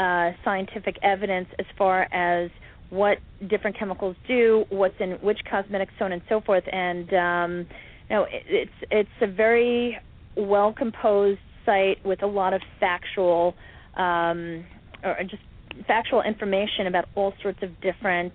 uh, 0.00 0.30
scientific 0.44 0.96
evidence 1.02 1.48
as 1.58 1.66
far 1.76 2.12
as 2.12 2.50
what 2.88 3.18
different 3.48 3.78
chemicals 3.78 4.16
do, 4.26 4.64
what's 4.70 4.94
in 4.98 5.12
which 5.22 5.38
cosmetics, 5.48 5.92
so 5.98 6.06
on 6.06 6.12
and 6.12 6.22
so 6.28 6.40
forth. 6.40 6.64
And 6.72 7.12
um, 7.12 7.66
you 8.08 8.16
know, 8.16 8.22
it, 8.24 8.42
it's 8.48 8.72
it's 8.90 9.10
a 9.20 9.26
very 9.26 9.98
well 10.36 10.72
composed 10.72 11.40
site 11.66 12.04
with 12.04 12.22
a 12.22 12.26
lot 12.26 12.54
of 12.54 12.62
factual 12.80 13.54
um, 13.96 14.64
or 15.04 15.16
just 15.22 15.42
factual 15.86 16.22
information 16.22 16.86
about 16.86 17.04
all 17.14 17.34
sorts 17.42 17.58
of 17.62 17.68
different 17.80 18.32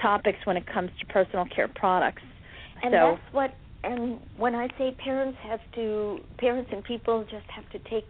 topics 0.00 0.38
when 0.44 0.56
it 0.56 0.66
comes 0.66 0.90
to 1.00 1.06
personal 1.06 1.46
care 1.54 1.68
products. 1.68 2.22
and 2.82 2.92
so 2.92 3.16
that's 3.16 3.34
what 3.34 3.54
and 3.82 4.20
when 4.36 4.54
I 4.54 4.68
say 4.78 4.94
parents 5.02 5.38
have 5.42 5.60
to 5.76 6.18
parents 6.38 6.70
and 6.72 6.84
people 6.84 7.24
just 7.30 7.46
have 7.54 7.68
to 7.70 7.78
take 7.90 8.06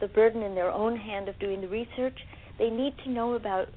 the 0.00 0.08
burden 0.08 0.42
in 0.42 0.54
their 0.54 0.70
own 0.70 0.96
hand 0.96 1.28
of 1.28 1.38
doing 1.38 1.60
the 1.60 1.68
research, 1.68 2.18
they 2.58 2.70
need 2.70 2.94
to 3.04 3.10
know 3.10 3.34
about 3.34 3.68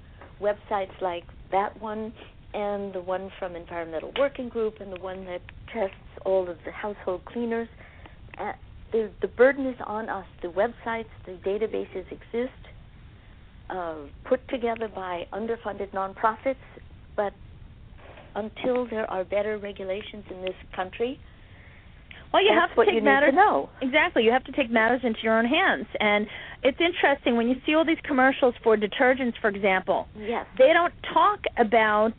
websites 0.41 0.99
like 1.01 1.23
that 1.51 1.79
one 1.81 2.13
and 2.53 2.93
the 2.93 3.01
one 3.01 3.31
from 3.39 3.55
Environmental 3.55 4.11
Working 4.17 4.49
Group 4.49 4.75
and 4.81 4.91
the 4.91 4.99
one 4.99 5.25
that 5.25 5.41
tests 5.73 5.95
all 6.25 6.49
of 6.49 6.57
the 6.65 6.71
household 6.71 7.23
cleaners. 7.25 7.67
Uh, 8.37 8.51
the 8.91 9.09
the 9.21 9.27
burden 9.27 9.65
is 9.65 9.77
on 9.85 10.09
us. 10.09 10.25
The 10.41 10.49
websites, 10.49 11.05
the 11.25 11.33
databases 11.45 12.05
exist, 12.11 12.61
uh, 13.69 13.95
put 14.25 14.45
together 14.49 14.89
by 14.93 15.27
underfunded 15.31 15.91
nonprofits, 15.91 16.55
but 17.15 17.33
until 18.35 18.87
there 18.87 19.09
are 19.09 19.23
better 19.23 19.57
regulations 19.57 20.25
in 20.29 20.41
this 20.41 20.55
country, 20.75 21.19
Well, 22.33 22.43
you 22.43 22.49
that's 22.55 22.71
have 22.75 22.85
to 22.85 22.91
take 22.91 23.03
matters 23.03 23.31
to 23.31 23.35
know. 23.35 23.69
exactly. 23.81 24.23
You 24.23 24.31
have 24.31 24.43
to 24.45 24.51
take 24.51 24.69
matters 24.71 25.01
into 25.03 25.19
your 25.21 25.37
own 25.37 25.45
hands, 25.45 25.85
and 25.99 26.27
it's 26.63 26.79
interesting 26.79 27.35
when 27.35 27.49
you 27.49 27.55
see 27.65 27.75
all 27.75 27.85
these 27.85 28.01
commercials 28.03 28.55
for 28.63 28.77
detergents, 28.77 29.33
for 29.41 29.49
example. 29.49 30.07
Yes. 30.17 30.45
They 30.57 30.71
don't 30.73 30.93
talk 31.13 31.39
about 31.57 32.13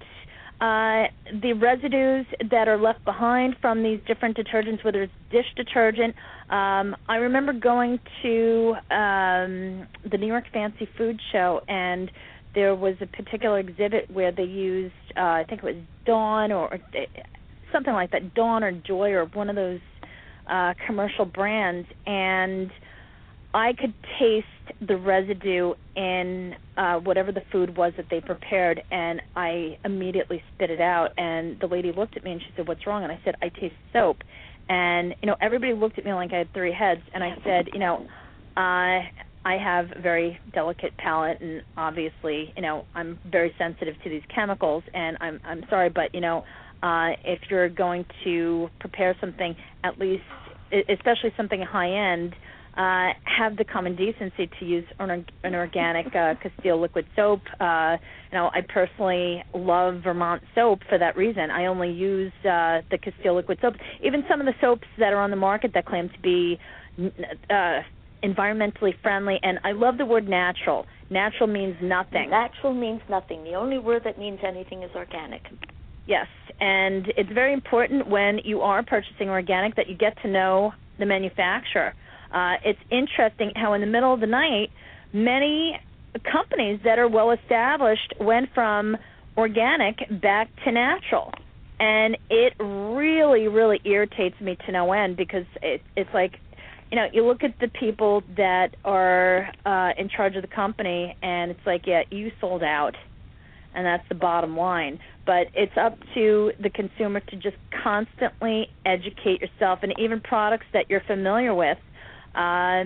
uh, 0.60 1.08
the 1.40 1.54
residues 1.54 2.26
that 2.50 2.68
are 2.68 2.78
left 2.78 3.04
behind 3.04 3.56
from 3.60 3.82
these 3.82 4.00
different 4.06 4.36
detergents, 4.36 4.84
whether 4.84 5.02
it's 5.02 5.12
dish 5.30 5.46
detergent. 5.56 6.14
Um, 6.50 6.94
I 7.08 7.16
remember 7.16 7.52
going 7.52 7.98
to 8.22 8.74
um, 8.90 9.88
the 10.08 10.18
New 10.18 10.26
York 10.26 10.44
Fancy 10.52 10.88
Food 10.96 11.18
Show, 11.32 11.62
and 11.68 12.10
there 12.54 12.74
was 12.74 12.94
a 13.00 13.06
particular 13.06 13.58
exhibit 13.58 14.10
where 14.10 14.30
they 14.30 14.44
used, 14.44 14.94
uh, 15.16 15.20
I 15.20 15.44
think 15.48 15.62
it 15.62 15.64
was 15.64 15.82
Dawn 16.04 16.52
or, 16.52 16.74
or 16.74 16.78
something 17.72 17.94
like 17.94 18.10
that, 18.12 18.34
Dawn 18.34 18.62
or 18.62 18.72
Joy 18.72 19.12
or 19.12 19.24
one 19.24 19.48
of 19.48 19.56
those 19.56 19.80
uh, 20.48 20.74
commercial 20.86 21.24
brands, 21.24 21.88
and 22.06 22.70
I 23.54 23.72
could 23.74 23.94
taste 24.18 24.46
the 24.86 24.96
residue 24.96 25.74
in 25.94 26.54
uh, 26.76 26.96
whatever 26.96 27.32
the 27.32 27.42
food 27.52 27.76
was 27.76 27.92
that 27.96 28.06
they 28.10 28.20
prepared, 28.20 28.82
and 28.90 29.20
I 29.36 29.78
immediately 29.84 30.42
spit 30.54 30.70
it 30.70 30.80
out. 30.80 31.10
And 31.18 31.60
the 31.60 31.66
lady 31.66 31.92
looked 31.92 32.16
at 32.16 32.24
me 32.24 32.32
and 32.32 32.40
she 32.40 32.48
said, 32.56 32.66
"What's 32.66 32.86
wrong?" 32.86 33.02
And 33.02 33.12
I 33.12 33.20
said, 33.24 33.34
"I 33.42 33.48
taste 33.48 33.74
soap." 33.92 34.18
And 34.68 35.14
you 35.20 35.26
know, 35.26 35.36
everybody 35.40 35.74
looked 35.74 35.98
at 35.98 36.04
me 36.04 36.12
like 36.14 36.32
I 36.32 36.38
had 36.38 36.52
three 36.54 36.72
heads, 36.72 37.02
and 37.12 37.22
I 37.22 37.36
said, 37.44 37.68
"You 37.72 37.80
know, 37.80 38.06
I 38.56 39.10
I 39.44 39.58
have 39.58 39.90
a 39.94 40.00
very 40.00 40.38
delicate 40.54 40.96
palate, 40.96 41.40
and 41.40 41.62
obviously, 41.76 42.52
you 42.56 42.62
know, 42.62 42.86
I'm 42.94 43.18
very 43.30 43.54
sensitive 43.58 43.96
to 44.02 44.08
these 44.08 44.22
chemicals, 44.34 44.84
and 44.94 45.18
I'm 45.20 45.40
I'm 45.44 45.64
sorry, 45.68 45.90
but 45.90 46.14
you 46.14 46.20
know." 46.20 46.44
Uh, 46.82 47.10
if 47.24 47.40
you're 47.48 47.68
going 47.68 48.04
to 48.24 48.68
prepare 48.80 49.16
something, 49.20 49.54
at 49.84 49.98
least, 49.98 50.24
especially 50.88 51.32
something 51.36 51.60
high 51.62 52.12
end, 52.12 52.34
uh, 52.76 53.10
have 53.24 53.56
the 53.58 53.64
common 53.64 53.94
decency 53.94 54.48
to 54.58 54.64
use 54.64 54.84
an, 54.98 55.26
an 55.44 55.54
organic 55.54 56.06
uh, 56.06 56.34
Castile 56.42 56.80
liquid 56.80 57.06
soap. 57.14 57.42
Uh, 57.60 57.96
you 58.30 58.38
know, 58.38 58.50
I 58.54 58.60
personally 58.66 59.44
love 59.54 60.00
Vermont 60.02 60.42
soap 60.54 60.80
for 60.88 60.98
that 60.98 61.16
reason. 61.16 61.50
I 61.50 61.66
only 61.66 61.90
use 61.90 62.32
uh, 62.40 62.80
the 62.90 62.98
Castile 63.02 63.36
liquid 63.36 63.58
soap. 63.60 63.74
Even 64.02 64.24
some 64.28 64.40
of 64.40 64.46
the 64.46 64.54
soaps 64.60 64.86
that 64.98 65.12
are 65.12 65.20
on 65.20 65.30
the 65.30 65.36
market 65.36 65.72
that 65.74 65.84
claim 65.84 66.08
to 66.08 66.20
be 66.22 66.58
uh, 67.50 67.80
environmentally 68.22 68.94
friendly, 69.02 69.38
and 69.42 69.58
I 69.64 69.72
love 69.72 69.98
the 69.98 70.06
word 70.06 70.28
natural. 70.28 70.86
Natural 71.10 71.46
means 71.46 71.76
nothing. 71.82 72.30
Natural 72.30 72.72
means 72.72 73.02
nothing. 73.10 73.44
The 73.44 73.54
only 73.54 73.78
word 73.78 74.02
that 74.04 74.18
means 74.18 74.38
anything 74.46 74.82
is 74.82 74.90
organic. 74.94 75.42
Yes, 76.06 76.26
and 76.60 77.12
it's 77.16 77.30
very 77.30 77.52
important 77.52 78.08
when 78.08 78.40
you 78.44 78.60
are 78.62 78.82
purchasing 78.82 79.28
organic 79.28 79.76
that 79.76 79.88
you 79.88 79.96
get 79.96 80.20
to 80.22 80.28
know 80.28 80.72
the 80.98 81.06
manufacturer. 81.06 81.94
Uh, 82.32 82.54
it's 82.64 82.80
interesting 82.90 83.52
how 83.54 83.74
in 83.74 83.80
the 83.80 83.86
middle 83.86 84.12
of 84.12 84.20
the 84.20 84.26
night, 84.26 84.70
many 85.12 85.78
companies 86.30 86.80
that 86.84 86.98
are 86.98 87.08
well 87.08 87.30
established 87.30 88.14
went 88.20 88.48
from 88.54 88.96
organic 89.36 89.96
back 90.20 90.48
to 90.64 90.72
natural. 90.72 91.32
And 91.78 92.16
it 92.30 92.54
really, 92.60 93.48
really 93.48 93.80
irritates 93.84 94.40
me 94.40 94.56
to 94.66 94.72
no 94.72 94.92
end 94.92 95.16
because 95.16 95.46
it, 95.62 95.82
it's 95.96 96.10
like, 96.14 96.34
you 96.90 96.96
know, 96.96 97.06
you 97.12 97.26
look 97.26 97.42
at 97.42 97.58
the 97.58 97.68
people 97.68 98.22
that 98.36 98.76
are 98.84 99.50
uh, 99.64 99.90
in 99.96 100.08
charge 100.08 100.36
of 100.36 100.42
the 100.42 100.48
company, 100.48 101.16
and 101.22 101.50
it's 101.50 101.66
like, 101.66 101.86
yeah, 101.86 102.02
you 102.10 102.30
sold 102.40 102.62
out 102.62 102.94
and 103.74 103.86
that's 103.86 104.06
the 104.08 104.14
bottom 104.14 104.56
line. 104.56 104.98
But 105.24 105.48
it's 105.54 105.76
up 105.76 105.98
to 106.14 106.52
the 106.60 106.70
consumer 106.70 107.20
to 107.20 107.36
just 107.36 107.56
constantly 107.82 108.68
educate 108.84 109.40
yourself, 109.40 109.80
and 109.82 109.94
even 109.98 110.20
products 110.20 110.66
that 110.72 110.90
you're 110.90 111.02
familiar 111.06 111.54
with, 111.54 111.78
uh, 112.34 112.84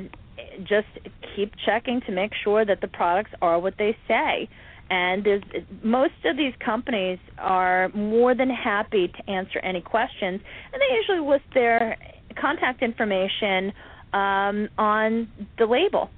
just 0.61 0.89
keep 1.35 1.53
checking 1.65 2.01
to 2.03 2.13
make 2.13 2.33
sure 2.45 2.65
that 2.65 2.81
the 2.81 2.89
products 2.89 3.31
are 3.41 3.59
what 3.59 3.75
they 3.79 3.97
say. 4.07 4.49
and 4.89 5.25
there's 5.25 5.43
most 5.83 6.15
of 6.25 6.37
these 6.37 6.55
companies 6.65 7.19
are 7.39 7.89
more 7.89 8.35
than 8.35 8.49
happy 8.49 9.09
to 9.09 9.31
answer 9.31 9.59
any 9.61 9.81
questions, 9.81 10.41
and 10.73 10.81
they 10.81 10.95
usually 10.95 11.29
list 11.29 11.45
their 11.55 11.97
contact 12.41 12.83
information 12.83 13.73
um, 14.13 14.69
on 14.79 15.29
the 15.59 15.67
label. 15.67 16.09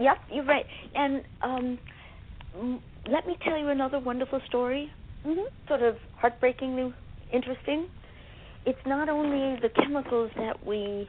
Yep, 0.00 0.18
you're 0.32 0.44
right. 0.44 0.66
And 0.94 1.22
um, 1.42 1.78
let 3.10 3.26
me 3.26 3.36
tell 3.44 3.58
you 3.58 3.68
another 3.68 3.98
wonderful 3.98 4.40
story. 4.46 4.90
Mm-hmm. 5.26 5.42
Sort 5.68 5.82
of 5.82 5.96
heartbreakingly 6.16 6.94
interesting. 7.32 7.88
It's 8.66 8.78
not 8.86 9.08
only 9.08 9.60
the 9.60 9.68
chemicals 9.82 10.30
that 10.36 10.66
we 10.66 11.08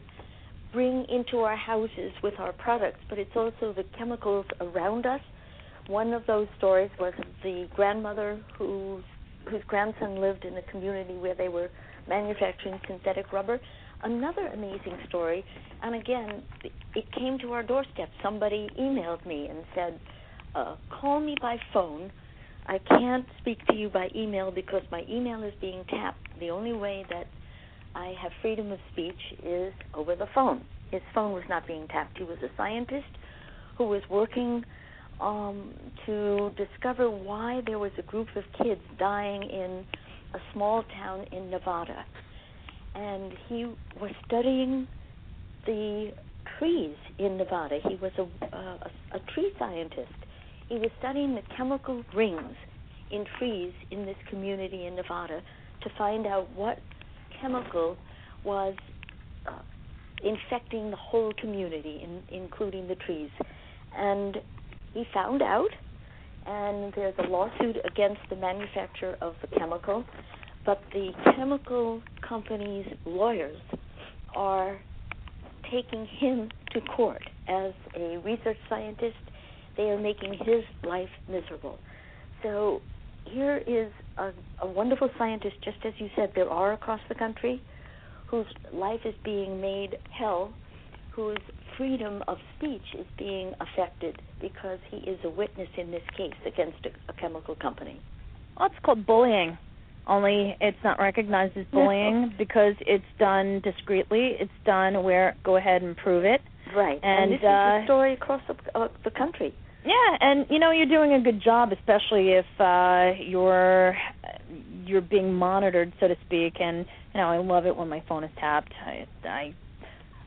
bring 0.74 1.06
into 1.10 1.40
our 1.40 1.56
houses 1.56 2.12
with 2.22 2.34
our 2.38 2.52
products, 2.52 3.00
but 3.10 3.18
it's 3.18 3.36
also 3.36 3.74
the 3.74 3.86
chemicals 3.98 4.46
around 4.60 5.06
us. 5.06 5.22
One 5.88 6.14
of 6.14 6.24
those 6.28 6.48
stories 6.58 6.90
was 7.00 7.14
the 7.44 7.68
grandmother 7.76 8.42
whose 8.58 9.04
whose 9.50 9.62
grandson 9.68 10.20
lived 10.20 10.44
in 10.44 10.58
a 10.58 10.62
community 10.64 11.14
where 11.14 11.36
they 11.36 11.50
were 11.50 11.70
manufacturing 12.10 12.80
synthetic 12.88 13.32
rubber. 13.32 13.60
Another 14.04 14.48
amazing 14.48 14.98
story, 15.08 15.46
and 15.84 15.96
again, 15.96 16.44
it 16.96 17.06
came 17.12 17.38
to 17.40 17.54
our 17.54 17.64
doorstep. 17.64 18.10
Somebody 18.24 18.70
emailed 18.80 19.26
me 19.26 19.48
and 19.48 19.60
said, 19.74 20.00
uh, 20.56 20.76
"Call 20.90 21.20
me 21.20 21.36
by 21.42 21.58
phone. 21.74 22.12
I 22.68 22.80
can't 22.80 23.26
speak 23.40 23.60
to 23.68 23.76
you 23.76 23.90
by 23.90 24.10
email 24.16 24.52
because 24.52 24.82
my 24.92 25.04
email 25.10 25.44
is 25.44 25.54
being 25.62 25.84
tapped. 25.90 26.28
The 26.40 26.50
only 26.50 26.74
way 26.74 27.06
that 27.10 27.28
I 27.94 28.14
have 28.22 28.32
freedom 28.42 28.72
of 28.72 28.80
speech 28.92 29.20
is 29.44 29.74
over 29.94 30.16
the 30.16 30.28
phone. 30.34 30.62
His 30.92 31.02
phone 31.14 31.34
was 31.34 31.44
not 31.48 31.68
being 31.68 31.88
tapped. 31.88 32.18
He 32.18 32.24
was 32.24 32.38
a 32.44 32.50
scientist 32.58 33.06
who 33.78 33.86
was 33.86 34.02
working 34.10 34.64
um, 35.22 35.74
to 36.06 36.52
discover 36.58 37.10
why 37.10 37.62
there 37.66 37.80
was 37.80 37.92
a 37.98 38.02
group 38.02 38.28
of 38.36 38.44
kids 38.64 38.82
dying 38.98 39.44
in 39.44 39.86
a 40.34 40.40
small 40.54 40.84
town 40.98 41.26
in 41.32 41.50
Nevada. 41.50 42.06
And 42.96 43.32
he 43.48 43.66
was 44.00 44.12
studying 44.26 44.88
the 45.66 46.12
trees 46.58 46.96
in 47.20 47.38
Nevada. 47.38 47.80
He 47.88 47.96
was 47.96 48.12
a, 48.18 48.56
a, 48.56 48.92
a 49.14 49.20
tree 49.34 49.52
scientist. 49.60 50.25
He 50.70 50.76
was 50.76 50.90
studying 51.00 51.36
the 51.36 51.44
chemical 51.56 52.04
rings 52.16 52.56
in 53.12 53.26
trees 53.38 53.74
in 53.92 54.06
this 54.06 54.18
community 54.30 54.86
in 54.88 54.96
Nevada 54.96 55.42
to 55.84 55.90
find 55.98 56.26
out 56.26 56.50
what 56.56 56.80
chemical 57.40 57.98
was 58.44 58.76
uh, 59.48 59.52
infecting 60.24 60.90
the 60.90 60.98
whole 60.98 61.34
community, 61.40 62.02
in, 62.04 62.22
including 62.36 62.88
the 62.88 62.96
trees. 62.96 63.30
And 63.96 64.38
he 64.94 65.06
found 65.14 65.42
out, 65.42 65.70
and 66.48 66.94
there's 66.96 67.16
a 67.20 67.28
lawsuit 67.28 67.78
against 67.86 68.22
the 68.30 68.36
manufacturer 68.36 69.18
of 69.22 69.36
the 69.42 69.48
chemical, 69.60 70.04
but 70.66 70.82
the 70.94 71.12
chemical 71.36 72.02
company's 72.28 72.88
lawyers 73.06 73.60
are 74.36 74.80
taking 75.72 76.06
him 76.06 76.50
to 76.72 76.82
court 76.82 77.24
as 77.48 77.74
a 77.96 78.18
research 78.26 78.58
scientist. 78.70 79.16
They 79.78 79.90
are 79.90 80.00
making 80.00 80.34
his 80.34 80.64
life 80.84 81.10
miserable. 81.30 81.80
So 82.44 82.82
here 83.26 83.58
is 83.66 83.92
a, 84.18 84.32
a 84.62 84.68
wonderful 84.68 85.10
scientist, 85.18 85.56
just 85.64 85.78
as 85.86 85.94
you 85.98 86.10
said, 86.16 86.32
there 86.36 86.50
are 86.50 86.74
across 86.74 87.02
the 87.10 87.16
country, 87.16 87.62
whose 88.28 88.46
life 88.74 89.02
is 89.06 89.16
being 89.24 89.62
made 89.62 89.98
hell, 90.18 90.54
whose 91.12 91.38
freedom 91.78 92.24
of 92.28 92.38
speech 92.58 92.84
is 92.98 93.06
being 93.18 93.54
affected 93.60 94.22
because 94.42 94.80
he 94.90 94.98
is 94.98 95.20
a 95.24 95.30
witness 95.30 95.70
in 95.78 95.92
this 95.92 96.04
case 96.16 96.34
against 96.46 96.86
a, 96.86 97.12
a 97.12 97.14
chemical 97.20 97.56
company. 97.56 98.00
Well, 98.58 98.68
it's 98.68 98.76
called 98.84 99.06
bullying. 99.06 99.58
Only 100.08 100.56
it's 100.62 100.78
not 100.84 101.00
recognized 101.00 101.58
as 101.58 101.66
bullying 101.72 102.34
because 102.38 102.76
it's 102.82 103.04
done 103.20 103.62
discreetly. 103.64 104.36
It's 104.40 104.52
done 104.66 105.04
where 105.04 105.36
go 105.44 105.58
ahead 105.58 105.82
and 105.82 105.98
prove 105.98 106.26
it. 106.26 106.42
Right. 106.76 107.00
And, 107.02 107.32
and 107.32 107.34
this 107.34 107.40
uh, 107.44 107.48
is 107.48 107.82
the 107.82 107.82
story 107.86 108.14
across 108.14 108.42
the, 108.48 108.80
uh, 108.80 108.88
the 109.04 109.12
country. 109.12 109.54
Yeah, 109.86 110.18
and 110.20 110.48
you 110.50 110.58
know 110.58 110.72
you're 110.72 110.88
doing 110.88 111.14
a 111.14 111.22
good 111.22 111.44
job, 111.44 111.72
especially 111.72 112.32
if 112.32 112.46
uh, 112.60 113.12
you're 113.22 113.96
you're 114.84 115.02
being 115.02 115.34
monitored, 115.34 115.94
so 116.00 116.08
to 116.08 116.16
speak. 116.26 116.56
And 116.60 116.86
you 117.14 117.22
know 117.22 117.30
I 117.30 117.38
love 117.38 117.68
it 117.68 117.76
when 117.76 117.88
my 117.88 118.04
phone 118.10 118.24
is 118.24 118.32
tapped. 118.40 118.74
I, 118.84 119.06
I 119.24 119.54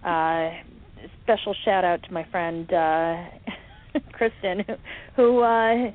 uh, 0.04 1.06
special 1.24 1.54
shout 1.64 1.84
out 1.84 2.04
to 2.04 2.12
my 2.12 2.24
friend 2.30 2.72
uh, 2.72 3.24
Kristen, 4.12 4.64
who, 4.66 4.74
who 5.16 5.40
uh, 5.40 5.90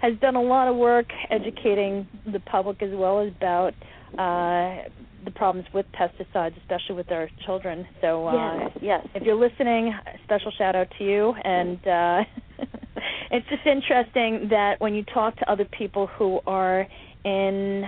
has 0.00 0.18
done 0.20 0.36
a 0.36 0.42
lot 0.42 0.68
of 0.68 0.76
work 0.76 1.06
educating 1.30 2.08
the 2.32 2.40
public 2.40 2.82
as 2.82 2.90
well 2.92 3.20
as 3.20 3.32
about 3.36 3.74
uh, 4.14 4.88
the 5.26 5.30
problems 5.34 5.66
with 5.74 5.84
pesticides, 5.92 6.56
especially 6.62 6.96
with 6.96 7.10
our 7.10 7.28
children. 7.44 7.86
So 8.00 8.28
uh, 8.28 8.58
yes, 8.58 8.78
yes. 8.80 9.06
if 9.14 9.22
you're 9.24 9.34
listening, 9.34 9.94
special 10.24 10.52
shout 10.56 10.74
out 10.74 10.88
to 10.98 11.04
you 11.04 11.34
and. 11.44 11.86
Uh, 11.86 12.24
it's 13.34 13.48
just 13.48 13.66
interesting 13.66 14.48
that 14.50 14.80
when 14.80 14.94
you 14.94 15.02
talk 15.02 15.36
to 15.38 15.50
other 15.50 15.64
people 15.64 16.06
who 16.06 16.38
are 16.46 16.86
in 17.24 17.84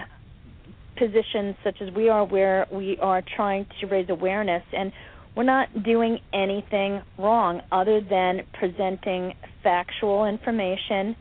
positions 0.98 1.54
such 1.62 1.80
as 1.80 1.94
we 1.94 2.08
are 2.08 2.24
where 2.24 2.66
we 2.72 2.98
are 3.00 3.22
trying 3.36 3.64
to 3.80 3.86
raise 3.86 4.08
awareness 4.08 4.64
and 4.72 4.90
we're 5.36 5.44
not 5.44 5.68
doing 5.84 6.18
anything 6.32 7.00
wrong 7.16 7.60
other 7.70 8.00
than 8.00 8.40
presenting 8.58 9.34
factual 9.62 10.24
information 10.24 11.14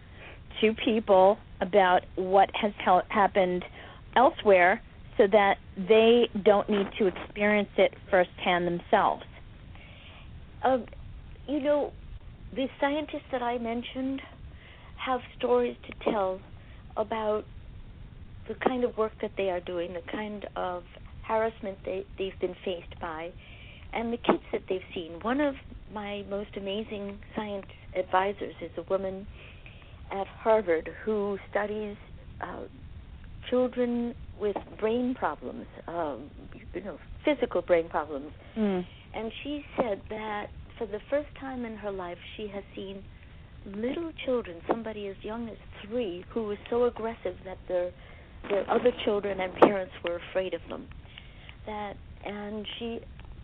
to 0.60 0.74
people 0.84 1.38
about 1.62 2.02
what 2.16 2.50
has 2.60 2.72
ha- 2.84 3.04
happened 3.10 3.64
elsewhere 4.16 4.82
so 5.18 5.28
that 5.32 5.58
they 5.78 6.28
don't 6.44 6.68
need 6.68 6.88
to 6.98 7.06
experience 7.06 7.70
it 7.78 7.94
firsthand 8.10 8.66
themselves. 8.66 9.24
Um, 10.64 10.86
you 11.48 11.60
know, 11.60 11.94
the 12.56 12.68
scientists 12.80 13.28
that 13.32 13.42
I 13.42 13.58
mentioned 13.58 14.22
have 15.06 15.20
stories 15.38 15.76
to 15.88 16.12
tell 16.12 16.40
about 16.98 17.44
the 18.48 18.56
kind 18.56 18.84
of 18.84 18.98
work 18.98 19.12
that 19.22 19.32
they 19.38 19.50
are 19.50 19.60
doing, 19.60 19.94
the 19.94 20.12
kind 20.12 20.48
of 20.56 20.84
harassment 21.28 21.78
they, 21.84 22.06
they've 22.18 22.40
been 22.40 22.56
faced 22.64 23.00
by, 23.02 23.30
and 23.94 24.14
the 24.14 24.18
kids 24.18 24.44
that 24.52 24.62
they've 24.70 24.82
seen. 24.94 25.14
One 25.22 25.42
of 25.42 25.56
my 25.94 26.24
most 26.30 26.50
amazing 26.58 27.20
science 27.36 27.66
advisors 27.98 28.54
is 28.62 28.72
a 28.78 28.84
woman 28.90 29.28
at 30.12 30.28
Harvard 30.28 30.90
who 31.04 31.38
studies 31.50 31.98
uh, 32.42 32.64
children 33.50 34.14
with 34.40 34.56
brain 34.80 35.16
problems, 35.18 35.66
um, 35.88 36.30
you 36.74 36.84
know, 36.84 36.98
physical 37.24 37.62
brain 37.62 37.90
problems. 37.90 38.32
Mm. 38.58 38.86
And 39.14 39.32
she 39.44 39.64
said 39.78 40.02
that 40.10 40.48
for 40.78 40.86
the 40.86 41.00
first 41.10 41.30
time 41.40 41.66
in 41.66 41.76
her 41.78 41.92
life, 41.92 42.18
she 42.36 42.48
has 42.48 42.64
seen 42.76 43.04
little 43.66 44.12
children, 44.26 44.62
somebody 44.68 45.08
as 45.08 45.16
young 45.22 45.50
as 45.50 45.58
three, 45.86 46.24
who 46.30 46.44
was 46.44 46.58
so 46.70 46.86
aggressive 46.86 47.36
that 47.46 47.58
their 47.68 47.92
their 48.50 48.70
other 48.70 48.92
children 49.04 49.40
and 49.40 49.56
parents 49.56 49.94
were 50.04 50.22
afraid 50.30 50.54
of 50.54 50.62
them. 50.70 50.88
That 51.66 51.96
and 52.24 52.66
she 52.78 53.00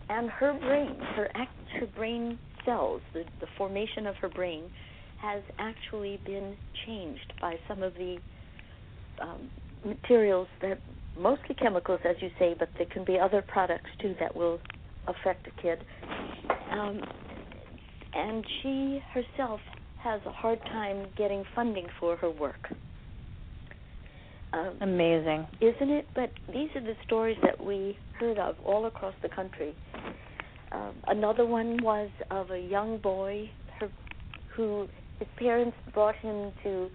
and 0.08 0.30
her 0.30 0.52
brain, 0.54 0.96
her 1.16 1.28
act, 1.34 1.56
her 1.80 1.86
brain 1.86 2.38
cells, 2.64 3.00
the 3.12 3.24
the 3.40 3.46
formation 3.58 4.06
of 4.06 4.16
her 4.16 4.28
brain, 4.28 4.70
has 5.20 5.42
actually 5.58 6.20
been 6.24 6.56
changed 6.86 7.32
by 7.40 7.56
some 7.68 7.82
of 7.82 7.94
the 7.94 8.18
um, 9.20 9.50
materials 9.84 10.48
that 10.60 10.78
mostly 11.16 11.54
chemicals, 11.54 12.00
as 12.04 12.16
you 12.20 12.30
say, 12.38 12.54
but 12.58 12.68
there 12.78 12.86
can 12.86 13.04
be 13.04 13.18
other 13.18 13.42
products 13.42 13.90
too 14.00 14.14
that 14.20 14.34
will 14.34 14.60
affect 15.06 15.46
a 15.46 15.62
kid. 15.62 15.78
Um, 16.70 17.00
and 18.14 18.44
she 18.62 19.00
herself 19.14 19.60
has 20.02 20.20
a 20.26 20.32
hard 20.32 20.60
time 20.66 21.06
getting 21.16 21.44
funding 21.54 21.86
for 22.00 22.16
her 22.16 22.30
work. 22.30 22.72
Um, 24.52 24.76
Amazing. 24.80 25.46
Isn't 25.60 25.90
it? 25.90 26.06
But 26.14 26.30
these 26.52 26.68
are 26.74 26.82
the 26.82 26.94
stories 27.06 27.38
that 27.42 27.62
we 27.62 27.96
heard 28.18 28.38
of 28.38 28.56
all 28.64 28.86
across 28.86 29.14
the 29.22 29.28
country. 29.28 29.74
Um, 30.72 30.94
another 31.06 31.46
one 31.46 31.82
was 31.82 32.10
of 32.30 32.50
a 32.50 32.58
young 32.58 32.98
boy 32.98 33.50
her, 33.78 33.88
who 34.54 34.88
his 35.18 35.28
parents 35.38 35.76
brought 35.94 36.16
him 36.16 36.52
to 36.64 36.88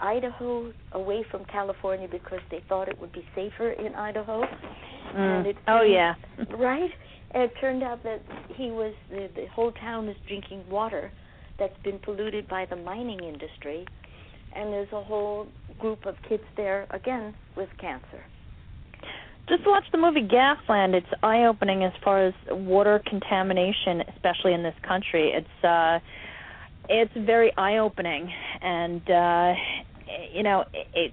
Idaho 0.00 0.72
away 0.92 1.24
from 1.30 1.44
California 1.46 2.08
because 2.10 2.40
they 2.50 2.62
thought 2.68 2.88
it 2.88 3.00
would 3.00 3.12
be 3.12 3.24
safer 3.34 3.70
in 3.70 3.94
Idaho. 3.94 4.42
Mm. 4.42 5.38
And 5.38 5.46
it 5.46 5.56
oh 5.68 5.82
yeah. 5.82 6.14
right? 6.58 6.90
It 7.38 7.52
turned 7.60 7.82
out 7.82 8.02
that 8.04 8.22
he 8.54 8.70
was 8.70 8.94
the, 9.10 9.28
the 9.36 9.44
whole 9.54 9.70
town 9.72 10.08
is 10.08 10.16
drinking 10.26 10.64
water 10.70 11.12
that's 11.58 11.76
been 11.84 11.98
polluted 11.98 12.48
by 12.48 12.64
the 12.64 12.76
mining 12.76 13.22
industry, 13.22 13.86
and 14.54 14.72
there's 14.72 14.90
a 14.92 15.02
whole 15.02 15.46
group 15.78 16.06
of 16.06 16.14
kids 16.26 16.44
there 16.56 16.86
again 16.90 17.34
with 17.54 17.68
cancer. 17.78 18.24
Just 19.50 19.66
watch 19.66 19.84
the 19.92 19.98
movie 19.98 20.26
Gasland. 20.26 20.94
It's 20.94 21.06
eye-opening 21.22 21.84
as 21.84 21.92
far 22.02 22.26
as 22.26 22.34
water 22.50 23.02
contamination, 23.06 24.02
especially 24.14 24.54
in 24.54 24.62
this 24.62 24.74
country. 24.88 25.32
It's 25.34 25.64
uh 25.64 25.98
it's 26.88 27.12
very 27.14 27.52
eye 27.58 27.76
opening, 27.78 28.32
and 28.62 29.10
uh, 29.10 29.52
you 30.32 30.42
know 30.42 30.64
it, 30.72 30.86
it 30.94 31.12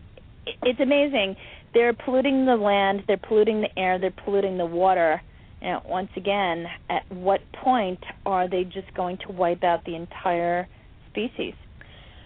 it's 0.61 0.79
amazing. 0.79 1.35
They're 1.73 1.93
polluting 1.93 2.45
the 2.45 2.55
land, 2.55 3.03
they're 3.07 3.17
polluting 3.17 3.59
the 3.59 3.77
air, 3.77 3.99
they're 3.99 4.13
polluting 4.23 4.57
the 4.57 4.65
water. 4.65 5.21
Know, 5.63 5.81
once 5.85 6.09
again, 6.17 6.65
at 6.89 7.09
what 7.09 7.39
point 7.63 8.03
are 8.25 8.49
they 8.49 8.65
just 8.65 8.93
going 8.95 9.17
to 9.25 9.31
wipe 9.31 9.63
out 9.63 9.85
the 9.85 9.95
entire 9.95 10.67
species? 11.09 11.53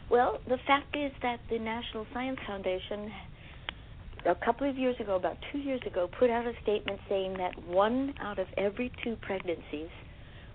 Well, 0.10 0.40
the 0.48 0.58
fact 0.66 0.96
is 0.98 1.12
that 1.22 1.40
the 1.52 1.60
National 1.60 2.08
Science 2.14 2.40
Foundation, 2.48 3.12
a 4.26 4.34
couple 4.44 4.68
of 4.68 4.76
years 4.76 4.96
ago, 5.00 5.16
about 5.18 5.38
two 5.52 5.60
years 5.60 5.82
ago, 5.86 6.10
put 6.18 6.32
out 6.32 6.48
a 6.48 6.54
statement 6.64 7.00
saying 7.08 7.36
that 7.38 7.52
one 7.68 8.16
out 8.20 8.40
of 8.40 8.48
every 8.58 8.92
two 9.04 9.16
pregnancies 9.22 9.90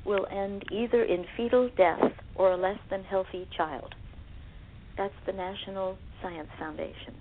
will 0.04 0.26
end 0.32 0.64
either 0.72 1.04
in 1.04 1.24
fetal 1.36 1.70
death 1.76 2.00
or 2.34 2.50
a 2.50 2.56
less 2.56 2.78
than 2.90 3.04
healthy 3.04 3.46
child. 3.56 3.94
That's 4.98 5.14
the 5.24 5.32
National 5.32 5.96
Science 6.20 6.48
Foundation. 6.58 7.14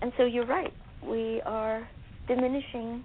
And 0.00 0.10
so 0.16 0.24
you're 0.24 0.46
right. 0.46 0.72
We 1.06 1.42
are 1.44 1.86
diminishing 2.28 3.04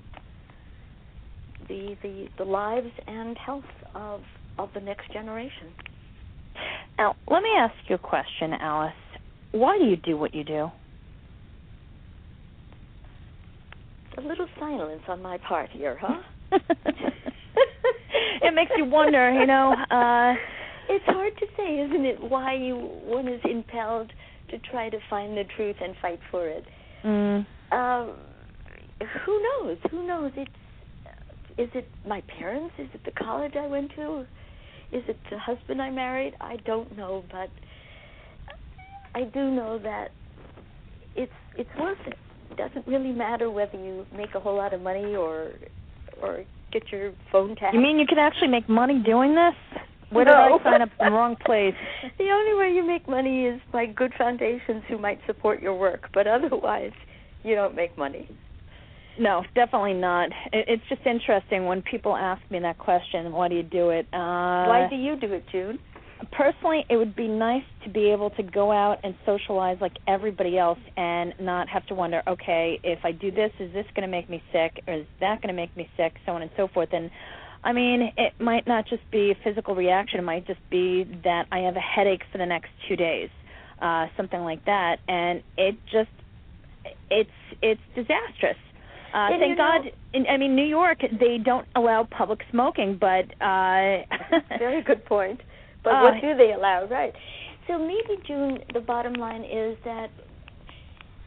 the 1.68 1.95
the, 2.01 2.28
the 2.38 2.43
lives 2.43 2.91
and 3.07 3.38
health 3.38 3.63
of 3.93 4.22
of 4.57 4.70
the 4.74 4.82
next 4.82 5.11
generation. 5.11 5.68
Now, 6.97 7.16
let 7.30 7.43
me 7.43 7.49
ask 7.57 7.74
you 7.88 7.95
a 7.95 7.99
question, 7.99 8.53
Alice. 8.53 8.93
Why 9.51 9.78
do 9.78 9.86
you 9.86 9.97
do 9.97 10.18
what 10.18 10.34
you 10.34 10.43
do? 10.43 10.72
A 14.18 14.22
little 14.22 14.47
silence 14.57 15.01
on 15.09 15.22
my 15.22 15.38
part 15.39 15.70
here, 15.72 15.97
huh? 16.01 16.22
it 18.41 18.53
makes 18.53 18.72
you 18.78 18.86
wonder, 18.86 19.32
you 19.32 19.45
know. 19.45 19.76
Uh 19.91 20.36
it's 20.88 21.05
hard 21.05 21.34
to 21.38 21.45
say, 21.57 21.80
isn't 21.80 22.05
it, 22.05 22.22
why 22.22 22.53
you 22.53 22.76
one 22.76 23.28
is 23.28 23.41
impelled 23.43 24.11
to 24.49 24.59
try 24.59 24.89
to 24.89 24.97
find 25.09 25.36
the 25.36 25.43
truth 25.55 25.76
and 25.82 25.95
fight 26.01 26.20
for 26.30 26.47
it. 26.47 26.63
Mm. 27.03 27.45
Um, 27.72 28.16
who 29.26 29.43
knows? 29.43 29.78
Who 29.91 30.07
knows? 30.07 30.32
It's 30.36 30.51
is 31.57 31.69
it 31.73 31.87
my 32.07 32.21
parents? 32.39 32.73
Is 32.77 32.87
it 32.93 33.01
the 33.05 33.11
college 33.11 33.53
I 33.55 33.67
went 33.67 33.91
to? 33.95 34.25
Is 34.91 35.03
it 35.07 35.17
the 35.31 35.39
husband 35.39 35.81
I 35.81 35.89
married? 35.89 36.33
I 36.39 36.57
don't 36.65 36.95
know, 36.97 37.23
but 37.31 37.49
I 39.13 39.23
do 39.23 39.51
know 39.51 39.79
that 39.79 40.09
it's 41.15 41.31
it's 41.57 41.69
worth 41.79 41.97
it. 42.05 42.17
It 42.51 42.57
doesn't 42.57 42.85
really 42.87 43.11
matter 43.11 43.49
whether 43.49 43.77
you 43.77 44.05
make 44.15 44.35
a 44.35 44.39
whole 44.39 44.55
lot 44.55 44.73
of 44.73 44.81
money 44.81 45.15
or 45.15 45.51
or 46.21 46.43
get 46.71 46.91
your 46.91 47.13
phone 47.31 47.55
tapped. 47.55 47.73
You 47.73 47.81
mean 47.81 47.97
you 47.97 48.05
can 48.05 48.19
actually 48.19 48.49
make 48.49 48.67
money 48.69 49.01
doing 49.03 49.33
this? 49.35 49.81
Where 50.11 50.25
no. 50.25 50.31
did 50.31 50.61
I 50.67 50.71
sign 50.71 50.81
up 50.81 50.89
in 50.99 51.05
the 51.07 51.11
wrong 51.11 51.35
place? 51.45 51.73
the 52.17 52.29
only 52.29 52.59
way 52.59 52.73
you 52.75 52.85
make 52.85 53.07
money 53.07 53.45
is 53.45 53.59
by 53.71 53.85
good 53.85 54.13
foundations 54.17 54.83
who 54.87 54.97
might 54.97 55.19
support 55.25 55.61
your 55.61 55.73
work, 55.73 56.09
but 56.13 56.27
otherwise, 56.27 56.91
you 57.43 57.55
don't 57.55 57.75
make 57.75 57.97
money. 57.97 58.29
No, 59.20 59.43
definitely 59.55 59.93
not. 59.93 60.30
It, 60.51 60.66
it's 60.68 60.84
just 60.89 61.05
interesting 61.05 61.66
when 61.66 61.82
people 61.82 62.16
ask 62.16 62.41
me 62.49 62.59
that 62.59 62.78
question. 62.78 63.32
Why 63.32 63.47
do 63.47 63.55
you 63.55 63.63
do 63.63 63.89
it? 63.89 64.05
Uh, 64.11 64.66
why 64.68 64.88
do 64.89 64.95
you 64.95 65.16
do 65.16 65.34
it, 65.34 65.45
June? 65.51 65.80
Personally, 66.32 66.86
it 66.89 66.97
would 66.97 67.16
be 67.16 67.28
nice 67.28 67.63
to 67.84 67.89
be 67.89 68.09
able 68.11 68.30
to 68.32 68.43
go 68.43 68.72
out 68.72 68.99
and 69.03 69.16
socialize 69.26 69.78
like 69.82 69.97
everybody 70.07 70.57
else, 70.57 70.80
and 70.97 71.34
not 71.39 71.68
have 71.70 71.86
to 71.88 71.93
wonder, 71.93 72.24
okay, 72.28 72.80
if 72.84 72.99
I 73.03 73.11
do 73.11 73.32
this, 73.32 73.51
is 73.59 73.72
this 73.74 73.86
going 73.95 74.07
to 74.07 74.11
make 74.11 74.30
me 74.30 74.41
sick, 74.51 74.82
or 74.88 74.93
is 74.93 75.05
that 75.20 75.41
going 75.41 75.53
to 75.53 75.61
make 75.61 75.76
me 75.76 75.89
sick, 75.97 76.13
so 76.26 76.32
on 76.32 76.41
and 76.41 76.51
so 76.57 76.68
forth. 76.74 76.89
And 76.93 77.11
I 77.63 77.74
mean, 77.74 78.11
it 78.18 78.34
might 78.39 78.66
not 78.66 78.88
just 78.88 79.03
be 79.11 79.32
a 79.32 79.36
physical 79.43 79.76
reaction. 79.76 80.20
It 80.20 80.24
might 80.24 80.47
just 80.47 80.61
be 80.70 81.03
that 81.24 81.47
I 81.51 81.59
have 81.59 81.76
a 81.76 81.82
headache 81.82 82.24
for 82.32 82.38
the 82.38 82.45
next 82.45 82.70
two 82.88 82.95
days, 82.95 83.30
uh, 83.82 84.07
something 84.16 84.39
like 84.39 84.66
that, 84.66 84.97
and 85.07 85.43
it 85.57 85.76
just 85.91 86.09
it's 87.09 87.30
it's 87.61 87.82
disastrous. 87.93 88.57
Uh, 89.16 89.30
And 89.32 89.39
thank 89.39 89.57
know- 89.57 89.82
God. 89.84 89.91
In, 90.13 90.28
I 90.28 90.36
mean, 90.38 90.55
New 90.55 90.70
York 90.80 90.99
they 91.20 91.38
don't 91.38 91.68
allow 91.76 92.03
public 92.03 92.41
smoking, 92.51 92.97
but 92.99 93.26
uh, 93.41 94.03
Very 94.59 94.82
good 94.84 95.05
point. 95.05 95.39
But 95.84 95.93
Uh, 95.95 96.01
what 96.03 96.22
do 96.22 96.36
they 96.36 96.51
allow? 96.51 96.86
Right. 96.86 97.13
So 97.68 97.78
maybe 97.80 98.22
June, 98.28 98.59
the 98.74 98.82
bottom 98.82 99.13
line 99.13 99.43
is 99.43 99.78
that 99.86 100.09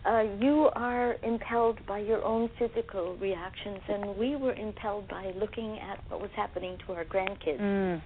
uh, 0.04 0.24
you 0.38 0.70
are 0.74 1.16
impelled 1.22 1.78
by 1.86 1.98
your 1.98 2.22
own 2.24 2.48
physical 2.58 3.16
reactions, 3.16 3.80
and 3.88 4.16
we 4.16 4.36
were 4.36 4.54
impelled 4.54 5.08
by 5.08 5.32
looking 5.42 5.78
at 5.80 5.98
what 6.08 6.20
was 6.20 6.30
happening 6.36 6.76
to 6.86 6.92
our 6.92 7.04
grandkids 7.04 7.60
mm, 7.60 8.00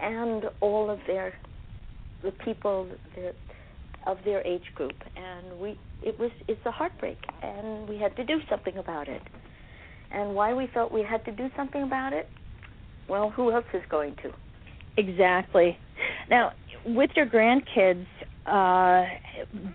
and 0.00 0.44
all 0.60 0.90
of 0.90 0.98
their 1.06 1.34
the 2.22 2.32
people 2.44 2.86
that 3.16 3.34
of 4.06 4.18
their 4.24 4.46
age 4.46 4.64
group, 4.74 4.94
and 5.16 5.58
we 5.60 5.78
it 6.02 6.18
was 6.18 6.30
it's 6.48 6.64
a 6.66 6.70
heartbreak, 6.70 7.18
and 7.42 7.88
we 7.88 7.98
had 7.98 8.14
to 8.16 8.24
do 8.24 8.38
something 8.50 8.76
about 8.78 9.08
it. 9.08 9.22
And 10.10 10.34
why 10.34 10.52
we 10.52 10.68
felt 10.74 10.92
we 10.92 11.02
had 11.02 11.24
to 11.24 11.32
do 11.32 11.48
something 11.56 11.82
about 11.82 12.12
it? 12.12 12.28
Well, 13.08 13.30
who 13.30 13.50
else 13.50 13.64
is 13.72 13.82
going 13.90 14.16
to? 14.22 14.32
exactly. 14.96 15.78
Now, 16.30 16.52
with 16.84 17.10
your 17.16 17.26
grandkids, 17.26 18.06
uh, 18.46 19.06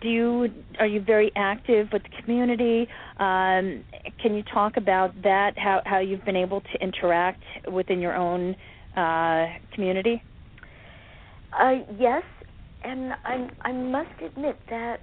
do 0.01 0.09
you 0.09 0.47
are 0.79 0.85
you 0.85 1.01
very 1.01 1.31
active 1.35 1.87
with 1.93 2.03
the 2.03 2.09
community? 2.21 2.87
Um, 3.17 3.83
can 4.21 4.35
you 4.35 4.43
talk 4.53 4.77
about 4.77 5.13
that? 5.23 5.57
How 5.57 5.81
how 5.85 5.99
you've 5.99 6.25
been 6.25 6.35
able 6.35 6.61
to 6.61 6.81
interact 6.81 7.43
within 7.71 7.99
your 7.99 8.15
own 8.15 8.55
uh, 8.95 9.45
community? 9.73 10.21
Uh, 11.57 11.75
yes, 11.97 12.23
and 12.87 13.13
I 13.25 13.47
I 13.61 13.71
must 13.71 14.21
admit 14.23 14.57
that 14.69 14.97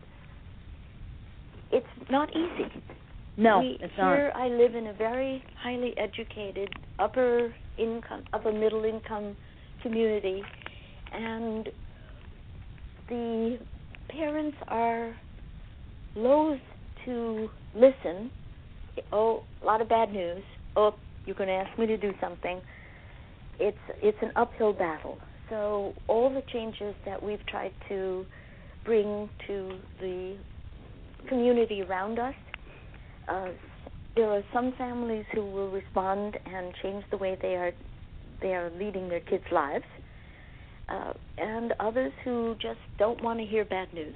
it's 1.71 1.87
not 2.11 2.31
easy. 2.31 2.71
No, 3.37 3.61
we, 3.61 3.79
it's 3.81 3.93
here. 3.97 4.33
I 4.35 4.49
live 4.49 4.75
in 4.75 4.87
a 4.87 4.93
very 4.93 5.43
highly 5.61 5.93
educated, 5.99 6.69
upper 6.99 7.53
income, 7.79 8.25
upper 8.33 8.53
middle 8.53 8.85
income 8.85 9.37
community, 9.83 10.43
and 11.13 11.69
the 13.09 13.59
parents 14.09 14.57
are 14.69 15.15
loath 16.15 16.61
to 17.05 17.49
listen. 17.75 18.31
Oh, 19.13 19.43
a 19.63 19.67
lot 19.67 19.81
of 19.81 19.89
bad 19.89 20.13
news. 20.13 20.43
Oh, 20.77 20.95
you're 21.27 21.35
going 21.35 21.49
to 21.49 21.55
ask 21.55 21.77
me 21.79 21.87
to 21.87 21.97
do 21.97 22.13
something. 22.21 22.61
It's 23.59 23.77
it's 24.01 24.19
an 24.23 24.31
uphill 24.37 24.73
battle. 24.73 25.19
So 25.51 25.95
all 26.09 26.31
the 26.33 26.43
changes 26.53 26.95
that 27.05 27.23
we've 27.23 27.45
tried 27.47 27.73
to 27.89 28.25
bring 28.85 29.29
to 29.47 29.79
the 30.01 30.37
community 31.29 31.83
around 31.83 32.19
us, 32.19 32.35
uh, 33.29 33.49
there 34.17 34.31
are 34.31 34.43
some 34.53 34.73
families 34.79 35.25
who 35.35 35.45
will 35.45 35.71
respond 35.71 36.37
and 36.47 36.73
change 36.83 37.05
the 37.11 37.17
way 37.17 37.37
they 37.41 37.57
are 37.57 37.73
they 38.41 38.55
are 38.55 38.71
leading 38.79 39.09
their 39.09 39.21
kids' 39.21 39.45
lives, 39.51 39.85
uh, 40.89 41.13
and 41.39 41.73
others 41.81 42.13
who 42.25 42.55
just 42.61 42.81
don't 42.99 43.23
want 43.23 43.39
to 43.39 43.47
hear 43.47 43.65
bad 43.65 43.93
news. 43.95 44.15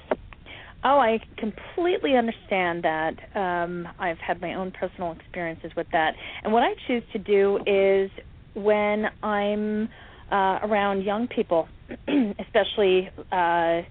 Oh, 0.84 0.98
I 0.98 1.18
completely 1.38 2.14
understand 2.16 2.84
that. 2.84 3.14
Um, 3.34 3.88
I've 3.98 4.18
had 4.18 4.40
my 4.40 4.54
own 4.54 4.70
personal 4.72 5.12
experiences 5.12 5.72
with 5.76 5.86
that. 5.92 6.14
And 6.44 6.52
what 6.52 6.62
I 6.62 6.74
choose 6.86 7.02
to 7.12 7.18
do 7.18 7.58
is 7.66 8.10
when 8.54 9.06
I'm 9.22 9.88
uh, 10.30 10.58
around 10.62 11.02
young 11.02 11.28
people, 11.28 11.68
especially, 12.38 13.10
uh, 13.32 13.82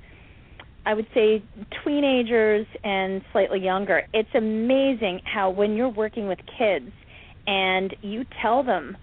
I 0.85 0.93
would 0.93 1.07
say 1.13 1.43
teenagers 1.83 2.67
and 2.83 3.21
slightly 3.31 3.59
younger, 3.59 4.03
it's 4.13 4.29
amazing 4.35 5.21
how 5.25 5.49
when 5.49 5.75
you're 5.75 5.89
working 5.89 6.27
with 6.27 6.39
kids 6.57 6.91
and 7.45 7.95
you 8.01 8.25
tell 8.41 8.63
them 8.63 8.97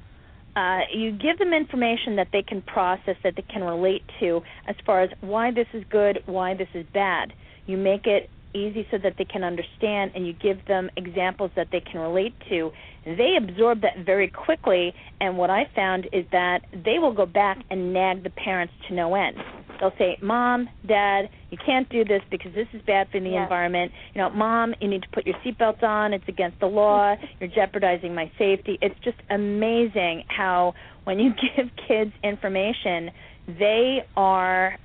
uh, 0.57 0.81
you 0.93 1.11
give 1.11 1.39
them 1.39 1.53
information 1.53 2.17
that 2.17 2.29
they 2.33 2.43
can 2.43 2.63
process, 2.63 3.17
that 3.25 3.35
they 3.37 3.43
can 3.43 3.63
relate 3.63 4.03
to, 4.21 4.41
as 4.69 4.77
far 4.87 5.03
as 5.03 5.11
why 5.21 5.51
this 5.51 5.67
is 5.75 5.83
good, 5.91 6.21
why 6.27 6.55
this 6.55 6.69
is 6.75 6.87
bad. 6.95 7.33
You 7.67 7.77
make 7.77 8.07
it 8.07 8.31
easy 8.55 8.87
so 8.91 8.99
that 9.03 9.15
they 9.19 9.25
can 9.25 9.45
understand, 9.45 10.13
and 10.15 10.27
you 10.27 10.33
give 10.33 10.65
them 10.67 10.91
examples 10.97 11.51
that 11.57 11.69
they 11.73 11.81
can 11.81 12.01
relate 12.01 12.35
to. 12.49 12.71
They 13.05 13.37
absorb 13.37 13.83
that 13.83 14.05
very 14.07 14.29
quickly, 14.29 14.95
and 15.21 15.37
what 15.37 15.51
I 15.51 15.69
found 15.75 16.09
is 16.13 16.25
that 16.33 16.61
they 16.73 16.99
will 16.99 17.13
go 17.13 17.27
back 17.27 17.59
and 17.71 17.93
nag 17.93 18.23
the 18.23 18.31
parents 18.31 18.73
to 18.89 18.95
no 18.95 19.15
end. 19.15 19.37
They'll 19.81 19.93
say, 19.99 20.17
"Mom, 20.23 20.69
Dad, 20.87 21.29
you 21.51 21.59
can't 21.59 21.89
do 21.91 22.05
this 22.05 22.23
because 22.31 22.55
this 22.55 22.69
is 22.73 22.81
bad 22.83 23.09
for 23.11 23.21
the 23.21 23.31
Yes. 23.31 23.43
environment. 23.43 23.93
You 24.15 24.23
know, 24.23 24.31
Mom, 24.31 24.75
you 24.81 24.89
need 24.89 25.03
to 25.03 25.09
put 25.11 25.27
your 25.27 25.37
seatbelts 25.45 25.83
on. 25.83 26.15
It's 26.15 26.29
against 26.29 26.61
the 26.61 26.67
law. 26.67 27.17
You're 27.41 27.51
jeopardizing 27.51 28.15
my 28.15 28.31
safety." 28.39 28.79
It's 28.81 28.99
just 29.01 29.19
amazing 29.31 30.25
how 30.29 30.75
when 31.05 31.19
you 31.19 31.35
give 31.57 31.71
kids 31.89 32.13
information, 32.23 33.11
they 33.47 34.07
are 34.17 34.79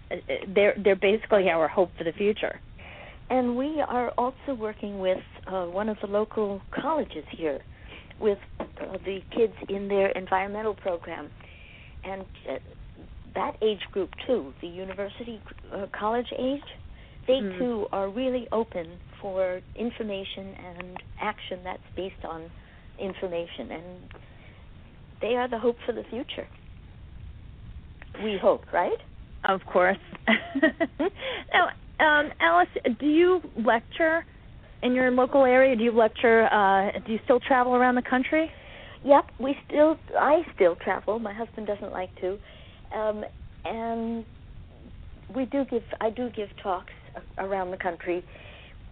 they're 0.48 0.74
they're 0.78 0.96
basically 0.96 1.50
our 1.50 1.68
hope 1.68 1.92
for 1.98 2.04
the 2.04 2.12
future. 2.12 2.60
And 3.30 3.56
we 3.56 3.82
are 3.88 4.10
also 4.18 4.54
working 4.58 5.00
with 5.00 5.20
uh, 5.48 5.66
one 5.66 5.88
of 5.90 5.98
the 6.02 6.08
local 6.08 6.62
colleges 6.72 7.26
here, 7.38 7.60
with 8.20 8.40
uh, 8.60 8.66
the 9.06 9.20
kids 9.36 9.54
in 9.70 9.88
their 9.88 10.10
environmental 10.10 10.74
program, 10.74 11.30
and 12.04 12.24
uh, 12.50 12.56
that 13.36 13.56
age 13.62 13.82
group 13.92 14.10
too, 14.26 14.54
the 14.62 14.68
university 14.68 15.40
uh, 15.74 15.86
college 15.98 16.28
age, 16.38 16.64
they 17.28 17.34
Mm. 17.42 17.60
too 17.60 17.88
are 17.92 18.10
really 18.10 18.48
open 18.52 18.98
for 19.22 19.62
information 19.76 20.56
and 20.66 20.98
action 21.22 21.60
that's 21.64 21.84
based 21.96 22.26
on 22.28 22.50
information, 23.00 23.72
and 23.72 23.86
they 25.22 25.36
are 25.36 25.48
the 25.48 25.60
hope 25.60 25.78
for 25.86 25.94
the 25.94 26.04
future. 26.10 26.48
We 28.24 28.38
hope, 28.42 28.64
right? 28.74 28.98
Of 29.44 29.62
course. 29.72 29.98
now, 31.54 31.70
um, 32.00 32.32
Alice, 32.40 32.70
do 33.00 33.06
you 33.06 33.42
lecture 33.64 34.26
in 34.84 34.94
your 34.94 35.12
local 35.12 35.44
area? 35.44 35.76
Do 35.76 35.84
you 35.84 35.92
lecture? 35.92 36.46
Uh, 36.46 36.98
do 37.06 37.14
you 37.14 37.20
still 37.26 37.40
travel 37.40 37.76
around 37.76 37.96
the 37.96 38.02
country? 38.10 38.50
Yep, 39.04 39.26
we 39.40 39.56
still 39.68 39.98
I 40.18 40.42
still 40.56 40.76
travel. 40.76 41.20
My 41.20 41.34
husband 41.34 41.68
doesn't 41.68 41.92
like 41.92 42.10
to, 42.22 42.38
um, 42.96 43.24
and 43.66 44.26
we 45.36 45.46
do 45.46 45.66
give 45.70 45.84
I 46.02 46.10
do 46.10 46.30
give 46.36 46.50
talks 46.62 46.92
around 47.38 47.72
the 47.72 47.78
country, 47.78 48.24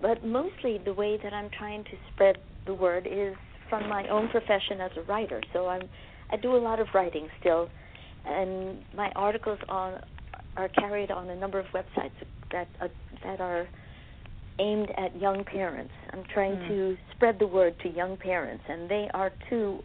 but 0.01 0.25
mostly 0.25 0.79
the 0.83 0.93
way 0.93 1.17
that 1.23 1.33
I'm 1.33 1.49
trying 1.57 1.83
to 1.85 1.91
spread 2.13 2.37
the 2.65 2.73
word 2.73 3.07
is 3.09 3.35
from 3.69 3.89
my 3.89 4.07
own 4.07 4.29
profession 4.29 4.79
as 4.81 4.91
a 4.97 5.01
writer. 5.01 5.41
So 5.53 5.67
I'm 5.67 5.89
I 6.31 6.37
do 6.37 6.55
a 6.55 6.57
lot 6.57 6.79
of 6.79 6.87
writing 6.93 7.27
still, 7.39 7.69
and 8.25 8.79
my 8.95 9.11
articles 9.15 9.59
on 9.69 10.01
are 10.55 10.69
carried 10.69 11.11
on 11.11 11.29
a 11.29 11.35
number 11.35 11.59
of 11.59 11.65
websites 11.67 12.11
that 12.51 12.67
uh, 12.81 12.87
that 13.23 13.39
are 13.39 13.67
aimed 14.59 14.89
at 14.97 15.19
young 15.19 15.43
parents. 15.43 15.93
I'm 16.11 16.23
trying 16.33 16.57
Mm. 16.57 16.67
to 16.67 16.97
spread 17.15 17.39
the 17.39 17.47
word 17.47 17.75
to 17.83 17.89
young 17.89 18.17
parents, 18.17 18.63
and 18.67 18.89
they 18.89 19.09
are 19.13 19.31
too 19.49 19.83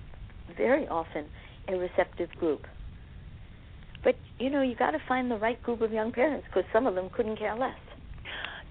very 0.56 0.88
often 0.88 1.26
a 1.68 1.76
receptive 1.76 2.30
group. 2.40 2.66
But 4.04 4.16
you 4.38 4.50
know, 4.50 4.62
you 4.62 4.74
got 4.74 4.92
to 4.92 4.98
find 5.06 5.30
the 5.30 5.36
right 5.36 5.62
group 5.62 5.80
of 5.82 5.92
young 5.92 6.12
parents 6.12 6.46
because 6.48 6.64
some 6.72 6.86
of 6.86 6.94
them 6.94 7.10
couldn't 7.14 7.36
care 7.38 7.54
less. 7.54 7.78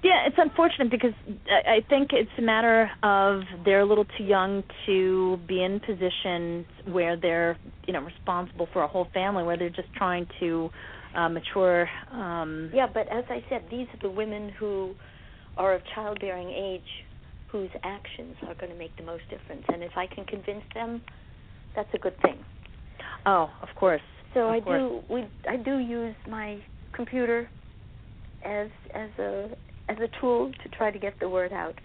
Yeah, 0.03 0.25
it's 0.25 0.35
unfortunate 0.39 0.89
because 0.89 1.13
I 1.47 1.75
I 1.75 1.79
think 1.87 2.09
it's 2.11 2.31
a 2.37 2.41
matter 2.41 2.89
of 3.03 3.43
they're 3.63 3.81
a 3.81 3.85
little 3.85 4.05
too 4.17 4.23
young 4.23 4.63
to 4.87 5.37
be 5.47 5.63
in 5.63 5.79
positions 5.79 6.65
where 6.85 7.15
they're, 7.15 7.57
you 7.85 7.93
know, 7.93 8.01
responsible 8.01 8.67
for 8.73 8.81
a 8.81 8.87
whole 8.87 9.07
family, 9.13 9.43
where 9.43 9.57
they're 9.57 9.69
just 9.69 9.93
trying 9.95 10.27
to 10.39 10.71
uh, 11.16 11.30
mature. 11.30 11.89
Um, 12.12 12.72
Yeah, 12.74 12.88
but 12.91 13.07
as 13.12 13.24
I 13.30 13.43
said, 13.49 13.64
these 13.70 13.88
are 13.93 13.99
the 14.01 14.09
women 14.09 14.49
who 14.59 14.93
are 15.57 15.74
of 15.74 15.82
childbearing 15.95 16.49
age 16.49 16.82
whose 17.51 17.70
actions 17.84 18.36
are 18.47 18.55
going 18.55 18.72
to 18.72 18.78
make 18.78 18.95
the 18.95 19.03
most 19.03 19.24
difference. 19.30 19.64
And 19.68 19.84
if 19.84 19.91
I 19.97 20.07
can 20.07 20.24
convince 20.26 20.64
them, 20.74 21.01
that's 21.76 21.89
a 21.93 21.97
good 21.97 22.20
thing. 22.22 22.38
Oh, 23.26 23.49
of 23.62 23.68
course. 23.76 24.01
So 24.34 24.47
Of 24.47 24.51
I 24.53 24.59
course. 24.62 24.80
do 24.80 25.14
we 25.14 25.26
I 25.49 25.57
do 25.57 25.78
use 25.80 26.16
my 26.30 26.59
computer 26.93 27.49
as 28.43 28.70
as 28.93 29.09
a 29.20 29.49
as 29.89 29.97
a 29.99 30.07
tool 30.22 30.51
to 30.64 30.70
try 30.70 30.91
to 30.91 30.97
get 30.99 31.20
the 31.20 31.28
word 31.28 31.51
out. 31.51 31.76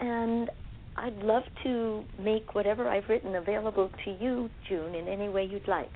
And 0.00 0.50
I'd 0.96 1.16
love 1.18 1.42
to 1.64 2.04
make 2.18 2.54
whatever 2.54 2.88
I've 2.88 3.08
written 3.08 3.34
available 3.34 3.90
to 4.04 4.10
you, 4.18 4.48
June, 4.68 4.94
in 4.94 5.08
any 5.08 5.28
way 5.28 5.44
you'd 5.44 5.68
like. 5.68 5.92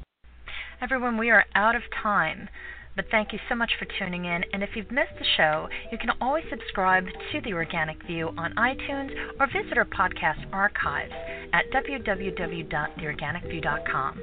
Everyone, 0.82 1.18
we 1.18 1.32
are 1.32 1.44
out 1.56 1.76
of 1.76 1.82
time. 2.04 2.48
But 2.96 3.06
thank 3.12 3.32
you 3.32 3.40
so 3.48 3.56
much 3.56 3.72
for 3.78 3.86
tuning 4.00 4.26
in. 4.26 4.44
And 4.54 4.64
if 4.64 4.72
you've 4.76 4.92
missed 4.92 5.14
the 5.20 5.26
show, 5.38 5.70
you 5.92 6.00
can 6.00 6.10
always 6.20 6.46
subscribe 6.50 7.06
to 7.06 7.42
The 7.42 7.54
Organic 7.54 8.04
View 8.08 8.30
on 8.38 8.56
iTunes 8.56 9.12
or 9.40 9.46
visit 9.48 9.78
our 9.78 9.86
podcast 9.86 10.52
archives 10.52 11.14
at 11.54 11.70
www.theorganicview.com. 11.72 14.22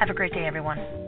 Have 0.00 0.10
a 0.10 0.14
great 0.14 0.32
day, 0.32 0.44
everyone. 0.44 1.05